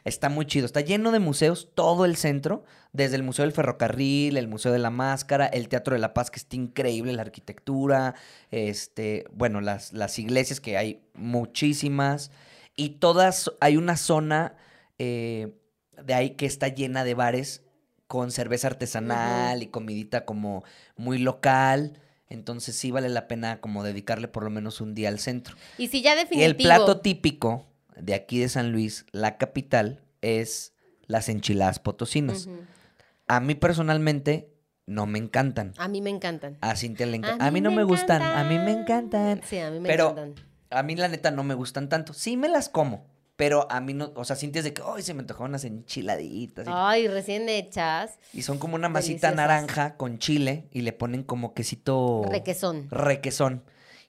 Está 0.03 0.29
muy 0.29 0.45
chido. 0.45 0.65
Está 0.65 0.81
lleno 0.81 1.11
de 1.11 1.19
museos, 1.19 1.69
todo 1.75 2.05
el 2.05 2.15
centro. 2.15 2.63
Desde 2.93 3.17
el 3.17 3.23
Museo 3.23 3.43
del 3.43 3.51
Ferrocarril, 3.51 4.37
el 4.37 4.47
Museo 4.47 4.71
de 4.71 4.79
la 4.79 4.89
Máscara, 4.89 5.45
el 5.47 5.67
Teatro 5.67 5.95
de 5.95 5.99
la 5.99 6.13
Paz, 6.13 6.31
que 6.31 6.39
está 6.39 6.55
increíble, 6.55 7.11
la 7.11 7.23
arquitectura. 7.23 8.15
Este, 8.49 9.25
bueno, 9.33 9.59
las, 9.59 9.91
las 9.91 10.17
iglesias, 10.17 10.61
que 10.61 10.77
hay 10.77 11.01
muchísimas. 11.13 12.31
Y 12.75 12.89
todas, 12.99 13.51
hay 13.59 13.75
una 13.75 13.97
zona 13.97 14.55
eh, 14.97 15.53
de 16.01 16.13
ahí 16.13 16.31
que 16.31 16.45
está 16.45 16.69
llena 16.69 17.03
de 17.03 17.13
bares 17.13 17.66
con 18.07 18.31
cerveza 18.31 18.67
artesanal 18.67 19.61
y 19.63 19.67
comidita 19.67 20.25
como 20.25 20.63
muy 20.95 21.17
local. 21.19 21.99
Entonces 22.29 22.75
sí 22.75 22.91
vale 22.91 23.07
la 23.09 23.27
pena 23.27 23.61
como 23.61 23.83
dedicarle 23.83 24.27
por 24.27 24.43
lo 24.43 24.49
menos 24.49 24.81
un 24.81 24.93
día 24.95 25.09
al 25.09 25.19
centro. 25.19 25.55
y 25.77 25.87
si 25.87 26.01
ya 26.01 26.13
Y 26.13 26.17
definitivo. 26.17 26.45
el 26.45 26.55
plato 26.57 26.99
típico 26.99 27.65
de 27.95 28.13
aquí 28.13 28.39
de 28.39 28.49
San 28.49 28.71
Luis, 28.71 29.05
la 29.11 29.37
capital, 29.37 30.01
es 30.21 30.73
las 31.05 31.29
enchiladas 31.29 31.79
potosinas. 31.79 32.49
A 33.27 33.39
mí 33.39 33.55
personalmente 33.55 34.49
no 34.85 35.05
me 35.05 35.19
encantan. 35.19 35.73
A 35.77 35.87
mí 35.87 36.01
me 36.01 36.09
encantan. 36.09 36.57
A 36.61 36.75
Cintia 36.75 37.05
le 37.05 37.17
encanta. 37.17 37.45
A 37.45 37.51
mí 37.51 37.61
no 37.61 37.71
me 37.71 37.83
gustan. 37.83 38.21
A 38.21 38.43
mí 38.43 38.57
me 38.59 38.71
encantan. 38.71 39.41
Sí, 39.45 39.57
a 39.59 39.69
mí 39.71 39.79
me 39.79 39.87
Pero 39.89 40.11
encantan. 40.11 40.45
a 40.69 40.83
mí 40.83 40.95
la 40.95 41.07
neta 41.07 41.31
no 41.31 41.43
me 41.43 41.53
gustan 41.53 41.87
tanto. 41.89 42.13
Sí 42.13 42.35
me 42.37 42.49
las 42.49 42.67
como, 42.69 43.05
pero 43.37 43.65
a 43.71 43.79
mí 43.79 43.93
no, 43.93 44.11
o 44.15 44.25
sea, 44.25 44.35
Cintia 44.35 44.59
es 44.59 44.65
de 44.65 44.73
que, 44.73 44.81
ay, 44.85 45.01
se 45.03 45.13
me 45.13 45.21
antojaron 45.21 45.51
unas 45.51 45.63
enchiladitas. 45.63 46.67
y- 46.67 46.71
Ay, 46.73 47.07
recién 47.07 47.47
hechas. 47.47 48.17
Y 48.33 48.41
son 48.41 48.57
como 48.59 48.75
una 48.75 48.89
masita 48.89 49.27
Deliciosas. 49.29 49.35
naranja 49.35 49.95
con 49.95 50.17
chile 50.19 50.67
y 50.71 50.81
le 50.81 50.91
ponen 50.91 51.23
como 51.23 51.53
quesito 51.53 52.23
Requesón. 52.29 52.87
requesón. 52.89 53.63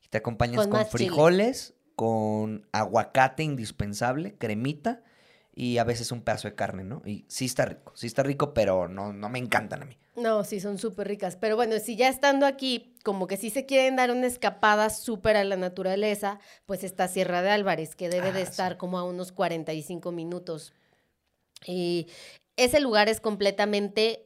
Y 0.04 0.08
te 0.08 0.18
acompañas 0.18 0.56
Con 0.56 0.70
con, 0.70 0.80
chile. 0.80 0.90
frijoles, 0.90 1.74
con 1.94 2.66
aguacate 2.72 3.42
indispensable, 3.42 4.34
cremita 4.36 5.02
y 5.54 5.78
a 5.78 5.84
veces 5.84 6.10
un 6.12 6.22
pedazo 6.22 6.48
de 6.48 6.54
carne, 6.54 6.84
¿no? 6.84 7.02
Y 7.04 7.24
sí 7.28 7.44
está 7.44 7.64
rico, 7.66 7.92
sí 7.94 8.06
está 8.06 8.22
rico, 8.22 8.54
pero 8.54 8.88
no, 8.88 9.12
no 9.12 9.28
me 9.28 9.38
encantan 9.38 9.82
a 9.82 9.84
mí. 9.86 9.98
No, 10.18 10.44
sí, 10.44 10.60
son 10.60 10.78
súper 10.78 11.08
ricas. 11.08 11.36
Pero 11.36 11.56
bueno, 11.56 11.78
si 11.78 11.96
ya 11.96 12.08
estando 12.08 12.46
aquí, 12.46 12.94
como 13.04 13.26
que 13.26 13.36
si 13.36 13.50
se 13.50 13.66
quieren 13.66 13.96
dar 13.96 14.10
una 14.10 14.26
escapada 14.26 14.90
súper 14.90 15.36
a 15.36 15.44
la 15.44 15.56
naturaleza, 15.56 16.38
pues 16.66 16.84
está 16.84 17.08
Sierra 17.08 17.42
de 17.42 17.50
Álvarez, 17.50 17.94
que 17.94 18.08
debe 18.08 18.32
de 18.32 18.42
Ah, 18.42 18.44
sí. 18.44 18.50
estar 18.50 18.76
como 18.76 18.98
a 18.98 19.04
unos 19.04 19.32
45 19.32 20.12
minutos. 20.12 20.72
Y 21.66 22.08
ese 22.56 22.80
lugar 22.80 23.08
es 23.08 23.20
completamente 23.20 24.24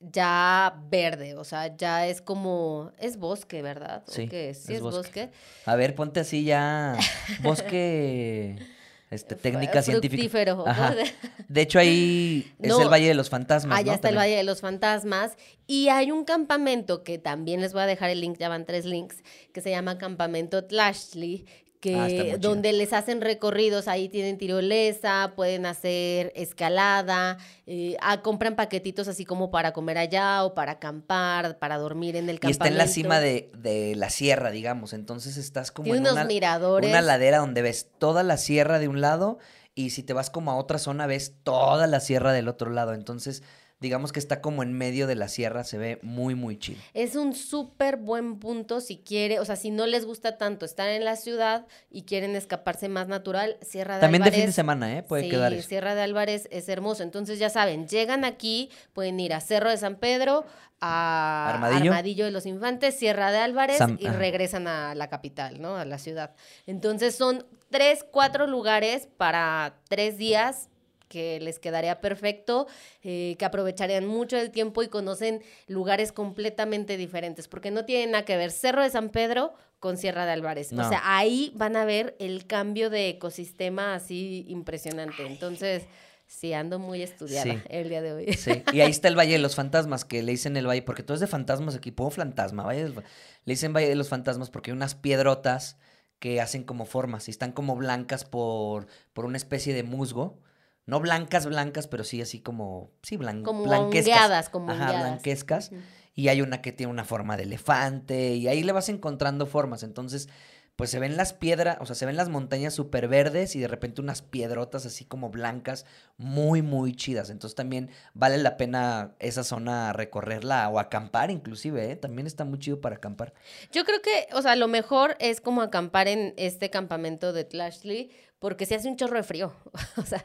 ya 0.00 0.80
verde, 0.88 1.36
o 1.36 1.44
sea, 1.44 1.76
ya 1.76 2.08
es 2.08 2.20
como, 2.20 2.90
es 2.98 3.18
bosque, 3.18 3.62
¿verdad? 3.62 4.02
¿O 4.08 4.10
Sí, 4.10 4.26
qué? 4.28 4.52
Sí, 4.52 4.72
es 4.72 4.78
es 4.78 4.82
bosque. 4.82 5.26
bosque. 5.26 5.30
A 5.64 5.76
ver, 5.76 5.94
ponte 5.94 6.18
así 6.20 6.44
ya 6.44 6.96
bosque 7.40 8.56
este 9.14 9.34
técnica 9.34 9.82
científica. 9.82 10.56
Ajá. 10.66 10.94
De 11.48 11.60
hecho 11.60 11.78
ahí 11.78 12.52
es 12.60 12.78
el 12.78 12.88
Valle 12.88 13.08
de 13.08 13.14
los 13.14 13.28
Fantasmas, 13.28 13.78
Allá 13.78 13.92
¿no? 13.92 13.94
está 13.94 14.08
el. 14.08 14.16
Valle 14.16 14.36
de 14.36 14.42
los 14.42 14.60
Fantasmas. 14.60 15.36
Y 15.66 15.88
hay 15.88 16.10
un 16.10 16.24
campamento 16.24 17.02
que 17.02 17.18
también 17.18 17.60
les 17.60 17.72
voy 17.72 17.82
a 17.82 17.86
dejar 17.86 18.10
el 18.10 18.20
link, 18.20 18.38
ya 18.38 18.48
van 18.48 18.64
tres 18.64 18.84
links, 18.84 19.22
que 19.52 19.60
se 19.60 19.70
llama 19.70 19.98
Campamento 19.98 20.64
Tlashley, 20.64 21.46
que 21.82 21.96
Ah, 21.96 22.06
chido. 22.08 22.38
donde 22.38 22.72
les 22.72 22.92
hacen 22.94 23.20
recorridos, 23.20 23.88
ahí 23.88 24.08
tienen 24.08 24.38
tirolesa, 24.38 25.32
pueden 25.36 25.66
hacer 25.66 26.32
escalada, 26.36 27.38
eh, 27.66 27.96
ah, 28.00 28.22
compran 28.22 28.54
paquetitos 28.56 29.08
así 29.08 29.24
como 29.24 29.50
para 29.50 29.72
comer 29.72 29.98
allá 29.98 30.44
o 30.44 30.54
para 30.54 30.72
acampar, 30.72 31.58
para 31.58 31.76
dormir 31.78 32.14
en 32.16 32.28
el 32.30 32.36
Y 32.36 32.38
campamento. 32.38 32.64
está 32.64 32.68
en 32.68 32.78
la 32.78 32.86
cima 32.86 33.18
de, 33.20 33.50
de 33.58 33.94
la 33.96 34.10
sierra, 34.10 34.50
digamos. 34.52 34.92
Entonces 34.92 35.36
estás 35.36 35.72
como 35.72 35.92
en 35.94 36.00
unos 36.02 36.12
una, 36.12 36.24
miradores. 36.24 36.88
una 36.88 37.02
ladera 37.02 37.38
donde 37.38 37.62
ves 37.62 37.88
toda 37.98 38.22
la 38.22 38.36
sierra 38.36 38.78
de 38.78 38.86
un 38.88 39.00
lado 39.00 39.38
y 39.74 39.90
si 39.90 40.02
te 40.02 40.12
vas 40.12 40.30
como 40.30 40.52
a 40.52 40.56
otra 40.56 40.78
zona 40.78 41.06
ves 41.06 41.34
toda 41.42 41.86
la 41.88 41.98
sierra 42.00 42.32
del 42.32 42.46
otro 42.48 42.70
lado. 42.70 42.94
Entonces 42.94 43.42
digamos 43.82 44.12
que 44.12 44.18
está 44.18 44.40
como 44.40 44.62
en 44.62 44.72
medio 44.72 45.06
de 45.06 45.14
la 45.16 45.28
sierra, 45.28 45.64
se 45.64 45.76
ve 45.76 45.98
muy, 46.02 46.34
muy 46.34 46.58
chido. 46.58 46.80
Es 46.94 47.16
un 47.16 47.34
súper 47.34 47.96
buen 47.98 48.38
punto 48.38 48.80
si 48.80 48.96
quiere, 48.96 49.38
o 49.40 49.44
sea, 49.44 49.56
si 49.56 49.70
no 49.70 49.86
les 49.86 50.06
gusta 50.06 50.38
tanto 50.38 50.64
estar 50.64 50.88
en 50.88 51.04
la 51.04 51.16
ciudad 51.16 51.66
y 51.90 52.04
quieren 52.04 52.34
escaparse 52.36 52.88
más 52.88 53.08
natural, 53.08 53.58
Sierra 53.60 53.96
de 53.96 54.00
También 54.00 54.22
Álvarez. 54.22 54.36
de 54.36 54.40
fin 54.42 54.46
de 54.48 54.52
semana, 54.54 54.96
¿eh? 54.96 55.02
Puede 55.02 55.24
sí, 55.24 55.28
quedar 55.28 55.52
eso. 55.52 55.68
Sierra 55.68 55.94
de 55.94 56.00
Álvarez 56.00 56.48
es 56.50 56.68
hermoso. 56.70 57.02
Entonces 57.02 57.38
ya 57.38 57.50
saben, 57.50 57.86
llegan 57.88 58.24
aquí, 58.24 58.70
pueden 58.94 59.20
ir 59.20 59.34
a 59.34 59.40
Cerro 59.40 59.68
de 59.68 59.76
San 59.76 59.96
Pedro, 59.96 60.46
a 60.80 61.54
Armadillo. 61.76 62.24
de 62.24 62.30
los 62.30 62.46
Infantes, 62.46 62.96
Sierra 62.96 63.30
de 63.30 63.38
Álvarez 63.38 63.78
San- 63.78 63.98
y 64.00 64.06
regresan 64.08 64.66
a 64.66 64.94
la 64.94 65.08
capital, 65.08 65.60
¿no? 65.60 65.76
A 65.76 65.84
la 65.84 65.98
ciudad. 65.98 66.34
Entonces 66.66 67.14
son 67.14 67.46
tres, 67.70 68.04
cuatro 68.10 68.46
lugares 68.46 69.08
para 69.16 69.76
tres 69.88 70.18
días 70.18 70.68
que 71.12 71.38
les 71.40 71.58
quedaría 71.58 72.00
perfecto, 72.00 72.66
eh, 73.02 73.36
que 73.38 73.44
aprovecharían 73.44 74.06
mucho 74.06 74.38
el 74.38 74.50
tiempo 74.50 74.82
y 74.82 74.88
conocen 74.88 75.42
lugares 75.66 76.10
completamente 76.10 76.96
diferentes, 76.96 77.48
porque 77.48 77.70
no 77.70 77.84
tiene 77.84 78.10
nada 78.10 78.24
que 78.24 78.36
ver 78.38 78.50
Cerro 78.50 78.82
de 78.82 78.88
San 78.88 79.10
Pedro 79.10 79.52
con 79.78 79.98
Sierra 79.98 80.24
de 80.24 80.32
Álvarez. 80.32 80.72
No. 80.72 80.86
O 80.86 80.88
sea, 80.88 81.02
ahí 81.04 81.52
van 81.54 81.76
a 81.76 81.84
ver 81.84 82.16
el 82.18 82.46
cambio 82.46 82.88
de 82.88 83.10
ecosistema 83.10 83.94
así 83.94 84.46
impresionante. 84.48 85.26
Entonces, 85.26 85.82
sí, 86.26 86.54
ando 86.54 86.78
muy 86.78 87.02
estudiada 87.02 87.52
Sí. 87.52 87.58
el 87.68 87.90
día 87.90 88.00
de 88.00 88.12
hoy. 88.14 88.32
Sí, 88.32 88.62
y 88.72 88.80
ahí 88.80 88.90
está 88.90 89.08
el 89.08 89.18
Valle 89.18 89.32
de 89.32 89.38
los 89.38 89.54
Fantasmas, 89.54 90.06
que 90.06 90.22
le 90.22 90.32
dicen 90.32 90.56
el 90.56 90.66
Valle, 90.66 90.80
porque 90.82 91.02
todo 91.02 91.14
es 91.16 91.20
de 91.20 91.26
fantasmas 91.26 91.74
aquí, 91.74 91.90
pongo 91.90 92.10
fantasma, 92.10 92.62
Valle 92.62 92.88
le 92.88 93.02
dicen 93.44 93.74
Valle 93.74 93.88
de 93.88 93.96
los 93.96 94.08
Fantasmas 94.08 94.48
porque 94.48 94.70
hay 94.70 94.76
unas 94.76 94.94
piedrotas 94.94 95.76
que 96.20 96.40
hacen 96.40 96.62
como 96.62 96.84
formas 96.86 97.26
y 97.26 97.32
están 97.32 97.50
como 97.50 97.74
blancas 97.74 98.24
por, 98.24 98.86
por 99.12 99.24
una 99.26 99.36
especie 99.36 99.74
de 99.74 99.82
musgo. 99.82 100.38
No 100.86 101.00
blancas, 101.00 101.46
blancas, 101.46 101.86
pero 101.86 102.02
sí 102.04 102.20
así 102.20 102.40
como, 102.40 102.90
sí, 103.02 103.16
blan, 103.16 103.42
Como 103.42 103.64
blanquescas. 103.64 104.14
hongueadas, 104.16 104.48
como 104.48 104.70
Ajá, 104.70 104.84
hongueadas. 104.86 105.02
blanquescas. 105.10 105.70
Y 106.14 106.28
hay 106.28 106.42
una 106.42 106.60
que 106.60 106.72
tiene 106.72 106.90
una 106.92 107.04
forma 107.04 107.36
de 107.36 107.44
elefante 107.44 108.34
y 108.34 108.48
ahí 108.48 108.62
le 108.62 108.72
vas 108.72 108.88
encontrando 108.88 109.46
formas. 109.46 109.82
Entonces, 109.82 110.28
pues 110.76 110.90
se 110.90 110.98
ven 110.98 111.16
las 111.16 111.32
piedras, 111.34 111.76
o 111.80 111.86
sea, 111.86 111.94
se 111.94 112.06
ven 112.06 112.16
las 112.16 112.28
montañas 112.30 112.74
súper 112.74 113.06
verdes 113.06 113.54
y 113.56 113.60
de 113.60 113.68
repente 113.68 114.00
unas 114.00 114.22
piedrotas 114.22 114.84
así 114.86 115.04
como 115.04 115.30
blancas, 115.30 115.84
muy, 116.16 116.62
muy 116.62 116.96
chidas. 116.96 117.30
Entonces 117.30 117.54
también 117.54 117.90
vale 118.14 118.38
la 118.38 118.56
pena 118.56 119.14
esa 119.20 119.44
zona 119.44 119.92
recorrerla 119.92 120.68
o 120.70 120.78
acampar 120.80 121.30
inclusive, 121.30 121.90
¿eh? 121.92 121.96
También 121.96 122.26
está 122.26 122.44
muy 122.44 122.58
chido 122.58 122.80
para 122.80 122.96
acampar. 122.96 123.32
Yo 123.70 123.84
creo 123.84 124.00
que, 124.02 124.28
o 124.34 124.42
sea, 124.42 124.56
lo 124.56 124.66
mejor 124.66 125.16
es 125.20 125.40
como 125.40 125.62
acampar 125.62 126.08
en 126.08 126.34
este 126.36 126.70
campamento 126.70 127.32
de 127.32 127.44
Tlashley, 127.44 128.10
porque 128.38 128.66
se 128.66 128.74
hace 128.74 128.88
un 128.88 128.96
chorro 128.96 129.16
de 129.18 129.22
frío. 129.22 129.54
o 129.98 130.02
sea, 130.02 130.24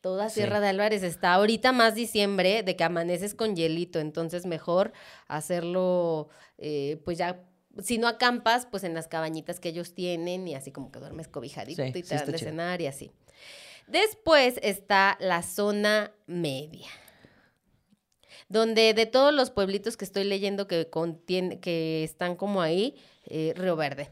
toda 0.00 0.28
Sí. 0.28 0.36
Sierra 0.36 0.60
de 0.60 0.68
Álvarez 0.68 1.02
está 1.02 1.34
ahorita 1.34 1.72
más 1.72 1.94
diciembre 1.94 2.62
de 2.62 2.76
que 2.76 2.84
amaneces 2.84 3.34
con 3.34 3.56
hielito, 3.56 3.98
entonces 4.00 4.46
mejor 4.46 4.92
hacerlo, 5.28 6.28
eh, 6.58 7.00
pues 7.04 7.18
ya, 7.18 7.42
si 7.82 7.98
no 7.98 8.08
acampas, 8.08 8.66
pues 8.66 8.84
en 8.84 8.94
las 8.94 9.08
cabañitas 9.08 9.60
que 9.60 9.68
ellos 9.70 9.94
tienen 9.94 10.46
y 10.48 10.54
así 10.54 10.70
como 10.72 10.90
que 10.92 10.98
duermes 10.98 11.28
cobijadito 11.28 11.82
Sí, 11.82 11.88
y 11.90 11.92
sí 11.92 12.02
te 12.02 12.08
dan 12.08 12.18
está 12.18 12.32
de 12.32 12.38
chido. 12.38 12.50
cenar 12.50 12.80
y 12.80 12.86
así. 12.86 13.10
Después 13.86 14.58
está 14.62 15.16
la 15.20 15.42
zona 15.42 16.12
media 16.26 16.88
donde 18.48 18.94
de 18.94 19.06
todos 19.06 19.32
los 19.34 19.50
pueblitos 19.50 19.96
que 19.96 20.04
estoy 20.04 20.24
leyendo 20.24 20.66
que 20.66 20.88
contiene, 20.88 21.58
que 21.60 22.04
están 22.04 22.36
como 22.36 22.62
ahí, 22.62 22.94
eh, 23.28 23.52
Río 23.56 23.74
Verde. 23.76 24.08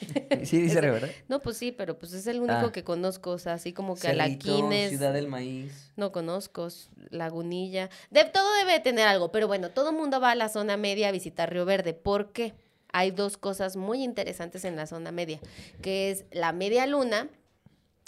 Sí, 0.44 0.60
dice 0.62 0.78
Ese- 0.78 0.90
¿verdad? 0.90 1.08
No, 1.28 1.40
pues 1.40 1.56
sí, 1.56 1.72
pero 1.72 1.98
pues 1.98 2.12
es 2.12 2.26
el 2.26 2.38
único 2.40 2.66
Ah. 2.66 2.72
que 2.72 2.84
conozco, 2.84 3.30
o 3.32 3.38
sea, 3.38 3.54
así 3.54 3.72
como 3.72 3.94
que 3.94 4.02
Cerrito, 4.02 4.22
Alaquines, 4.22 4.90
Ciudad 4.90 5.12
del 5.12 5.26
Maíz. 5.26 5.90
no 5.96 6.12
conozco, 6.12 6.68
Lagunilla, 7.10 7.90
de 8.10 8.24
todo 8.24 8.54
debe 8.56 8.72
de 8.72 8.80
tener 8.80 9.06
algo, 9.08 9.32
pero 9.32 9.46
bueno, 9.48 9.70
todo 9.70 9.90
el 9.90 9.96
mundo 9.96 10.20
va 10.20 10.30
a 10.32 10.34
la 10.34 10.48
zona 10.48 10.76
media 10.76 11.08
a 11.08 11.12
visitar 11.12 11.50
Río 11.52 11.64
Verde, 11.64 11.92
¿por 11.94 12.32
qué? 12.32 12.54
Hay 12.92 13.10
dos 13.10 13.36
cosas 13.36 13.76
muy 13.76 14.02
interesantes 14.04 14.64
en 14.64 14.76
la 14.76 14.86
zona 14.86 15.12
media, 15.12 15.40
que 15.82 16.10
es 16.10 16.24
la 16.30 16.52
media 16.52 16.86
luna, 16.86 17.28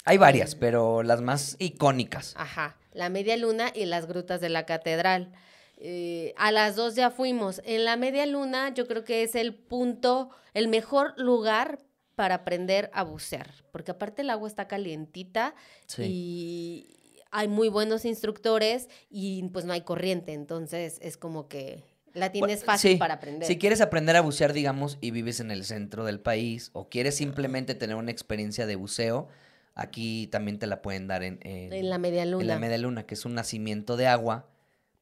Hay 0.05 0.17
varias, 0.17 0.55
pero 0.55 1.03
las 1.03 1.21
más 1.21 1.55
icónicas. 1.59 2.33
Ajá, 2.37 2.77
la 2.93 3.09
media 3.09 3.37
luna 3.37 3.71
y 3.75 3.85
las 3.85 4.07
grutas 4.07 4.41
de 4.41 4.49
la 4.49 4.65
catedral. 4.65 5.31
Eh, 5.83 6.33
a 6.37 6.51
las 6.51 6.75
dos 6.75 6.93
ya 6.95 7.09
fuimos. 7.09 7.59
En 7.65 7.85
la 7.85 7.97
media 7.97 8.25
luna 8.27 8.71
yo 8.73 8.87
creo 8.87 9.03
que 9.03 9.23
es 9.23 9.33
el 9.35 9.55
punto, 9.55 10.29
el 10.53 10.67
mejor 10.67 11.13
lugar 11.17 11.79
para 12.15 12.35
aprender 12.35 12.91
a 12.93 13.03
bucear, 13.03 13.49
porque 13.71 13.89
aparte 13.91 14.21
el 14.21 14.29
agua 14.29 14.47
está 14.47 14.67
calientita 14.67 15.55
Sí. 15.87 16.03
y 16.07 16.97
hay 17.31 17.47
muy 17.47 17.67
buenos 17.69 18.05
instructores 18.05 18.89
y 19.09 19.41
pues 19.49 19.65
no 19.65 19.73
hay 19.73 19.81
corriente, 19.81 20.33
entonces 20.33 20.99
es 21.01 21.17
como 21.17 21.47
que 21.47 21.83
la 22.13 22.31
tienes 22.31 22.59
Bueno, 22.59 22.65
fácil 22.73 22.91
sí, 22.91 22.97
para 22.97 23.15
aprender. 23.15 23.47
Si 23.47 23.57
quieres 23.57 23.81
aprender 23.81 24.15
a 24.17 24.21
bucear, 24.21 24.53
digamos, 24.53 24.97
y 25.01 25.09
vives 25.11 25.39
en 25.39 25.49
el 25.49 25.63
centro 25.63 26.03
del 26.05 26.19
país, 26.19 26.69
o 26.73 26.89
quieres 26.89 27.15
simplemente 27.15 27.73
tener 27.73 27.95
una 27.95 28.11
experiencia 28.11 28.67
de 28.67 28.75
buceo, 28.75 29.29
aquí 29.73 30.27
también 30.27 30.59
te 30.59 30.67
la 30.67 30.81
pueden 30.81 31.07
dar 31.07 31.23
en, 31.23 31.39
en- 31.41 31.71
en 31.73 31.89
la 31.89 31.97
media 31.97 32.25
luna. 32.25 32.41
en 32.43 32.47
la 32.49 32.59
media 32.59 32.77
luna, 32.77 33.05
que 33.07 33.13
es 33.15 33.25
un 33.25 33.33
nacimiento 33.33 33.95
de 33.95 34.07
agua, 34.07 34.45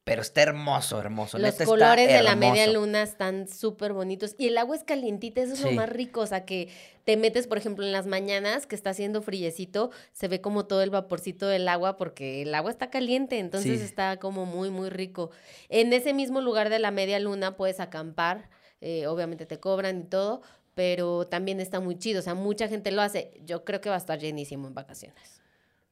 pero 0.04 0.22
está 0.22 0.42
hermoso, 0.42 0.98
hermoso. 0.98 1.38
Los 1.38 1.52
neta 1.52 1.64
colores 1.66 2.08
de 2.08 2.22
la 2.22 2.34
media 2.34 2.66
luna 2.66 3.02
están 3.02 3.46
súper 3.46 3.92
bonitos. 3.92 4.34
Y 4.38 4.48
el 4.48 4.58
agua 4.58 4.74
es 4.74 4.82
calientita, 4.82 5.40
eso 5.42 5.54
es 5.54 5.62
lo 5.62 5.72
más 5.72 5.88
rico. 5.88 6.20
O 6.20 6.26
sea, 6.26 6.44
que 6.44 6.68
te 7.04 7.16
metes, 7.16 7.46
por 7.46 7.58
ejemplo, 7.58 7.84
en 7.84 7.92
las 7.92 8.06
mañanas, 8.06 8.66
que 8.66 8.74
está 8.74 8.90
haciendo 8.90 9.22
friecito, 9.22 9.90
se 10.12 10.26
ve 10.26 10.40
como 10.40 10.66
todo 10.66 10.82
el 10.82 10.90
vaporcito 10.90 11.46
del 11.46 11.68
agua, 11.68 11.96
porque 11.96 12.42
el 12.42 12.54
agua 12.54 12.70
está 12.70 12.90
caliente, 12.90 13.38
entonces 13.38 13.78
Sí. 13.80 13.84
está 13.84 14.16
como 14.16 14.46
muy, 14.46 14.70
muy 14.70 14.88
rico. 14.88 15.30
En 15.68 15.92
ese 15.92 16.12
mismo 16.14 16.40
lugar 16.40 16.70
de 16.70 16.78
la 16.78 16.90
media 16.90 17.20
luna 17.20 17.56
puedes 17.56 17.78
acampar, 17.78 18.48
eh, 18.80 19.06
obviamente 19.06 19.44
te 19.46 19.60
cobran 19.60 20.00
y 20.00 20.04
todo, 20.04 20.40
pero 20.74 21.26
también 21.26 21.60
está 21.60 21.78
muy 21.78 21.98
chido. 21.98 22.20
O 22.20 22.22
sea, 22.22 22.34
mucha 22.34 22.68
gente 22.68 22.90
lo 22.90 23.02
hace. 23.02 23.32
Yo 23.44 23.64
creo 23.64 23.80
que 23.82 23.90
va 23.90 23.96
a 23.96 23.98
estar 23.98 24.18
llenísimo 24.18 24.66
en 24.66 24.74
vacaciones. 24.74 25.40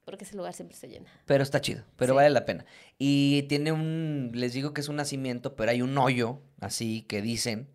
Porque 0.09 0.25
ese 0.25 0.37
lugar 0.38 0.55
siempre 0.55 0.75
se 0.75 0.88
llena. 0.88 1.11
Pero 1.27 1.42
está 1.42 1.61
chido, 1.61 1.85
pero 1.97 2.14
Sí. 2.14 2.16
vale 2.16 2.31
la 2.31 2.47
pena. 2.47 2.64
Y 2.99 3.42
tiene 3.42 3.73
un, 3.73 4.31
les 4.33 4.55
digo 4.55 4.73
que 4.73 4.81
es 4.81 4.88
un 4.88 4.97
nacimiento, 4.97 5.55
pero 5.55 5.71
hay 5.71 5.83
un 5.83 5.99
hoyo, 5.99 6.40
así, 6.62 7.03
que 7.03 7.21
dicen 7.21 7.68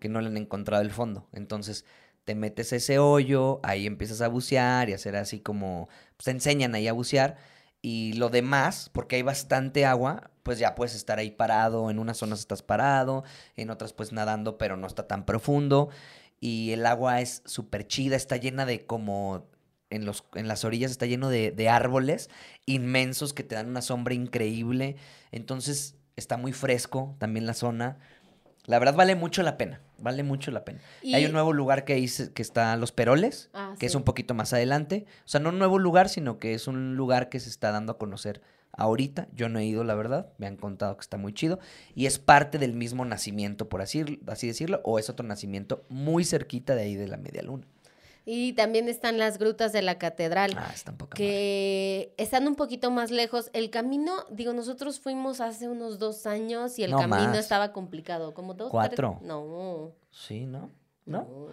que 0.00 0.08
no 0.08 0.20
le 0.20 0.26
han 0.26 0.36
encontrado 0.36 0.82
el 0.82 0.90
fondo. 0.90 1.28
Entonces, 1.32 1.84
te 2.24 2.34
metes 2.34 2.72
a 2.72 2.76
ese 2.76 2.98
hoyo, 2.98 3.60
ahí 3.62 3.86
empiezas 3.86 4.20
a 4.20 4.26
bucear 4.26 4.88
y 4.90 4.94
hacer 4.94 5.14
así 5.14 5.38
como, 5.38 5.88
pues 6.16 6.24
te 6.24 6.32
enseñan 6.32 6.74
ahí 6.74 6.88
a 6.88 6.92
bucear. 6.92 7.36
Y 7.82 8.14
lo 8.14 8.30
demás, 8.30 8.90
porque 8.92 9.14
hay 9.14 9.22
bastante 9.22 9.86
agua, 9.86 10.32
pues 10.42 10.58
ya 10.58 10.74
puedes 10.74 10.96
estar 10.96 11.20
ahí 11.20 11.30
parado, 11.30 11.88
en 11.88 12.00
unas 12.00 12.16
zonas 12.16 12.40
estás 12.40 12.62
parado, 12.62 13.22
en 13.54 13.70
otras 13.70 13.92
pues 13.92 14.10
nadando, 14.12 14.58
pero 14.58 14.76
no 14.76 14.88
está 14.88 15.06
tan 15.06 15.24
profundo. 15.24 15.90
Y 16.40 16.72
el 16.72 16.84
agua 16.84 17.20
es 17.20 17.42
súper 17.44 17.86
chida, 17.86 18.16
está 18.16 18.38
llena 18.38 18.66
de 18.66 18.86
como, 18.86 19.46
en, 19.90 20.04
los, 20.04 20.24
en 20.34 20.48
las 20.48 20.64
orillas 20.64 20.90
está 20.90 21.06
lleno 21.06 21.28
de, 21.28 21.50
de 21.52 21.68
árboles 21.68 22.28
inmensos 22.66 23.32
que 23.32 23.42
te 23.44 23.54
dan 23.54 23.68
una 23.68 23.82
sombra 23.82 24.14
increíble. 24.14 24.96
Entonces 25.32 25.96
está 26.16 26.36
muy 26.36 26.52
fresco 26.52 27.14
también 27.18 27.46
la 27.46 27.54
zona. 27.54 27.98
La 28.64 28.78
verdad 28.80 28.94
vale 28.96 29.14
mucho 29.14 29.42
la 29.44 29.56
pena, 29.56 29.80
vale 29.98 30.24
mucho 30.24 30.50
la 30.50 30.64
pena. 30.64 30.80
Hay 31.04 31.22
Y- 31.22 31.26
un 31.26 31.32
nuevo 31.32 31.52
lugar 31.52 31.84
que, 31.84 31.98
hice- 31.98 32.32
que 32.32 32.42
está 32.42 32.76
Los 32.76 32.90
Peroles, 32.90 33.48
Ah, 33.54 33.74
que 33.78 33.86
es 33.86 33.94
un 33.94 34.02
poquito 34.02 34.34
más 34.34 34.52
adelante. 34.52 35.04
O 35.24 35.28
sea, 35.28 35.38
no 35.40 35.50
un 35.50 35.58
nuevo 35.58 35.78
lugar, 35.78 36.08
sino 36.08 36.38
que 36.40 36.54
es 36.54 36.66
un 36.66 36.96
lugar 36.96 37.28
que 37.28 37.38
se 37.38 37.48
está 37.48 37.70
dando 37.70 37.92
a 37.92 37.98
conocer 37.98 38.42
ahorita. 38.72 39.28
Yo 39.32 39.48
no 39.48 39.60
he 39.60 39.64
ido, 39.64 39.84
la 39.84 39.94
verdad. 39.94 40.32
Me 40.38 40.48
han 40.48 40.56
contado 40.56 40.96
que 40.96 41.02
está 41.02 41.16
muy 41.16 41.32
chido. 41.32 41.60
Y 41.94 42.06
es 42.06 42.18
parte 42.18 42.58
del 42.58 42.72
mismo 42.74 43.04
nacimiento, 43.04 43.68
por 43.68 43.82
así, 43.82 44.20
así 44.26 44.48
decirlo, 44.48 44.80
o 44.82 44.98
es 44.98 45.08
otro 45.10 45.24
nacimiento 45.24 45.84
muy 45.88 46.24
cerquita 46.24 46.74
de 46.74 46.82
ahí 46.82 46.96
de 46.96 47.06
la 47.06 47.16
media 47.18 47.42
luna. 47.42 47.66
Y 48.28 48.54
también 48.54 48.88
están 48.88 49.18
las 49.18 49.38
grutas 49.38 49.72
de 49.72 49.82
la 49.82 49.98
catedral. 49.98 50.52
Ah, 50.58 50.70
está 50.74 50.90
un 50.90 50.96
poco 50.98 51.10
madre. 51.10 51.24
que 51.24 52.14
están 52.18 52.48
un 52.48 52.56
poquito 52.56 52.90
más 52.90 53.12
lejos. 53.12 53.50
El 53.52 53.70
camino, 53.70 54.12
digo, 54.30 54.52
nosotros 54.52 54.98
fuimos 54.98 55.40
hace 55.40 55.68
unos 55.68 56.00
dos 56.00 56.26
años 56.26 56.76
y 56.80 56.82
el 56.82 56.90
No 56.90 56.98
camino 56.98 57.28
más. 57.28 57.38
estaba 57.38 57.72
complicado. 57.72 58.34
¿Como 58.34 58.54
dos? 58.54 58.70
Cuatro. 58.72 59.16
tres- 59.20 59.28
No, 59.28 59.92
Sí, 60.10 60.44
¿no? 60.44 60.72
¿No? 61.04 61.20
no. 61.22 61.48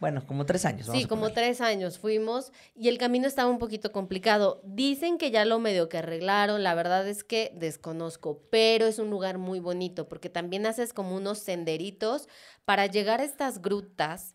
Bueno, 0.00 0.26
como 0.26 0.44
tres 0.44 0.64
años. 0.64 0.86
vamos 0.88 1.02
Sí, 1.02 1.08
como 1.08 1.32
tres 1.32 1.60
años 1.60 1.98
fuimos 1.98 2.52
y 2.74 2.88
el 2.88 2.98
camino 2.98 3.26
estaba 3.28 3.48
un 3.50 3.58
poquito 3.58 3.92
complicado. 3.92 4.60
Dicen 4.64 5.18
que 5.18 5.30
ya 5.30 5.44
lo 5.44 5.58
medio 5.60 5.88
que 5.88 5.98
arreglaron, 5.98 6.62
la 6.62 6.74
verdad 6.74 7.06
es 7.06 7.22
que 7.22 7.52
desconozco, 7.54 8.42
pero 8.50 8.86
es 8.86 8.98
un 8.98 9.08
lugar 9.08 9.38
muy 9.38 9.60
bonito 9.60 10.08
porque 10.08 10.28
también 10.30 10.66
haces 10.66 10.92
como 10.92 11.14
unos 11.14 11.38
senderitos 11.38 12.28
para 12.64 12.86
llegar 12.86 13.20
a 13.20 13.24
estas 13.24 13.62
grutas 13.62 14.34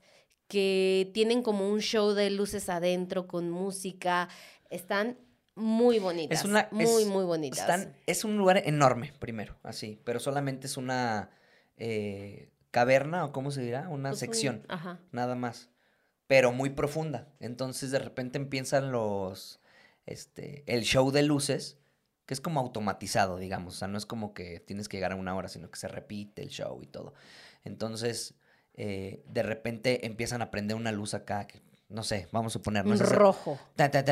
que 0.50 1.10
tienen 1.14 1.42
como 1.44 1.70
un 1.70 1.80
show 1.80 2.12
de 2.12 2.30
luces 2.32 2.68
adentro 2.68 3.26
con 3.28 3.50
música. 3.50 4.28
Están 4.70 5.18
muy 5.56 6.00
bonitas. 6.00 6.40
Es 6.40 6.46
una, 6.46 6.68
muy, 6.72 6.84
es- 7.04 7.08
muy 7.08 7.24
bonitas. 7.24 7.60
están- 7.60 7.96
es 8.08 8.24
un 8.26 8.38
lugar 8.38 8.62
enorme, 8.66 9.14
primero, 9.20 9.56
así, 9.64 10.02
pero 10.04 10.20
solamente 10.20 10.68
es 10.68 10.76
una 10.76 11.30
eh, 11.82 12.50
caverna, 12.72 13.24
o 13.24 13.32
cómo 13.32 13.52
se 13.52 13.62
dirá, 13.62 13.88
una 13.88 14.10
Pues 14.10 14.22
un- 14.22 14.28
sección, 14.28 14.66
Ajá. 14.68 15.00
nada 15.14 15.36
más, 15.36 15.70
pero 16.28 16.52
muy 16.52 16.70
profunda. 16.72 17.30
Entonces, 17.40 17.92
de 17.92 18.00
repente 18.00 18.38
empiezan 18.38 18.92
los, 18.92 19.62
este, 20.06 20.64
el 20.68 20.84
show 20.84 21.10
de 21.12 21.24
luces, 21.24 21.78
que 22.26 22.34
es 22.34 22.42
como 22.42 22.60
automatizado, 22.60 23.38
digamos. 23.38 23.76
O 23.76 23.78
sea, 23.78 23.88
no 23.88 23.98
es 23.98 24.06
como 24.06 24.34
que 24.34 24.60
tienes 24.60 24.90
que 24.90 24.98
llegar 24.98 25.14
a 25.14 25.16
una 25.16 25.34
hora, 25.36 25.48
sino 25.48 25.72
que 25.72 25.80
se 25.80 25.88
repite 25.88 26.42
el 26.44 26.50
show 26.50 26.82
y 26.84 26.88
todo. 26.88 27.14
Entonces, 27.64 28.36
eh, 28.82 29.22
de 29.28 29.44
repente 29.44 30.06
empiezan 30.06 30.42
a 30.42 30.52
prender 30.52 30.78
una 30.78 30.94
luz 30.94 31.14
acá, 31.14 31.46
que, 31.48 31.60
no 31.90 32.02
sé, 32.02 32.30
vamos 32.32 32.54
a 32.54 32.60
suponer. 32.60 32.86
no 32.86 32.94
Un 32.94 33.00
rojo. 33.00 33.60
Tan, 33.76 33.92
tan, 33.92 34.06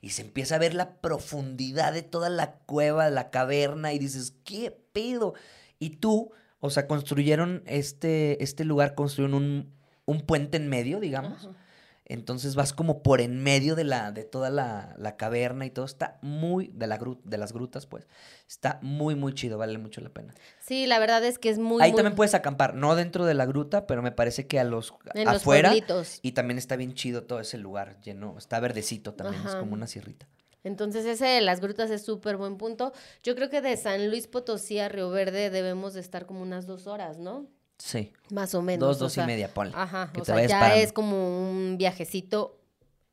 y 0.00 0.10
se 0.10 0.22
empieza 0.22 0.56
a 0.56 0.58
ver 0.58 0.74
la 0.74 0.96
profundidad 0.96 1.92
de 1.92 2.02
toda 2.02 2.28
la 2.28 2.56
cueva, 2.66 3.08
la 3.08 3.30
caverna, 3.30 3.92
y 3.92 4.00
dices, 4.00 4.34
¿qué 4.42 4.76
pedo? 4.92 5.34
Y 5.78 5.90
tú, 5.90 6.32
o 6.58 6.70
sea, 6.70 6.88
construyeron 6.88 7.62
este, 7.66 8.42
este 8.42 8.64
lugar, 8.64 8.96
construyeron 8.96 9.34
un, 9.34 9.72
un 10.06 10.22
puente 10.22 10.56
en 10.56 10.68
medio, 10.68 10.98
digamos. 10.98 11.46
Ajá. 11.46 11.56
Entonces 12.08 12.54
vas 12.54 12.72
como 12.72 13.02
por 13.02 13.20
en 13.20 13.42
medio 13.42 13.74
de 13.74 13.82
la, 13.82 14.12
de 14.12 14.22
toda 14.22 14.48
la, 14.48 14.94
la 14.96 15.16
caverna 15.16 15.66
y 15.66 15.70
todo. 15.70 15.84
Está 15.84 16.18
muy, 16.22 16.68
de, 16.72 16.86
la 16.86 17.00
gru- 17.00 17.20
de 17.24 17.36
las 17.36 17.52
grutas, 17.52 17.86
pues. 17.86 18.06
Está 18.48 18.78
muy, 18.80 19.16
muy 19.16 19.34
chido, 19.34 19.58
vale 19.58 19.76
mucho 19.78 20.00
la 20.00 20.10
pena. 20.10 20.32
Sí, 20.60 20.86
la 20.86 21.00
verdad 21.00 21.24
es 21.24 21.40
que 21.40 21.48
es 21.50 21.58
muy. 21.58 21.82
Ahí 21.82 21.90
muy- 21.90 21.96
también 21.96 22.14
puedes 22.14 22.34
acampar, 22.34 22.74
no 22.74 22.94
dentro 22.94 23.24
de 23.24 23.34
la 23.34 23.44
gruta, 23.44 23.88
pero 23.88 24.02
me 24.02 24.12
parece 24.12 24.46
que 24.46 24.60
a 24.60 24.64
los 24.64 24.94
En 25.14 25.26
afuera. 25.26 25.72
y 26.22 26.32
también 26.32 26.58
está 26.58 26.76
bien 26.76 26.94
chido 26.94 27.24
todo 27.24 27.40
ese 27.40 27.58
lugar 27.58 28.00
lleno, 28.02 28.36
está 28.38 28.60
verdecito 28.60 29.14
también, 29.14 29.42
es 29.44 29.56
como 29.56 29.74
una 29.74 29.88
sierrita. 29.88 30.28
Entonces 30.62 31.06
ese 31.06 31.26
de 31.26 31.40
las 31.40 31.60
grutas 31.60 31.90
es 31.90 32.02
súper 32.04 32.36
buen 32.36 32.56
punto. 32.56 32.92
Yo 33.24 33.34
creo 33.34 33.50
que 33.50 33.60
de 33.60 33.76
San 33.76 34.08
Luis 34.10 34.26
Potosí 34.28 34.78
a 34.78 34.88
Río 34.88 35.10
Verde 35.10 35.50
debemos 35.50 35.94
de 35.94 36.00
estar 36.00 36.26
como 36.26 36.42
unas 36.42 36.66
dos 36.66 36.86
horas, 36.86 37.18
¿no? 37.18 37.46
Sí, 37.78 38.12
Más 38.30 38.54
o 38.54 38.62
menos. 38.62 38.80
dos, 38.86 38.96
o 38.96 39.00
dos 39.04 39.12
sea, 39.12 39.24
y 39.24 39.26
media, 39.26 39.52
ponle. 39.52 39.72
Ajá, 39.76 40.10
que 40.12 40.20
o 40.20 40.24
te 40.24 40.32
sea, 40.32 40.46
ya 40.46 40.60
parando. 40.60 40.82
es 40.82 40.92
como 40.92 41.50
un 41.50 41.76
viajecito 41.78 42.58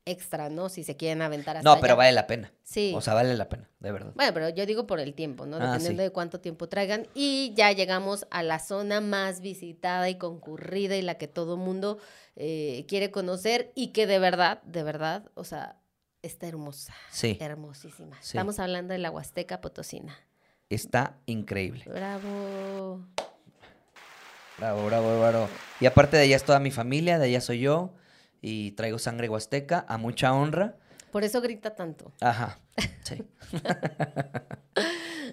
extra, 0.06 0.48
¿no? 0.50 0.68
Si 0.68 0.84
se 0.84 0.96
quieren 0.96 1.22
aventar 1.22 1.56
hasta 1.56 1.68
No, 1.68 1.76
pero 1.80 1.92
allá. 1.94 1.98
vale 1.98 2.12
la 2.12 2.26
pena. 2.26 2.52
Sí. 2.62 2.92
O 2.94 3.00
sea, 3.00 3.14
vale 3.14 3.34
la 3.36 3.48
pena, 3.48 3.70
de 3.80 3.92
verdad. 3.92 4.12
Bueno, 4.14 4.32
pero 4.34 4.48
yo 4.50 4.66
digo 4.66 4.86
por 4.86 5.00
el 5.00 5.14
tiempo, 5.14 5.46
¿no? 5.46 5.56
Ah, 5.56 5.66
Dependiendo 5.72 6.02
sí. 6.02 6.04
de 6.04 6.10
cuánto 6.12 6.40
tiempo 6.40 6.68
traigan. 6.68 7.06
Y 7.14 7.52
ya 7.56 7.72
llegamos 7.72 8.26
a 8.30 8.42
la 8.42 8.58
zona 8.58 9.00
más 9.00 9.40
visitada 9.40 10.08
y 10.10 10.16
concurrida 10.18 10.96
y 10.96 11.02
la 11.02 11.14
que 11.16 11.26
todo 11.28 11.56
mundo 11.56 11.98
eh, 12.36 12.84
quiere 12.88 13.10
conocer 13.10 13.72
y 13.74 13.88
que 13.88 14.06
de 14.06 14.18
verdad, 14.18 14.62
de 14.64 14.82
verdad, 14.82 15.30
o 15.34 15.44
sea, 15.44 15.76
está 16.22 16.48
hermosa. 16.48 16.94
Sí, 17.10 17.36
Hermosísima. 17.40 18.16
Sí. 18.20 18.28
Estamos 18.36 18.58
hablando 18.58 18.92
de 18.92 18.98
la 18.98 19.10
Huasteca 19.10 19.60
Potosina. 19.62 20.16
está 20.70 21.16
increíble. 21.26 21.84
Bravo. 21.86 23.00
Bravo, 24.64 24.86
bravo, 24.86 25.20
bravo. 25.20 25.48
Y 25.78 25.84
aparte 25.84 26.16
de 26.16 26.22
allá 26.22 26.36
es 26.36 26.44
toda 26.44 26.58
mi 26.58 26.70
familia, 26.70 27.18
de 27.18 27.26
allá 27.26 27.42
soy 27.42 27.58
yo. 27.60 27.92
Y 28.40 28.70
traigo 28.70 28.98
sangre 28.98 29.28
huasteca, 29.28 29.84
a 29.88 29.98
mucha 29.98 30.32
honra. 30.32 30.78
Por 31.12 31.22
eso 31.22 31.42
grita 31.42 31.74
tanto. 31.74 32.12
Ajá, 32.22 32.58
sí. 33.02 33.22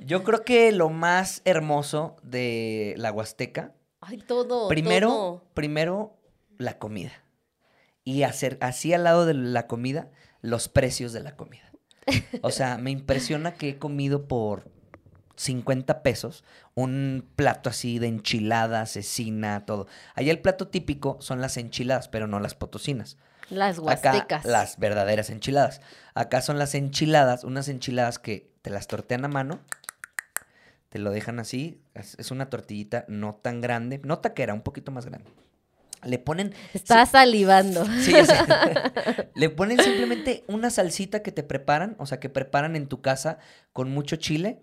yo 0.05 0.25
creo 0.25 0.43
que 0.43 0.73
lo 0.73 0.89
más 0.89 1.41
hermoso 1.45 2.17
de 2.23 2.93
la 2.97 3.13
huasteca 3.13 3.73
Ay, 4.01 4.17
todo. 4.17 4.67
Primero, 4.67 5.07
todo. 5.07 5.43
primero 5.53 6.19
la 6.57 6.77
comida. 6.77 7.13
Y 8.03 8.23
hacer 8.23 8.57
así 8.59 8.93
al 8.93 9.05
lado 9.05 9.25
de 9.25 9.33
la 9.33 9.65
comida, 9.65 10.11
los 10.41 10.67
precios 10.67 11.13
de 11.13 11.21
la 11.21 11.37
comida. 11.37 11.71
O 12.41 12.51
sea, 12.51 12.77
me 12.77 12.91
impresiona 12.91 13.53
que 13.53 13.69
he 13.69 13.77
comido 13.77 14.27
por 14.27 14.69
50 15.41 16.03
pesos 16.03 16.43
un 16.75 17.27
plato 17.35 17.69
así 17.69 17.99
de 17.99 18.07
enchilada, 18.07 18.85
cecina, 18.85 19.65
todo. 19.65 19.87
Allá 20.15 20.31
el 20.31 20.39
plato 20.39 20.67
típico 20.67 21.17
son 21.19 21.41
las 21.41 21.57
enchiladas, 21.57 22.07
pero 22.07 22.27
no 22.27 22.39
las 22.39 22.55
potosinas. 22.55 23.17
Las 23.49 23.79
Acá 23.79 23.83
huastecas. 24.13 24.45
las 24.45 24.77
verdaderas 24.77 25.29
enchiladas. 25.29 25.81
Acá 26.13 26.41
son 26.41 26.57
las 26.59 26.75
enchiladas, 26.75 27.43
unas 27.43 27.67
enchiladas 27.67 28.19
que 28.19 28.51
te 28.61 28.69
las 28.69 28.87
tortean 28.87 29.25
a 29.25 29.27
mano, 29.27 29.59
te 30.89 30.99
lo 30.99 31.11
dejan 31.11 31.39
así, 31.39 31.81
es 31.95 32.31
una 32.31 32.49
tortillita 32.49 33.05
no 33.07 33.35
tan 33.35 33.61
grande, 33.61 33.99
no 34.03 34.19
taquera, 34.19 34.53
un 34.53 34.61
poquito 34.61 34.91
más 34.91 35.05
grande. 35.05 35.29
Le 36.03 36.17
ponen, 36.17 36.53
Está 36.73 37.05
salivando. 37.05 37.85
sí, 37.99 38.11
ya 38.11 38.25
sé. 38.25 38.35
le 39.35 39.49
ponen 39.49 39.79
simplemente 39.79 40.43
una 40.47 40.69
salsita 40.69 41.21
que 41.21 41.31
te 41.31 41.43
preparan, 41.43 41.95
o 41.99 42.05
sea, 42.05 42.19
que 42.19 42.29
preparan 42.29 42.75
en 42.75 42.87
tu 42.87 43.01
casa 43.01 43.37
con 43.73 43.91
mucho 43.91 44.15
chile. 44.15 44.61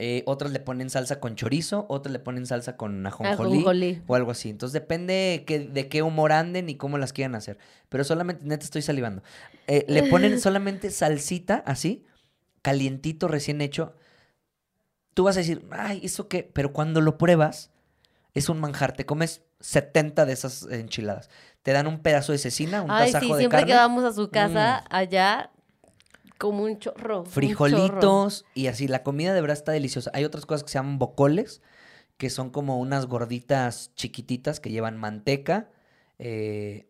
Eh, 0.00 0.22
otras 0.26 0.52
le 0.52 0.60
ponen 0.60 0.90
salsa 0.90 1.18
con 1.20 1.34
chorizo, 1.34 1.86
otras 1.88 2.12
le 2.12 2.18
ponen 2.20 2.46
salsa 2.46 2.76
con 2.76 3.04
ajonjolí 3.06 3.52
Ajonjolí. 3.58 4.02
o 4.06 4.14
algo 4.14 4.30
así. 4.30 4.48
Entonces 4.50 4.72
depende 4.72 5.42
que- 5.46 5.58
de 5.60 5.88
qué 5.88 6.02
humor 6.02 6.32
anden 6.32 6.68
y 6.68 6.76
cómo 6.76 6.98
las 6.98 7.12
quieran 7.12 7.34
hacer. 7.34 7.58
Pero 7.88 8.04
solamente, 8.04 8.44
neta, 8.44 8.64
estoy 8.64 8.82
salivando. 8.82 9.22
Eh, 9.66 9.84
le 9.88 10.04
ponen 10.04 10.38
solamente 10.40 10.90
salsita 10.90 11.62
así, 11.66 12.04
calientito, 12.62 13.26
recién 13.28 13.60
hecho. 13.60 13.94
Tú 15.14 15.24
vas 15.24 15.36
a 15.36 15.40
decir, 15.40 15.66
ay, 15.72 16.00
¿eso 16.04 16.28
qué? 16.28 16.48
Pero 16.52 16.72
cuando 16.72 17.00
lo 17.00 17.18
pruebas, 17.18 17.70
es 18.34 18.48
un 18.48 18.60
manjar. 18.60 18.92
Te 18.92 19.04
comes 19.04 19.42
70 19.58 20.26
de 20.26 20.32
esas 20.32 20.62
enchiladas. 20.70 21.28
Te 21.64 21.72
dan 21.72 21.88
un 21.88 21.98
pedazo 22.00 22.30
de 22.30 22.38
cecina, 22.38 22.82
un 22.82 22.90
Ay, 22.90 23.06
tasajo 23.10 23.24
sí, 23.26 23.32
de 23.32 23.38
siempre 23.40 23.58
carne, 23.60 23.72
que 23.72 23.76
vamos 23.76 24.04
a 24.04 24.12
su 24.12 24.30
casa, 24.30 24.84
Mm. 24.84 24.94
allá, 24.94 25.50
como 26.38 26.62
un 26.64 26.78
chorro. 26.78 27.18
un 27.20 27.24
chorro. 27.24 27.24
frijolitos 27.26 28.44
y 28.54 28.68
así. 28.68 28.88
La 28.88 29.02
comida 29.02 29.34
de 29.34 29.40
verdad 29.40 29.56
está 29.56 29.72
deliciosa. 29.72 30.10
Hay 30.14 30.24
otras 30.24 30.46
cosas 30.46 30.64
que 30.64 30.70
se 30.70 30.78
llaman 30.78 30.98
bocoles, 30.98 31.60
que 32.16 32.30
son 32.30 32.50
como 32.50 32.78
unas 32.78 33.06
gorditas 33.06 33.92
chiquititas 33.94 34.60
que 34.60 34.70
llevan 34.70 34.96
manteca, 34.96 35.70
eh, 36.18 36.88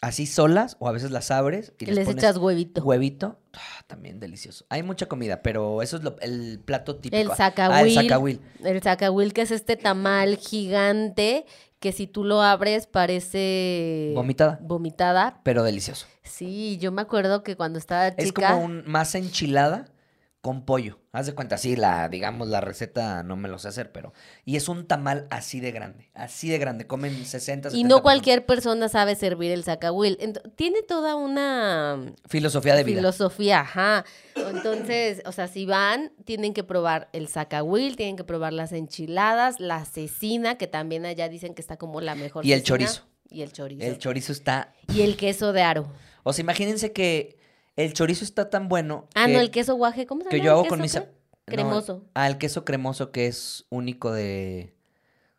así 0.00 0.26
solas, 0.26 0.76
o 0.78 0.88
a 0.88 0.92
veces 0.92 1.10
las 1.10 1.30
abres 1.30 1.72
y 1.78 1.86
les 1.86 2.06
pones 2.06 2.22
echas 2.22 2.36
huevito. 2.36 2.82
huevito. 2.84 3.40
Ah, 3.54 3.82
también 3.86 4.20
delicioso. 4.20 4.64
Hay 4.68 4.82
mucha 4.82 5.06
comida, 5.06 5.42
pero 5.42 5.82
eso 5.82 5.96
es 5.96 6.02
lo- 6.04 6.18
el 6.20 6.60
plato 6.64 6.96
típico. 6.96 7.16
El 7.20 7.28
Ah, 7.30 7.32
el 7.32 7.36
zacahuil. 7.36 7.94
zacahuil. 7.94 8.40
El 8.62 8.82
zacahuil, 8.82 9.32
que 9.32 9.42
es 9.42 9.50
este 9.50 9.76
tamal 9.76 10.36
gigante 10.36 11.46
que 11.80 11.92
si 11.92 12.06
tú 12.06 12.24
lo 12.24 12.42
abres 12.42 12.86
parece... 12.86 14.12
Vomitada. 14.14 14.58
Vomitada. 14.62 15.40
Pero 15.44 15.62
delicioso. 15.62 16.06
Sí, 16.22 16.78
yo 16.78 16.92
me 16.92 17.02
acuerdo 17.02 17.42
que 17.42 17.56
cuando 17.56 17.78
estaba 17.78 18.14
chica... 18.14 18.46
Es 18.46 18.52
como 18.52 18.64
un 18.64 18.84
masa 18.86 19.18
enchilada 19.18 19.86
con 20.40 20.64
pollo. 20.64 21.00
Haz 21.12 21.26
de 21.26 21.34
cuenta, 21.34 21.58
sí, 21.58 21.74
la, 21.74 22.08
digamos, 22.08 22.46
la 22.48 22.60
receta 22.60 23.22
no 23.24 23.34
me 23.36 23.48
lo 23.48 23.58
sé 23.58 23.68
hacer, 23.68 23.90
pero. 23.90 24.12
Y 24.44 24.54
es 24.56 24.68
un 24.68 24.86
tamal 24.86 25.26
así 25.30 25.58
de 25.58 25.72
grande. 25.72 26.10
Así 26.14 26.48
de 26.48 26.58
grande. 26.58 26.86
Comen 26.86 27.12
60, 27.12 27.38
70 27.40 27.68
Y 27.70 27.82
no 27.82 27.88
personas. 27.88 28.02
cualquier 28.02 28.46
persona 28.46 28.88
sabe 28.88 29.16
servir 29.16 29.50
el 29.50 29.64
zacahuil. 29.64 30.16
Tiene 30.56 30.82
toda 30.82 31.16
una 31.16 32.14
Filosofía 32.28 32.76
de 32.76 32.84
vida. 32.84 32.98
filosofía, 32.98 33.60
ajá. 33.60 34.04
Entonces, 34.36 35.22
o 35.26 35.32
sea, 35.32 35.48
si 35.48 35.66
van, 35.66 36.12
tienen 36.24 36.54
que 36.54 36.64
probar 36.64 37.08
el 37.12 37.28
zacahuil, 37.28 37.96
tienen 37.96 38.16
que 38.16 38.24
probar 38.24 38.52
las 38.52 38.72
enchiladas, 38.72 39.60
la 39.60 39.84
cecina, 39.84 40.56
que 40.56 40.66
también 40.66 41.04
allá 41.04 41.28
dicen 41.28 41.54
que 41.54 41.60
está 41.62 41.76
como 41.76 42.00
la 42.00 42.14
mejor 42.14 42.46
Y 42.46 42.52
el 42.52 42.62
chorizo. 42.62 43.02
Y 43.28 43.42
el 43.42 43.52
chorizo. 43.52 43.82
El 43.84 43.98
chorizo 43.98 44.32
está. 44.32 44.72
y 44.94 45.02
el 45.02 45.16
queso 45.16 45.52
de 45.52 45.62
aro. 45.62 45.92
O 46.22 46.32
sea, 46.32 46.42
imagínense 46.42 46.92
que 46.92 47.37
el 47.78 47.92
chorizo 47.94 48.24
está 48.24 48.50
tan 48.50 48.68
bueno. 48.68 49.08
Ah, 49.14 49.26
que, 49.26 49.32
no, 49.32 49.40
el 49.40 49.50
queso 49.50 49.74
guaje, 49.76 50.06
¿cómo 50.06 50.22
se 50.22 50.28
que 50.28 50.36
llama? 50.36 50.44
yo 50.46 50.52
el 50.52 50.58
hago 50.58 50.68
con 50.68 50.80
mis. 50.80 50.94
no, 50.94 51.06
Cremoso. 51.46 52.04
ah, 52.14 52.26
el 52.26 52.36
queso 52.36 52.64
cremoso 52.64 53.10
que 53.10 53.26
es 53.26 53.64
único 53.70 54.12
de. 54.12 54.74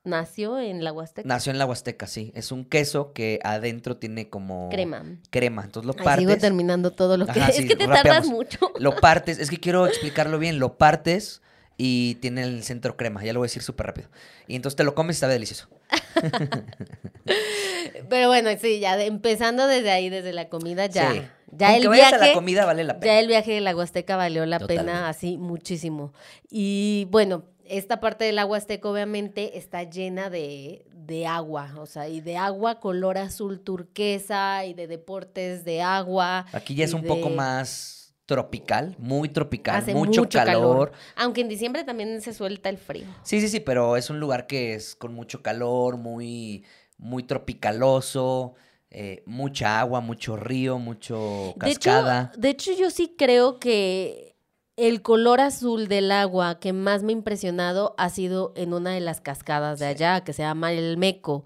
Nació 0.06 0.58
en 0.60 0.84
la 0.84 0.92
Huasteca. 0.94 1.28
Nació 1.28 1.52
en 1.52 1.60
la 1.60 1.66
Huasteca, 1.66 2.08
sí. 2.08 2.32
Es 2.34 2.52
un 2.52 2.64
queso 2.66 3.14
que 3.14 3.40
adentro 3.44 3.98
tiene 3.98 4.30
como. 4.30 4.70
Crema. 4.70 5.04
Crema. 5.30 5.64
Entonces 5.66 5.86
lo 5.86 5.94
Ay, 6.00 6.06
partes. 6.06 6.28
sigo 6.28 6.40
terminando 6.40 6.92
todo 6.92 7.18
lo 7.18 7.26
que... 7.28 7.40
Ajá, 7.40 7.48
es 7.50 7.58
sí, 7.58 7.68
que 7.68 7.76
te 7.76 7.86
tardas 7.86 8.26
mucho. 8.28 8.72
Lo 8.80 8.96
partes, 8.96 9.38
es 9.38 9.50
que 9.52 9.60
quiero 9.60 9.86
explicarlo 9.86 10.40
bien, 10.40 10.58
lo 10.58 10.78
partes 10.78 11.42
y 11.78 12.16
tiene 12.16 12.44
el 12.44 12.64
centro 12.64 12.98
crema, 12.98 13.24
ya 13.24 13.34
lo 13.34 13.40
voy 13.40 13.46
a 13.46 13.50
decir 13.50 13.62
súper 13.62 13.88
rápido. 13.88 14.10
Y 14.48 14.56
entonces 14.56 14.78
te 14.78 14.84
lo 14.84 14.96
comes 14.96 15.18
y 15.18 15.20
sabe 15.20 15.34
delicioso. 15.34 15.68
Pero 18.10 18.28
bueno, 18.28 18.50
sí, 18.60 18.80
ya 18.80 18.98
de- 18.98 19.06
empezando 19.06 19.68
desde 19.68 19.92
ahí, 19.92 20.10
desde 20.10 20.34
la 20.34 20.50
comida, 20.50 20.88
ya. 20.88 21.12
Sí. 21.12 21.22
Ya 21.52 21.76
el 21.76 21.82
que 21.82 21.88
vayas 21.88 22.12
viaje... 22.12 22.26
a 22.26 22.28
la 22.30 22.34
comida 22.34 22.66
vale 22.66 22.84
la 22.84 23.00
pena. 23.00 23.14
Ya 23.14 23.20
el 23.20 23.28
viaje 23.28 23.54
de 23.54 23.62
la 23.62 23.76
Huasteca 23.76 24.16
valió 24.16 24.46
la 24.46 24.60
Totalmente. 24.60 24.92
pena 24.92 25.10
así 25.10 25.38
muchísimo. 25.38 26.14
Y 26.50 27.08
bueno, 27.10 27.44
esta 27.66 28.00
parte 28.00 28.26
del 28.26 28.40
agua 28.40 28.58
Huasteca 28.58 28.90
obviamente 28.90 29.58
está 29.58 29.84
llena 29.84 30.30
de, 30.30 30.86
de 30.92 31.28
agua, 31.28 31.74
o 31.78 31.86
sea, 31.86 32.10
y 32.10 32.22
de 32.22 32.38
agua 32.38 32.80
color 32.80 33.18
azul 33.18 33.62
turquesa 33.62 34.66
y 34.66 34.74
de 34.74 34.88
deportes 34.88 35.66
de 35.66 35.82
agua. 35.82 36.46
Aquí 36.52 36.76
ya 36.76 36.86
es 36.86 36.94
un 36.94 37.04
poco 37.04 37.30
más 37.30 38.00
tropical, 38.26 38.96
muy 39.00 39.30
tropical, 39.30 39.78
Hace 39.78 39.96
mucho, 39.96 40.30
calor. 40.30 40.92
Aunque 41.16 41.42
en 41.42 41.50
diciembre 41.50 41.84
también 41.84 42.22
se 42.22 42.32
suelta 42.32 42.70
el 42.70 42.78
frío. 42.78 43.08
Sí, 43.24 43.42
sí, 43.42 43.50
sí, 43.50 43.60
pero 43.60 43.98
es 43.98 44.12
un 44.12 44.20
lugar 44.20 44.46
que 44.46 44.76
es 44.76 44.96
con 44.96 45.16
mucho 45.16 45.42
calor, 45.42 45.98
muy, 45.98 46.64
muy 46.98 47.24
tropicaloso, 47.24 48.54
eh, 48.92 49.22
mucha 49.26 49.80
agua, 49.80 50.02
mucho 50.02 50.36
río, 50.36 50.80
mucho 50.80 51.54
De 51.58 51.72
hecho, 51.72 51.80
cascada. 51.92 52.32
de 52.38 52.50
hecho, 52.50 52.72
yo 52.74 52.90
sí 52.90 53.14
creo 53.18 53.60
que 53.60 54.36
el 54.78 55.02
color 55.02 55.42
azul 55.42 55.88
del 55.88 56.12
agua 56.12 56.60
que 56.60 56.74
más 56.74 57.04
me 57.04 57.12
ha 57.12 57.18
impresionado 57.18 57.94
ha 57.98 58.10
sido 58.10 58.54
en 58.56 58.74
una 58.74 58.92
de 58.92 59.02
las 59.02 59.22
cascadas 59.22 59.80
de 59.80 59.86
allá, 59.88 60.24
que 60.24 60.34
se 60.34 60.42
llama 60.44 60.72
el 60.72 60.98
Meco. 60.98 61.44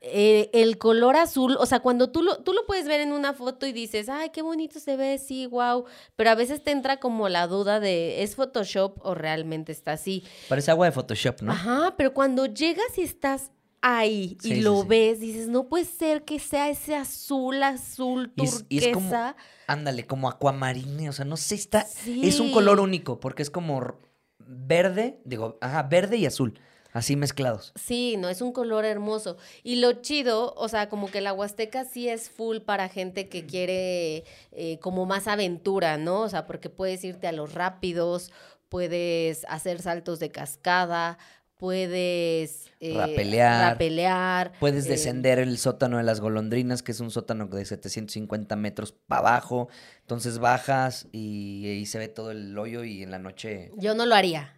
eh, 0.00 0.50
el 0.52 0.78
color 0.78 1.16
azul, 1.16 1.56
o 1.58 1.66
sea, 1.66 1.80
cuando 1.80 2.10
tú 2.12 2.22
lo, 2.22 2.38
tú 2.44 2.52
lo 2.52 2.64
puedes 2.66 2.86
ver 2.86 3.00
en 3.00 3.12
una 3.12 3.32
foto 3.32 3.66
y 3.66 3.72
dices, 3.72 4.08
ay, 4.08 4.30
qué 4.30 4.40
bonito 4.40 4.78
se 4.78 4.96
ve, 4.96 5.18
sí, 5.18 5.46
wow, 5.46 5.84
pero 6.14 6.30
a 6.30 6.34
veces 6.36 6.62
te 6.62 6.70
entra 6.70 6.98
como 6.98 7.28
la 7.28 7.46
duda 7.48 7.80
de, 7.80 8.22
¿es 8.22 8.36
Photoshop 8.36 8.98
o 9.04 9.14
realmente 9.14 9.72
está 9.72 9.92
así? 9.92 10.22
Parece 10.48 10.70
agua 10.70 10.86
de 10.86 10.92
Photoshop, 10.92 11.42
¿no? 11.42 11.50
Ajá, 11.50 11.94
pero 11.96 12.14
cuando 12.14 12.46
llegas 12.46 12.96
y 12.98 13.02
estás 13.02 13.50
ahí 13.82 14.36
y 14.42 14.48
Sí, 14.54 14.60
lo 14.60 14.82
sí. 14.82 14.88
ves, 14.88 15.20
dices, 15.20 15.48
no 15.48 15.68
puede 15.68 15.84
ser 15.84 16.24
que 16.24 16.38
sea 16.38 16.68
ese 16.70 16.94
azul, 16.96 17.62
azul, 17.62 18.32
Y 18.36 18.44
es, 18.44 18.50
turquesa. 18.50 18.66
y 18.68 18.78
es 18.78 18.88
como, 18.94 19.34
ándale, 19.66 20.06
como 20.06 20.28
acuamarine, 20.28 21.08
o 21.08 21.12
sea, 21.12 21.24
no 21.24 21.36
sé, 21.36 21.54
está, 21.54 21.86
es 22.06 22.40
un 22.40 22.50
color 22.52 22.80
único, 22.80 23.20
porque 23.20 23.42
es 23.42 23.50
como 23.50 23.96
verde, 24.38 25.20
digo, 25.24 25.58
ajá, 25.60 25.82
verde 25.84 26.16
y 26.16 26.26
azul, 26.26 26.58
así 26.92 27.16
mezclados. 27.16 27.72
Sí, 27.74 28.16
no, 28.16 28.28
es 28.28 28.40
un 28.40 28.52
color 28.52 28.84
hermoso. 28.84 29.36
Y 29.62 29.76
lo 29.76 29.92
chido, 29.94 30.54
o 30.56 30.68
sea, 30.68 30.88
como 30.88 31.10
que 31.10 31.20
la 31.20 31.32
Huasteca 31.32 31.84
sí 31.84 32.08
es 32.08 32.30
full 32.30 32.58
para 32.58 32.88
gente 32.88 33.28
que 33.28 33.44
quiere 33.46 34.24
eh, 34.52 34.78
como 34.80 35.04
más 35.06 35.26
aventura, 35.28 35.98
¿no? 35.98 36.22
O 36.22 36.28
sea, 36.28 36.46
porque 36.46 36.70
puedes 36.70 37.04
irte 37.04 37.26
a 37.26 37.32
los 37.32 37.54
rápidos, 37.54 38.32
puedes 38.68 39.44
hacer 39.48 39.80
saltos 39.82 40.18
de 40.20 40.30
cascada, 40.30 41.18
puedes... 41.58 42.70
eh, 42.80 42.94
Rapelear. 42.96 43.72
rapelear, 43.72 44.52
Puedes 44.60 44.86
eh, 44.86 44.90
descender 44.90 45.38
el 45.38 45.58
sótano 45.58 45.96
de 45.98 46.02
las 46.02 46.20
golondrinas, 46.20 46.82
que 46.82 46.92
es 46.92 47.00
un 47.00 47.10
sótano 47.10 47.46
de 47.46 47.64
750 47.64 48.54
metros 48.56 48.92
para 48.92 49.20
abajo. 49.20 49.68
Entonces 50.00 50.38
bajas 50.38 51.08
y, 51.12 51.66
y 51.68 51.86
se 51.86 51.98
ve 51.98 52.08
todo 52.08 52.30
el 52.30 52.56
hoyo 52.58 52.84
y 52.84 53.02
en 53.02 53.10
la 53.10 53.18
noche... 53.18 53.70
Yo 53.76 53.94
no 53.94 54.06
lo 54.06 54.14
haría. 54.14 54.52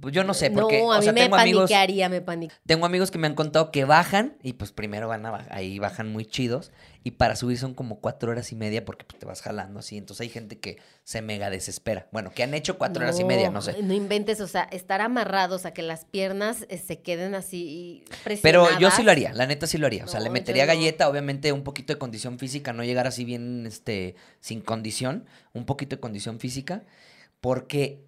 Pues 0.00 0.14
yo 0.14 0.24
no 0.24 0.34
sé, 0.34 0.50
porque 0.50 0.80
no, 0.80 0.92
a 0.92 0.98
o 0.98 1.00
mí 1.00 1.06
me 1.08 1.12
tengo 1.12 1.36
amigos, 1.36 1.62
paniquearía, 1.70 2.08
me 2.08 2.20
paniquearía. 2.20 2.62
tengo 2.66 2.86
amigos 2.86 3.10
que 3.12 3.18
me 3.18 3.26
han 3.28 3.34
contado 3.34 3.70
que 3.70 3.84
bajan 3.84 4.36
y 4.42 4.54
pues 4.54 4.72
primero 4.72 5.06
van 5.06 5.26
a 5.26 5.46
ahí 5.50 5.78
bajan 5.78 6.10
muy 6.10 6.24
chidos 6.24 6.72
y 7.04 7.12
para 7.12 7.36
subir 7.36 7.58
son 7.58 7.74
como 7.74 8.00
cuatro 8.00 8.30
horas 8.30 8.52
y 8.52 8.56
media 8.56 8.84
porque 8.84 9.04
pues, 9.04 9.18
te 9.18 9.26
vas 9.26 9.42
jalando 9.42 9.80
así. 9.80 9.96
Entonces 9.98 10.22
hay 10.22 10.28
gente 10.28 10.58
que 10.60 10.78
se 11.04 11.20
mega 11.22 11.50
desespera. 11.50 12.08
Bueno, 12.12 12.30
que 12.32 12.42
han 12.42 12.54
hecho 12.54 12.78
cuatro 12.78 13.02
horas 13.02 13.18
y 13.18 13.24
media, 13.24 13.50
no 13.50 13.60
sé. 13.60 13.82
No 13.82 13.92
inventes, 13.94 14.40
o 14.40 14.46
sea, 14.46 14.62
estar 14.64 15.00
amarrados 15.00 15.66
a 15.66 15.72
que 15.74 15.82
las 15.82 16.04
piernas 16.04 16.64
eh, 16.68 16.78
se 16.78 17.00
queden 17.00 17.34
así 17.34 18.04
Pero 18.42 18.64
yo 18.64 18.90
sí 18.90 19.02
presionadas. 19.02 19.04
lo 19.04 19.10
haría, 19.10 19.32
la 19.34 19.46
neta 19.46 19.66
sí 19.66 19.78
lo 19.78 19.86
haría. 19.86 20.04
O 20.04 20.08
sea, 20.08 20.20
No, 20.20 20.24
le 20.24 20.30
metería 20.30 20.64
no. 20.64 20.68
galleta, 20.72 21.08
obviamente 21.08 21.52
un 21.52 21.64
poquito 21.64 21.92
de 21.92 21.98
condición 21.98 22.38
física, 22.38 22.72
no 22.72 22.84
llegar 22.84 23.06
así 23.06 23.24
bien, 23.24 23.64
este, 23.66 24.14
sin 24.40 24.60
condición, 24.60 25.26
un 25.52 25.64
poquito 25.66 25.96
de 25.96 26.00
condición 26.00 26.38
física, 26.40 26.84
porque 27.40 28.04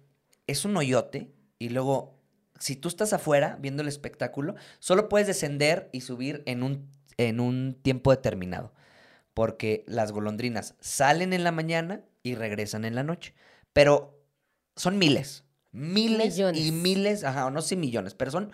es 0.47 0.65
un 0.65 0.77
hoyote 0.77 1.31
y 1.59 1.69
luego, 1.69 2.17
si 2.59 2.75
tú 2.75 2.87
estás 2.87 3.13
afuera 3.13 3.57
viendo 3.59 3.81
el 3.81 3.87
espectáculo, 3.87 4.55
solo 4.79 5.09
puedes 5.09 5.27
descender 5.27 5.89
y 5.91 6.01
subir 6.01 6.43
en 6.45 6.63
un, 6.63 6.89
en 7.17 7.39
un 7.39 7.77
tiempo 7.81 8.11
determinado, 8.11 8.73
porque 9.35 9.83
las 9.85 10.11
golondrinas 10.11 10.73
salen 10.79 11.33
en 11.33 11.43
la 11.43 11.51
mañana 11.51 12.01
y 12.23 12.33
regresan 12.33 12.85
en 12.85 12.95
la 12.95 13.03
noche, 13.03 13.35
pero 13.73 14.17
son 14.75 14.97
miles, 14.97 15.43
miles 15.71 16.33
Millones. 16.33 16.65
y 16.65 16.71
miles, 16.71 17.23
ajá, 17.23 17.51
no 17.51 17.61
sé 17.61 17.75
millones, 17.75 18.15
pero 18.15 18.31
son 18.31 18.51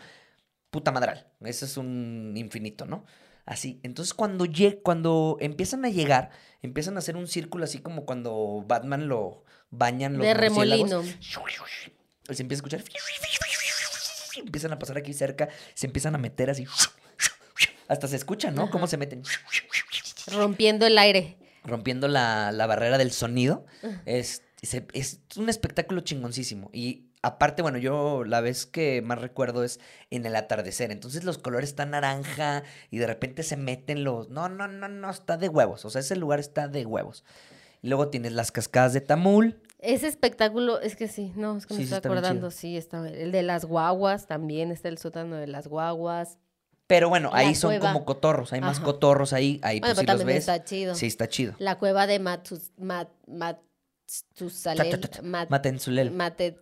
puta 0.72 0.92
madral. 0.92 1.28
Ese 1.42 1.66
es 1.66 1.78
un 1.78 2.34
infinito, 2.36 2.86
¿no? 2.86 3.06
Así. 3.46 3.80
Entonces, 3.84 4.14
cuando, 4.14 4.46
cuando 4.82 5.38
empiezan 5.40 5.86
a 5.86 5.90
llegar, 5.90 6.32
empiezan 6.62 6.96
a 6.96 7.00
hacer 7.00 7.16
un 7.16 7.28
círculo 7.28 7.64
así 7.64 7.80
como 7.80 8.06
cuando 8.06 8.64
Batman 8.68 9.08
lo 9.08 9.44
bañan 9.70 10.18
los 10.18 10.26
De 10.26 10.34
remolino. 10.34 11.04
Y 11.04 12.34
se 12.34 12.42
empieza 12.42 12.64
a 12.64 12.66
escuchar. 12.66 12.84
Empiezan 14.38 14.74
a 14.74 14.80
pasar 14.80 14.98
aquí 14.98 15.14
cerca, 15.14 15.50
se 15.76 15.86
empiezan 15.86 16.16
a 16.16 16.18
meter 16.18 16.50
así. 16.50 16.66
Hasta 17.88 18.08
se 18.08 18.16
escucha, 18.16 18.50
¿no? 18.50 18.72
Cómo 18.72 18.88
se 18.88 18.98
meten. 18.98 19.22
Rompiendo 20.28 20.86
el 20.86 20.98
aire. 20.98 21.38
Rompiendo 21.64 22.08
la, 22.08 22.52
la 22.52 22.66
barrera 22.68 22.98
del 22.98 23.12
sonido. 23.12 23.66
Es, 24.06 24.44
se- 24.62 24.88
es 24.94 25.20
un 25.38 25.50
espectáculo 25.50 26.02
chingoncísimo. 26.02 26.70
Y 26.74 27.08
aparte, 27.22 27.62
bueno, 27.62 27.78
yo 27.78 28.24
la 28.24 28.42
vez 28.42 28.66
que 28.66 29.02
más 29.02 29.20
recuerdo 29.22 29.64
es 29.64 29.80
en 30.10 30.26
el 30.26 30.36
atardecer. 30.36 30.92
Entonces 30.92 31.24
los 31.24 31.38
colores 31.38 31.70
están 31.70 31.92
naranja 31.92 32.64
y 32.90 32.98
de 32.98 33.08
repente 33.08 33.44
se 33.44 33.58
meten 33.58 34.04
los... 34.04 34.30
No, 34.30 34.50
no, 34.50 34.68
no, 34.68 34.88
no, 34.88 35.10
está 35.10 35.38
de 35.38 35.50
huevos. 35.50 35.86
O 35.86 35.90
sea, 35.90 36.02
ese 36.02 36.16
lugar 36.16 36.40
está 36.40 36.68
de 36.68 36.86
huevos. 36.86 37.24
Y 37.84 37.88
luego 37.90 38.10
tienes 38.10 38.32
las 38.34 38.52
cascadas 38.52 38.94
de 38.94 39.02
Tamul. 39.02 39.62
Ese 39.80 40.08
espectáculo, 40.08 40.80
es 40.80 40.96
que 40.96 41.08
sí, 41.08 41.32
no, 41.36 41.58
es 41.58 41.66
que 41.66 41.74
me 41.74 41.80
sí 41.80 41.84
estoy 41.86 41.98
acordando, 41.98 42.52
sí, 42.52 42.78
está 42.78 43.08
el 43.10 43.32
de 43.32 43.42
las 43.42 43.66
guaguas 43.66 44.28
también, 44.28 44.72
está 44.72 44.90
el 44.90 45.00
sótano 45.00 45.38
de 45.38 45.48
las 45.48 45.68
guaguas. 45.68 46.38
Pero 46.92 47.08
bueno, 47.08 47.30
La 47.32 47.38
ahí 47.40 47.56
son 47.56 47.80
como 47.80 48.04
cotorros. 48.04 48.52
Hay 48.52 48.60
más 48.60 48.82
cotorros 48.82 49.32
ahí. 49.32 49.62
Ahí 49.64 49.80
Bueno, 49.80 49.96
pues 49.96 50.06
pero 50.06 50.18
sí 50.18 50.26
los 50.26 50.26
ves. 50.26 50.38
está 50.40 50.64
chido. 50.66 50.94
Sí, 50.94 51.06
está 51.06 51.30
chido. 51.30 51.54
La 51.58 51.78
cueva 51.78 52.06
de 52.06 52.20
Matus, 52.20 52.72
Mat, 52.78 53.08
Mat- 53.28 53.60
Matenzulel. 55.50 56.12
Mate- 56.12 56.60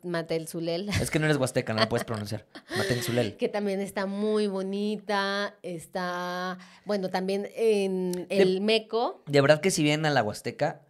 Es 1.01 1.09
que 1.09 1.17
no 1.17 1.25
eres 1.25 1.37
huasteca, 1.37 1.73
no 1.73 1.79
lo 1.81 1.89
puedes 1.89 2.05
pronunciar. 2.05 2.45
Matenzulel. 2.77 3.37
que 3.37 3.49
también 3.49 3.81
está 3.81 4.05
muy 4.05 4.45
bonita, 4.45 5.55
está, 5.63 6.59
bueno, 6.85 7.09
también 7.09 7.49
en 7.55 8.27
el 8.29 8.61
Meco, 8.61 9.23
De 9.25 9.41
verdad 9.41 9.61
que 9.61 9.71
si 9.71 9.81
vienen 9.81 10.05
a 10.05 10.09
la 10.11 10.21
Huasteca, 10.21 10.81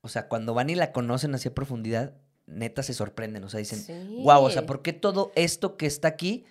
o 0.00 0.08
sea, 0.08 0.28
cuando 0.28 0.54
van 0.54 0.70
y 0.70 0.74
la 0.76 0.92
conocen 0.92 1.34
así 1.34 1.48
a 1.48 1.54
profundidad, 1.54 2.14
neta 2.46 2.82
se 2.82 2.94
sorprenden. 2.94 3.44
O 3.44 3.50
sea, 3.50 3.58
dicen, 3.58 3.80
Sí. 3.80 4.16
wow, 4.22 4.42
o 4.42 4.50
sea, 4.50 4.64
¿por 4.64 4.80
qué 4.80 4.94
todo 4.94 5.30
esto 5.34 5.76
que 5.76 5.84
está 5.84 6.08
aquí 6.08 6.46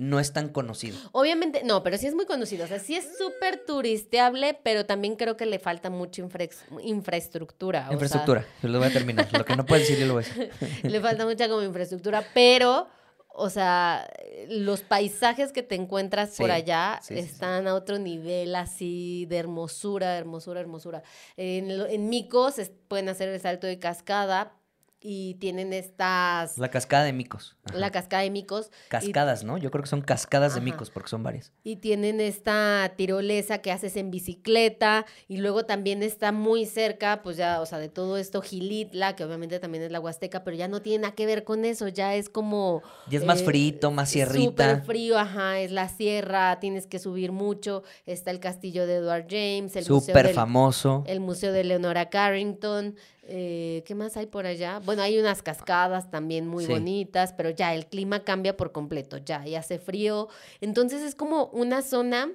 no 0.00 0.18
es 0.18 0.32
tan 0.32 0.48
conocido? 0.48 0.96
Obviamente, 1.12 1.62
no, 1.62 1.82
pero 1.82 1.98
sí 1.98 2.06
es 2.06 2.14
muy 2.14 2.24
conocido. 2.24 2.64
O 2.64 2.68
sea, 2.68 2.78
sí 2.78 2.96
es 2.96 3.06
súper 3.18 3.64
turisteable, 3.66 4.58
pero 4.62 4.86
también 4.86 5.14
creo 5.14 5.36
que 5.36 5.44
le 5.44 5.58
falta 5.58 5.90
mucha 5.90 6.22
infra- 6.22 6.48
infraestructura. 6.82 7.80
o 7.80 7.84
sea, 7.84 7.92
Infraestructura, 7.92 8.46
yo 8.62 8.68
lo 8.70 8.78
voy 8.78 8.88
a 8.88 8.92
terminar. 8.92 9.28
Lo 9.32 9.44
que 9.44 9.56
no 9.56 9.66
puedo 9.66 9.80
decir, 9.80 9.98
yo 9.98 10.06
lo 10.06 10.14
voy 10.14 10.24
a 10.24 10.26
decir. 10.26 10.50
le 10.90 11.00
falta 11.00 11.24
mucha 11.26 11.48
como 11.48 11.62
infraestructura, 11.62 12.24
pero, 12.32 12.88
o 13.28 13.50
sea, 13.50 14.10
los 14.48 14.80
paisajes 14.80 15.52
que 15.52 15.62
te 15.62 15.74
encuentras 15.74 16.36
por 16.36 16.50
allá 16.50 16.98
sí, 17.02 17.14
sí, 17.16 17.22
sí. 17.22 17.28
están 17.28 17.66
a 17.68 17.74
otro 17.74 17.98
nivel 17.98 18.54
así 18.56 19.26
de 19.28 19.36
hermosura, 19.36 20.16
hermosura, 20.16 20.60
hermosura. 20.60 21.02
En, 21.36 21.70
en 21.70 22.08
Micos 22.08 22.54
pueden 22.88 23.08
hacer 23.10 23.28
el 23.28 23.40
salto 23.40 23.66
de 23.66 23.78
cascada 23.78 24.54
y 25.02 25.34
tienen 25.36 25.72
estas, 25.72 26.58
La 26.58 26.68
cascada 26.70 27.04
de 27.04 27.12
micos. 27.12 27.56
Ajá. 27.64 27.78
la 27.78 27.90
cascada 27.90 28.22
de 28.22 28.30
Micos. 28.30 28.70
y- 28.86 28.88
Cascadas, 28.90 29.44
¿no? 29.44 29.56
Yo 29.56 29.70
creo 29.70 29.82
que 29.82 29.88
son 29.88 30.02
cascadas 30.02 30.54
de 30.54 30.60
micos, 30.60 30.90
porque 30.90 31.08
son 31.08 31.22
varias. 31.22 31.52
Y 31.64 31.76
tienen 31.76 32.20
esta 32.20 32.92
tirolesa 32.96 33.58
que 33.58 33.72
haces 33.72 33.96
en 33.96 34.10
bicicleta. 34.10 35.06
Y 35.28 35.38
luego 35.38 35.64
también 35.64 36.02
está 36.02 36.32
muy 36.32 36.66
cerca, 36.66 37.22
pues 37.22 37.36
ya, 37.36 37.60
o 37.60 37.66
sea, 37.66 37.78
de 37.78 37.88
todo 37.88 38.16
esto, 38.18 38.42
Gilitla, 38.42 39.16
que 39.16 39.24
obviamente 39.24 39.58
también 39.58 39.84
es 39.84 39.90
la 39.92 40.00
Huasteca, 40.00 40.44
pero 40.44 40.56
ya 40.56 40.68
no 40.68 40.82
tiene 40.82 41.02
nada 41.02 41.14
que 41.14 41.26
ver 41.26 41.44
con 41.44 41.64
eso. 41.64 41.88
Ya 41.88 42.14
es 42.14 42.28
como. 42.28 42.82
Ya 43.08 43.18
es 43.20 43.24
más 43.24 43.40
eh, 43.40 43.44
frito, 43.44 43.90
más 43.90 44.10
sierrita. 44.10 44.70
Súper 44.74 44.82
frío, 44.84 45.18
ajá. 45.18 45.60
Es 45.60 45.70
la 45.70 45.88
sierra, 45.88 46.58
tienes 46.60 46.86
que 46.86 46.98
subir 46.98 47.32
mucho. 47.32 47.82
Está 48.06 48.30
el 48.32 48.40
castillo 48.40 48.86
de 48.86 48.96
Edward 48.96 49.26
James, 49.30 49.76
el 49.76 49.84
museo 49.88 50.00
Súper 50.00 50.34
famoso. 50.34 51.04
el 51.06 51.20
museo 51.20 51.52
de 51.52 51.64
Leonora 51.64 52.10
Carrington. 52.10 52.96
Eh, 53.22 53.82
¿Qué 53.86 53.94
más 53.94 54.16
hay 54.16 54.26
por 54.26 54.46
allá? 54.46 54.80
Bueno, 54.80 55.02
hay 55.02 55.18
unas 55.18 55.42
cascadas 55.42 56.10
también 56.10 56.46
muy 56.46 56.64
Sí. 56.64 56.72
bonitas, 56.72 57.32
pero 57.32 57.50
ya 57.50 57.74
el 57.74 57.86
clima 57.86 58.24
cambia 58.24 58.56
por 58.56 58.72
completo, 58.72 59.18
ya, 59.18 59.46
y 59.46 59.54
hace 59.54 59.78
frío. 59.78 60.28
Entonces 60.60 61.02
es 61.02 61.14
como 61.14 61.46
una 61.46 61.82
zona. 61.82 62.30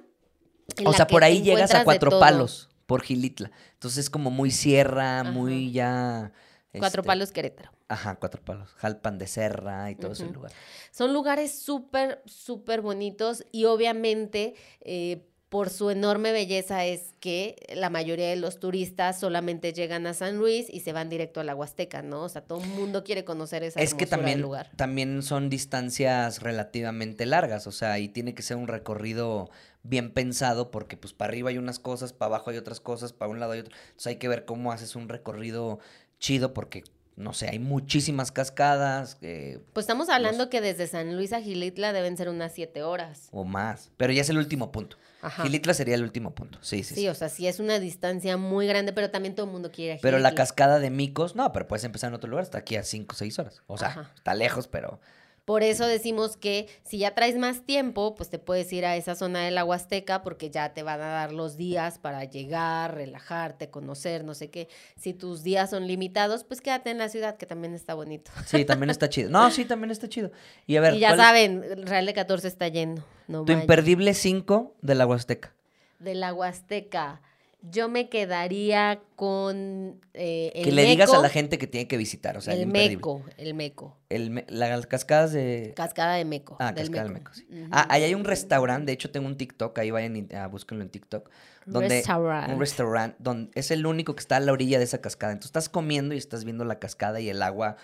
en 0.76 0.86
O 0.86 0.90
la 0.90 0.96
sea, 0.96 1.06
que 1.06 1.12
por 1.12 1.22
ahí 1.24 1.42
llegas 1.42 1.72
a 1.74 1.84
cuatro 1.84 2.18
palos, 2.18 2.68
por 2.86 3.02
Gilitla. 3.02 3.50
Entonces 3.74 3.98
es 3.98 4.10
como 4.10 4.30
muy 4.30 4.50
sierra, 4.50 5.22
muy 5.22 5.70
ya... 5.72 6.32
Cuatro 6.78 7.00
este, 7.00 7.06
palos 7.06 7.32
Querétaro. 7.32 7.70
Ajá, 7.88 8.16
cuatro 8.16 8.42
palos. 8.44 8.70
Jalpan 8.74 9.16
de 9.18 9.26
Serra 9.26 9.90
y 9.90 9.94
todo 9.94 10.12
ese 10.12 10.26
lugar. 10.26 10.52
Son 10.90 11.12
lugares 11.12 11.56
súper, 11.56 12.20
súper 12.26 12.80
bonitos 12.80 13.44
y 13.52 13.64
obviamente 13.66 14.54
eh, 14.80 15.26
por 15.56 15.70
su 15.70 15.88
enorme 15.88 16.32
belleza 16.32 16.84
es 16.84 17.14
que 17.18 17.56
la 17.74 17.88
mayoría 17.88 18.28
de 18.28 18.36
los 18.36 18.60
turistas 18.60 19.18
solamente 19.18 19.72
llegan 19.72 20.06
a 20.06 20.12
San 20.12 20.36
Luis 20.36 20.66
y 20.68 20.80
se 20.80 20.92
van 20.92 21.08
directo 21.08 21.40
a 21.40 21.44
la 21.44 21.54
Huasteca, 21.54 22.02
¿no? 22.02 22.24
O 22.24 22.28
sea, 22.28 22.42
todo 22.42 22.62
el 22.62 22.68
mundo 22.68 23.04
quiere 23.04 23.24
conocer 23.24 23.62
esa 23.62 23.80
Es 23.80 23.94
que 23.94 24.04
también, 24.04 24.42
lugar. 24.42 24.70
también 24.76 25.22
son 25.22 25.48
distancias 25.48 26.42
relativamente 26.42 27.24
largas, 27.24 27.66
o 27.66 27.72
sea, 27.72 27.98
y 27.98 28.08
tiene 28.10 28.34
que 28.34 28.42
ser 28.42 28.58
un 28.58 28.68
recorrido 28.68 29.48
bien 29.82 30.12
pensado 30.12 30.70
porque 30.70 30.98
pues 30.98 31.14
para 31.14 31.30
arriba 31.30 31.48
hay 31.48 31.56
unas 31.56 31.78
cosas, 31.78 32.12
para 32.12 32.26
abajo 32.34 32.50
hay 32.50 32.58
otras 32.58 32.80
cosas, 32.80 33.14
para 33.14 33.30
un 33.30 33.40
lado 33.40 33.52
hay 33.52 33.60
otro. 33.60 33.74
Entonces 33.74 34.08
hay 34.08 34.16
que 34.16 34.28
ver 34.28 34.44
cómo 34.44 34.72
haces 34.72 34.94
un 34.94 35.08
recorrido 35.08 35.78
chido 36.18 36.52
porque, 36.52 36.84
no 37.16 37.32
sé, 37.32 37.48
hay 37.48 37.58
muchísimas 37.58 38.30
cascadas 38.30 39.16
eh, 39.22 39.58
Pues 39.72 39.84
estamos 39.84 40.08
hablando 40.10 40.50
que 40.50 40.60
desde 40.60 40.86
San 40.86 41.16
Luis 41.16 41.32
a 41.32 41.40
Gilitla 41.40 41.92
deben 41.92 42.16
ser 42.16 42.28
unas 42.28 42.52
siete 42.52 42.82
horas. 42.82 43.28
o 43.32 43.44
más, 43.44 43.90
pero 43.96 44.12
ya 44.12 44.20
es 44.22 44.28
el 44.30 44.38
último 44.38 44.70
punto. 44.70 44.96
Ajá. 45.22 45.42
Gilitla 45.42 45.72
sería 45.74 45.94
el 45.94 46.02
último 46.02 46.34
punto, 46.34 46.58
sí, 46.62 46.82
sí. 46.84 46.94
Sí, 46.94 47.00
sí. 47.00 47.08
o 47.08 47.14
sea, 47.14 47.28
sí 47.28 47.46
es 47.48 47.58
una 47.58 47.80
distancia 47.80 48.36
muy 48.36 48.66
grande, 48.66 48.92
pero 48.92 49.10
también 49.10 49.34
todo 49.34 49.46
el 49.46 49.52
mundo 49.52 49.72
quiere 49.72 49.94
ir 49.94 49.98
a 49.98 50.02
Pero 50.02 50.18
la 50.18 50.28
Gilitla. 50.28 50.44
cascada 50.44 50.78
de 50.78 50.90
Micos, 50.90 51.34
no, 51.34 51.52
pero 51.52 51.66
puedes 51.66 51.84
empezar 51.84 52.08
en 52.08 52.14
otro 52.14 52.28
lugar, 52.28 52.44
está 52.44 52.58
aquí 52.58 52.76
a 52.76 52.84
5 52.84 53.12
o 53.12 53.16
6 53.16 53.38
horas. 53.38 53.62
O 53.66 53.78
sea, 53.78 53.88
Ajá. 53.88 54.12
está 54.14 54.34
lejos, 54.34 54.68
pero 54.68 55.00
Por 55.46 55.62
eso 55.62 55.86
decimos 55.86 56.36
que 56.36 56.68
si 56.82 56.98
ya 56.98 57.14
traes 57.14 57.38
más 57.38 57.64
tiempo, 57.64 58.16
pues 58.16 58.28
te 58.30 58.40
puedes 58.40 58.70
ir 58.72 58.84
a 58.84 58.96
esa 58.96 59.14
zona 59.14 59.44
de 59.44 59.52
la 59.52 59.64
Huasteca 59.64 60.22
porque 60.22 60.50
ya 60.50 60.74
te 60.74 60.82
van 60.82 61.00
a 61.00 61.06
dar 61.06 61.32
los 61.32 61.56
días 61.56 61.98
para 62.00 62.24
llegar, 62.24 62.96
relajarte, 62.96 63.70
conocer, 63.70 64.24
no 64.24 64.34
sé 64.34 64.50
qué. 64.50 64.66
Si 64.96 65.14
tus 65.14 65.44
días 65.44 65.70
son 65.70 65.86
limitados, 65.86 66.42
pues 66.42 66.60
quédate 66.60 66.90
en 66.90 66.98
la 66.98 67.08
ciudad, 67.08 67.36
que 67.36 67.46
también 67.46 67.74
está 67.74 67.94
bonito. 67.94 68.32
Sí, 68.44 68.64
también 68.64 68.90
está 68.90 69.08
chido. 69.08 69.30
No, 69.30 69.48
sí, 69.52 69.64
también 69.64 69.92
está 69.92 70.08
chido. 70.08 70.32
Y 70.66 70.76
a 70.76 70.80
ver, 70.80 70.94
y 70.94 70.98
ya 70.98 71.10
¿cuál 71.10 71.20
es 71.20 71.26
saben, 71.26 71.86
Real 71.86 72.06
de 72.06 72.12
14 72.12 72.48
está 72.48 72.66
lleno. 72.66 73.04
No 73.28 73.44
tu 73.44 73.52
vayan. 73.52 73.60
imperdible 73.62 74.14
5 74.14 74.74
de 74.82 74.94
la 74.96 75.06
Huasteca. 75.06 75.54
de 76.00 76.14
la 76.16 76.34
Huasteca. 76.34 77.22
Yo 77.62 77.88
me 77.88 78.08
quedaría 78.08 79.00
con 79.16 80.00
eh, 80.14 80.52
el 80.54 80.64
Que 80.64 80.72
le 80.72 80.84
digas 80.84 81.12
a 81.12 81.18
la 81.18 81.28
gente 81.28 81.58
que 81.58 81.66
tiene 81.66 81.88
que 81.88 81.96
visitar, 81.96 82.36
o 82.36 82.40
sea, 82.40 82.54
el, 82.54 82.62
imperdible. 82.62 82.96
Meco, 82.96 83.24
el 83.38 83.54
Meco. 83.54 83.96
El 84.08 84.30
me- 84.30 84.46
las 84.48 84.86
cascadas 84.86 85.32
de... 85.32 85.72
Cascada 85.74 86.14
de 86.14 86.24
Meco. 86.24 86.56
Ah, 86.60 86.72
del 86.72 86.84
Cascada 86.84 87.04
del 87.04 87.12
Meco, 87.14 87.32
sí. 87.34 87.46
Ah, 87.72 87.86
ahí 87.90 88.04
hay 88.04 88.14
un 88.14 88.24
restaurante, 88.24 88.86
de 88.86 88.92
hecho 88.92 89.10
tengo 89.10 89.26
un 89.26 89.36
TikTok, 89.36 89.76
ahí 89.78 89.90
vayan 89.90 90.16
y 90.16 90.28
ah, 90.34 90.46
búsquenlo 90.46 90.84
en 90.84 90.90
TikTok. 90.90 91.28
Donde, 91.64 91.88
Restaurant. 91.88 92.52
Un 92.52 92.60
restaurante, 92.60 93.16
donde 93.18 93.50
es 93.54 93.72
el 93.72 93.84
único 93.86 94.14
que 94.14 94.20
está 94.20 94.36
a 94.36 94.40
la 94.40 94.52
orilla 94.52 94.78
de 94.78 94.84
esa 94.84 95.00
cascada. 95.00 95.32
Entonces 95.32 95.48
estás 95.48 95.68
comiendo 95.68 96.14
y 96.14 96.18
estás 96.18 96.44
viendo 96.44 96.64
la 96.64 96.78
cascada 96.78 97.20
y 97.20 97.28
el 97.28 97.42
agua 97.42 97.76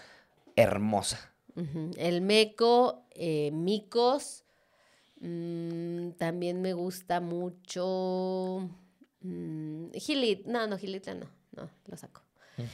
hermosa. 0.54 1.32
El 1.96 2.20
Meco, 2.20 3.04
eh, 3.14 3.50
Micos. 3.52 4.44
mm, 5.20 6.10
también 6.12 6.62
me 6.62 6.72
gusta 6.72 7.20
mucho. 7.20 8.70
Mm, 9.22 9.90
Gilit. 9.94 10.46
No, 10.46 10.66
no, 10.66 10.78
Gilitla 10.78 11.14
no. 11.14 11.26
No, 11.52 11.70
lo 11.86 11.96
saco. 11.96 12.22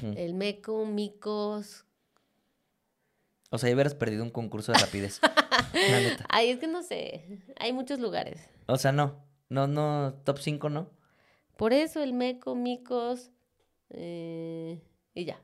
El 0.02 0.34
Meco, 0.34 0.84
Micos. 0.84 1.84
O 3.50 3.58
sea, 3.58 3.68
ya 3.68 3.74
hubieras 3.74 3.94
perdido 3.94 4.22
un 4.22 4.30
concurso 4.30 4.72
de 4.72 4.78
rapidez. 4.78 5.20
la 5.72 6.00
neta. 6.00 6.26
Ay, 6.28 6.50
es 6.50 6.58
que 6.58 6.66
no 6.66 6.82
sé. 6.82 7.24
Hay 7.58 7.72
muchos 7.72 7.98
lugares. 7.98 8.40
O 8.66 8.76
sea, 8.76 8.92
no. 8.92 9.24
No, 9.48 9.66
no, 9.66 10.14
top 10.24 10.38
5 10.38 10.68
no. 10.68 10.90
Por 11.56 11.72
eso 11.72 12.02
el 12.02 12.12
Meco, 12.12 12.54
Micos. 12.54 13.30
eh, 13.90 14.82
y 15.14 15.24
ya. 15.24 15.40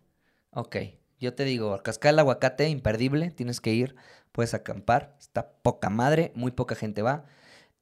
Ok. 0.50 0.76
Yo 1.18 1.34
te 1.34 1.44
digo, 1.44 1.82
Cascada 1.82 2.12
del 2.12 2.18
Aguacate, 2.20 2.68
imperdible, 2.68 3.30
tienes 3.30 3.60
que 3.60 3.72
ir, 3.72 3.96
puedes 4.32 4.52
acampar, 4.52 5.16
está 5.18 5.52
poca 5.62 5.88
madre, 5.88 6.32
muy 6.34 6.50
poca 6.50 6.74
gente 6.74 7.02
va. 7.02 7.24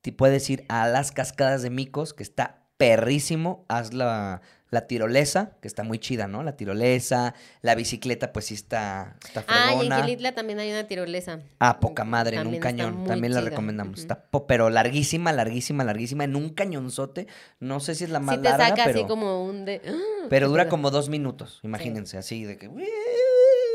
Te 0.00 0.12
puedes 0.12 0.48
ir 0.48 0.64
a 0.68 0.86
las 0.86 1.10
cascadas 1.12 1.62
de 1.62 1.70
Micos, 1.70 2.14
que 2.14 2.22
está 2.22 2.61
perrísimo, 2.82 3.64
haz 3.68 3.94
la, 3.94 4.42
la 4.70 4.88
tirolesa, 4.88 5.52
que 5.60 5.68
está 5.68 5.84
muy 5.84 6.00
chida, 6.00 6.26
¿no? 6.26 6.42
La 6.42 6.56
tirolesa, 6.56 7.32
la 7.60 7.76
bicicleta, 7.76 8.32
pues 8.32 8.46
sí 8.46 8.54
está, 8.54 9.16
está 9.24 9.44
Ah, 9.46 9.74
y 9.80 9.86
en. 9.86 9.92
Gilitla 9.92 10.34
también 10.34 10.58
hay 10.58 10.72
una 10.72 10.88
tirolesa. 10.88 11.38
Ah, 11.60 11.78
poca 11.78 12.02
madre, 12.02 12.38
en 12.38 12.46
un 12.48 12.58
cañón. 12.58 13.04
También 13.04 13.34
la 13.34 13.40
recomendamos. 13.40 14.00
Está 14.00 14.24
po- 14.24 14.48
pero 14.48 14.68
larguísima, 14.68 15.32
larguísima, 15.32 15.84
larguísima. 15.84 16.24
En 16.24 16.34
un 16.34 16.48
cañonzote. 16.48 17.28
No 17.60 17.78
sé 17.78 17.94
si 17.94 18.02
es 18.02 18.10
la 18.10 18.18
más 18.18 18.34
Sí 18.34 18.42
te 18.42 18.48
larga, 18.48 18.68
saca 18.70 18.84
pero, 18.86 18.98
así 18.98 19.06
como 19.08 19.44
un 19.44 19.64
de... 19.64 19.80
pero 20.28 20.46
que 20.46 20.50
dura 20.50 20.68
como 20.68 20.90
dos 20.90 21.08
minutos. 21.08 21.60
Imagínense, 21.62 22.18
así 22.18 22.42
de 22.44 22.58
que. 22.58 22.68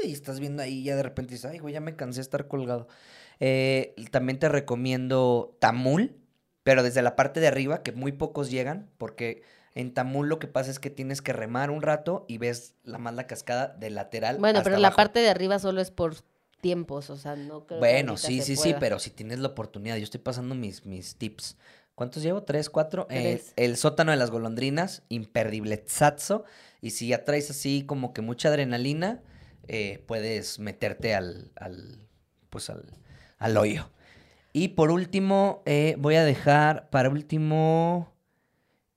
Y 0.03 0.11
estás 0.11 0.41
viendo 0.41 0.61
ahí 0.63 0.79
y 0.79 0.83
ya 0.83 0.97
de 0.97 1.03
repente 1.03 1.33
dices, 1.35 1.49
ay, 1.49 1.59
güey, 1.59 1.73
ya 1.73 1.79
me 1.79 1.95
cansé 1.95 2.17
de 2.17 2.23
estar 2.23 2.47
colgado. 2.49 2.89
Eh, 3.39 3.95
también 4.11 4.37
te 4.37 4.49
recomiendo 4.49 5.55
Tamul, 5.59 6.17
pero 6.67 6.83
desde 6.83 7.01
la 7.01 7.15
parte 7.15 7.39
de 7.39 7.47
arriba, 7.47 7.81
que 7.81 7.93
muy 7.93 8.11
pocos 8.11 8.51
llegan, 8.51 8.89
porque 8.97 9.41
en 9.73 9.93
Tamul 9.93 10.27
lo 10.27 10.37
que 10.37 10.47
pasa 10.47 10.69
es 10.69 10.79
que 10.79 10.89
tienes 10.89 11.21
que 11.21 11.31
remar 11.31 11.71
un 11.71 11.81
rato 11.81 12.25
y 12.27 12.39
ves 12.39 12.75
la 12.83 12.97
más 12.97 13.13
la 13.13 13.25
cascada 13.25 13.69
de 13.69 13.89
lateral. 13.89 14.37
Bueno, 14.37 14.59
hasta 14.59 14.69
pero 14.69 14.81
la 14.81 14.91
parte 14.91 15.21
de 15.21 15.29
arriba 15.29 15.59
solo 15.59 15.79
es 15.79 15.91
por 15.91 16.15
tiempos, 16.59 17.09
o 17.09 17.15
sea, 17.15 17.37
no 17.37 17.65
creo 17.65 17.79
que 17.79 17.85
Bueno, 17.85 18.17
sí, 18.17 18.41
sí, 18.41 18.57
sí, 18.57 18.75
pero 18.81 18.99
si 18.99 19.11
tienes 19.11 19.39
la 19.39 19.47
oportunidad, 19.47 19.95
yo 19.95 20.03
estoy 20.03 20.19
pasando 20.19 20.55
mis, 20.55 20.85
mis 20.85 21.15
tips. 21.15 21.55
¿Cuántos 21.95 22.21
llevo? 22.21 22.43
¿Tres, 22.43 22.69
cuatro? 22.69 23.07
Eh, 23.09 23.37
Tres. 23.37 23.53
el 23.55 23.77
sótano 23.77 24.11
de 24.11 24.17
las 24.17 24.29
golondrinas, 24.29 25.03
imperdible 25.07 25.77
tzazo. 25.77 26.43
Y 26.81 26.89
si 26.89 27.07
ya 27.07 27.23
traes 27.23 27.49
así 27.49 27.85
como 27.85 28.11
que 28.11 28.21
mucha 28.21 28.49
adrenalina, 28.49 29.21
eh, 29.69 30.03
puedes 30.05 30.59
meterte 30.59 31.15
al, 31.15 31.49
al 31.55 32.09
pues 32.49 32.69
al, 32.69 32.83
al 33.37 33.55
hoyo. 33.55 33.89
Y 34.57 34.69
por 34.69 34.89
último, 34.89 35.61
eh, 35.67 35.95
voy 35.99 36.15
a 36.15 36.23
dejar 36.23 36.89
para 36.89 37.11
último, 37.11 38.11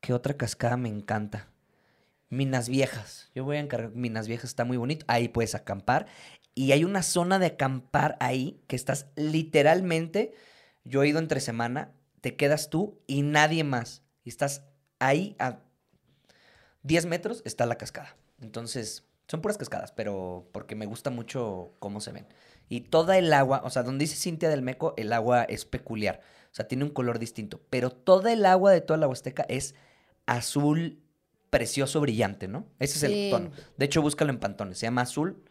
¿qué 0.01 0.15
otra 0.15 0.33
cascada 0.33 0.79
me 0.79 0.89
encanta? 0.89 1.51
Minas 2.31 2.71
Viejas. 2.71 3.31
Yo 3.35 3.45
voy 3.45 3.59
a 3.59 3.61
encargar 3.61 3.91
Minas 3.91 4.27
Viejas, 4.27 4.47
está 4.47 4.65
muy 4.65 4.79
bonito. 4.79 5.05
Ahí 5.07 5.29
puedes 5.29 5.55
acampar. 5.55 6.07
Y 6.55 6.73
hay 6.73 6.83
una 6.83 7.03
zona 7.03 7.39
de 7.39 7.45
acampar 7.45 8.17
ahí 8.21 8.63
que 8.69 8.77
estás 8.77 9.09
literalmente. 9.17 10.33
Yo 10.85 11.03
he 11.03 11.09
ido 11.09 11.19
entre 11.19 11.41
semana, 11.41 11.93
te 12.23 12.37
quedas 12.37 12.71
tú 12.71 12.99
y 13.07 13.21
nadie 13.21 13.63
más. 13.63 14.03
Y 14.25 14.31
estás 14.31 14.65
ahí 14.99 15.37
a 15.39 15.59
10 16.85 17.05
metros, 17.05 17.43
está 17.45 17.67
la 17.67 17.77
cascada. 17.77 18.17
Entonces, 18.41 19.05
son 19.29 19.43
puras 19.43 19.59
cascadas, 19.59 19.93
pero 19.93 20.49
porque 20.53 20.75
me 20.75 20.87
gusta 20.87 21.11
mucho 21.11 21.75
cómo 21.81 22.01
se 22.01 22.13
ven. 22.13 22.27
Y 22.71 22.83
toda 22.83 23.19
el 23.19 23.31
agua, 23.35 23.61
o 23.65 23.69
sea, 23.71 23.83
donde 23.83 24.05
dice 24.05 24.17
Cintia 24.17 24.49
del 24.49 24.63
Meco, 24.63 24.95
el 24.97 25.13
agua 25.13 25.43
es 25.43 25.65
peculiar. 25.67 26.23
O 26.51 26.55
sea, 26.55 26.67
tiene 26.69 26.85
un 26.85 26.91
color 26.91 27.19
distinto. 27.19 27.61
Pero 27.69 27.91
toda 27.91 28.33
el 28.33 28.47
agua 28.47 28.73
de 28.73 28.81
toda 28.81 28.97
la 28.97 29.09
Huasteca 29.09 29.45
es 29.49 29.75
azul 30.25 31.03
precioso 31.51 32.01
brillante, 32.01 32.47
¿no? 32.49 32.67
Ese 32.79 32.95
es 32.95 33.01
Sí. 33.13 33.25
el 33.25 33.31
tono. 33.33 33.51
De 33.77 33.85
hecho, 33.85 34.01
búscalo 34.03 34.31
en 34.31 34.39
Pantones. 34.39 34.79
Se 34.79 34.87
llama 34.87 35.03
azul 35.03 35.43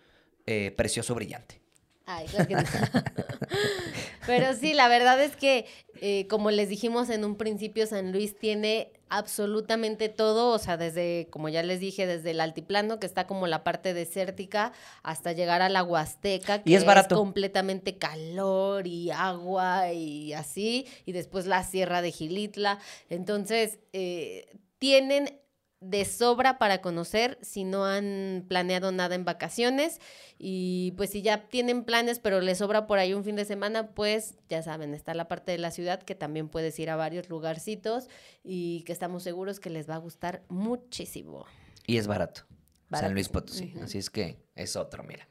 eh, 0.47 0.71
precioso 0.75 1.13
brillante. 1.13 1.61
Ay, 2.05 2.25
claro 2.27 2.47
que 2.47 2.55
no. 2.55 2.61
Pero 4.29 4.53
sí, 4.53 4.73
la 4.75 4.87
verdad 4.87 5.19
es 5.23 5.35
que, 5.35 5.65
eh, 6.01 6.27
como 6.27 6.51
les 6.51 6.69
dijimos 6.69 7.09
en 7.09 7.25
un 7.25 7.35
principio, 7.35 7.87
San 7.87 8.11
Luis 8.11 8.37
tiene 8.37 8.93
absolutamente 9.09 10.07
todo, 10.07 10.53
o 10.53 10.59
sea, 10.59 10.77
desde, 10.77 11.27
como 11.31 11.49
ya 11.49 11.63
les 11.63 11.79
dije, 11.79 12.05
desde 12.05 12.29
el 12.29 12.39
altiplano, 12.39 12.99
que 12.99 13.07
está 13.07 13.25
como 13.25 13.47
la 13.47 13.63
parte 13.63 13.95
desértica, 13.95 14.71
hasta 15.01 15.31
llegar 15.31 15.63
a 15.63 15.69
la 15.69 15.83
Huasteca, 15.83 16.61
que 16.61 16.75
es 16.75 16.85
barato. 16.85 17.15
completamente 17.15 17.97
calor 17.97 18.85
y 18.85 19.09
agua 19.09 19.91
y 19.91 20.33
así, 20.33 20.85
y 21.07 21.11
después 21.11 21.47
la 21.47 21.63
Sierra 21.63 22.03
de 22.03 22.11
Gilitla. 22.11 22.77
Entonces, 23.09 23.79
eh, 23.93 24.45
tienen 24.77 25.39
de 25.81 26.03
sobra 26.03 26.57
para 26.57 26.81
conocer 26.81 27.37
si 27.41 27.63
no 27.63 27.85
han 27.85 28.45
planeado 28.47 28.91
nada 28.91 29.15
en 29.15 29.23
vacaciones 29.23 29.99
y 30.37 30.93
pues 30.97 31.11
si 31.11 31.21
ya 31.21 31.47
tienen 31.47 31.85
planes 31.85 32.19
pero 32.19 32.41
les 32.41 32.57
sobra 32.57 32.85
por 32.85 32.99
ahí 32.99 33.13
un 33.13 33.23
fin 33.23 33.37
de 33.37 33.45
semana 33.45 33.91
pues 33.91 34.35
ya 34.49 34.61
saben 34.61 34.93
está 34.93 35.13
la 35.13 35.29
parte 35.29 35.53
de 35.53 35.57
la 35.57 35.71
ciudad 35.71 36.03
que 36.03 36.15
también 36.15 36.49
puedes 36.49 36.77
ir 36.79 36.89
a 36.89 36.97
varios 36.97 37.29
lugarcitos 37.29 38.09
y 38.43 38.83
que 38.83 38.91
estamos 38.91 39.23
seguros 39.23 39.61
que 39.61 39.69
les 39.69 39.89
va 39.89 39.95
a 39.95 39.99
gustar 39.99 40.43
muchísimo 40.49 41.45
Y 41.87 41.97
es 41.97 42.07
barato. 42.07 42.41
Barato. 42.89 43.07
San 43.07 43.13
Luis 43.13 43.29
Potosí. 43.29 43.73
Así 43.81 43.99
es 43.99 44.09
que 44.09 44.43
es 44.55 44.75
otro, 44.75 45.03
mira. 45.03 45.27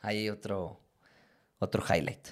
Hay 0.00 0.28
otro, 0.28 0.80
otro 1.58 1.82
highlight. 1.82 2.28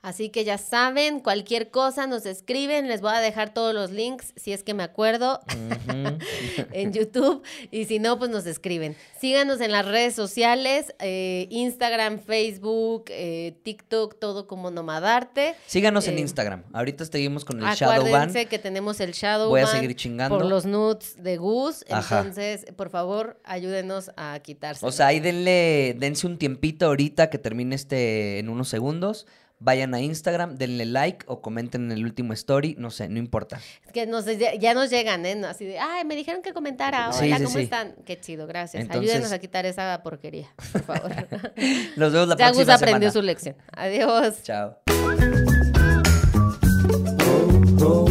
Así 0.00 0.28
que 0.30 0.44
ya 0.44 0.58
saben, 0.58 1.18
cualquier 1.20 1.70
cosa 1.70 2.06
nos 2.06 2.24
escriben, 2.24 2.86
les 2.86 3.00
voy 3.00 3.10
a 3.12 3.18
dejar 3.20 3.52
todos 3.52 3.74
los 3.74 3.90
links, 3.90 4.32
si 4.36 4.52
es 4.52 4.62
que 4.62 4.72
me 4.72 4.84
acuerdo, 4.84 5.40
en 6.72 6.92
YouTube, 6.92 7.42
y 7.70 7.84
si 7.86 7.98
no, 7.98 8.18
pues 8.18 8.30
nos 8.30 8.46
escriben. 8.46 8.96
Síganos 9.20 9.60
en 9.60 9.72
las 9.72 9.84
redes 9.86 10.14
sociales, 10.14 10.94
eh, 11.00 11.46
Instagram, 11.50 12.20
Facebook, 12.20 13.06
eh, 13.08 13.56
TikTok, 13.64 14.18
todo 14.18 14.46
como 14.46 14.70
Nomadarte. 14.70 15.54
Síganos 15.66 16.06
en 16.06 16.18
Eh, 16.18 16.20
Instagram. 16.20 16.62
Ahorita 16.72 17.04
seguimos 17.04 17.44
con 17.44 17.58
el 17.60 17.66
Shadowban. 17.74 18.06
Acuérdense 18.06 18.46
que 18.46 18.58
tenemos 18.60 19.00
el 19.00 19.12
Shadowban. 19.12 19.48
Voy 19.50 19.60
a 19.60 19.66
seguir 19.66 19.96
chingando. 19.96 20.38
Por 20.38 20.46
los 20.46 20.64
nudes 20.64 21.16
de 21.22 21.36
Gus, 21.38 21.84
Ajá. 21.90 22.20
entonces, 22.20 22.66
por 22.76 22.90
favor, 22.90 23.40
ayúdenos 23.44 24.10
a 24.16 24.38
quitarse. 24.40 24.86
O 24.86 24.92
sea, 24.92 25.08
ahí 25.08 25.20
denle, 25.20 25.96
dense 25.98 26.26
un 26.26 26.38
tiempito 26.38 26.86
ahorita 26.86 27.30
que 27.30 27.38
termine 27.38 27.74
este 27.74 28.38
en 28.38 28.48
unos 28.48 28.68
segundos. 28.68 29.26
Vayan 29.60 29.92
a 29.94 30.00
Instagram, 30.00 30.54
denle 30.56 30.86
like 30.86 31.24
o 31.26 31.40
comenten 31.42 31.86
en 31.86 31.92
el 31.98 32.04
último 32.04 32.32
story. 32.32 32.76
No 32.78 32.90
sé, 32.90 33.08
no 33.08 33.18
importa. 33.18 33.58
que 33.92 34.06
nos, 34.06 34.24
ya 34.60 34.72
nos 34.74 34.88
llegan, 34.90 35.26
¿eh? 35.26 35.40
Así 35.46 35.64
de, 35.64 35.78
ay, 35.80 36.04
me 36.04 36.14
dijeron 36.14 36.42
que 36.42 36.52
comentara. 36.52 37.08
Hola, 37.10 37.12
Sí, 37.18 37.32
sí, 37.32 37.44
¿cómo 37.44 37.56
sí. 37.56 37.62
están? 37.64 37.94
Qué 38.04 38.20
chido, 38.20 38.46
gracias. 38.46 38.82
Entonces- 38.82 39.10
Ayúdenos 39.10 39.32
a 39.32 39.38
quitar 39.40 39.66
esa 39.66 40.00
porquería, 40.04 40.48
por 40.72 40.82
favor. 40.82 41.10
Nos 41.96 42.12
vemos 42.12 42.28
la 42.28 42.36
ya 42.36 42.48
Gus 42.50 42.56
próxima 42.58 42.74
aprendió 42.74 43.10
semana. 43.10 43.12
su 43.12 43.22
lección. 43.22 43.56
Adiós. 43.72 44.42
Chao. 44.44 44.76
oh, 47.80 48.07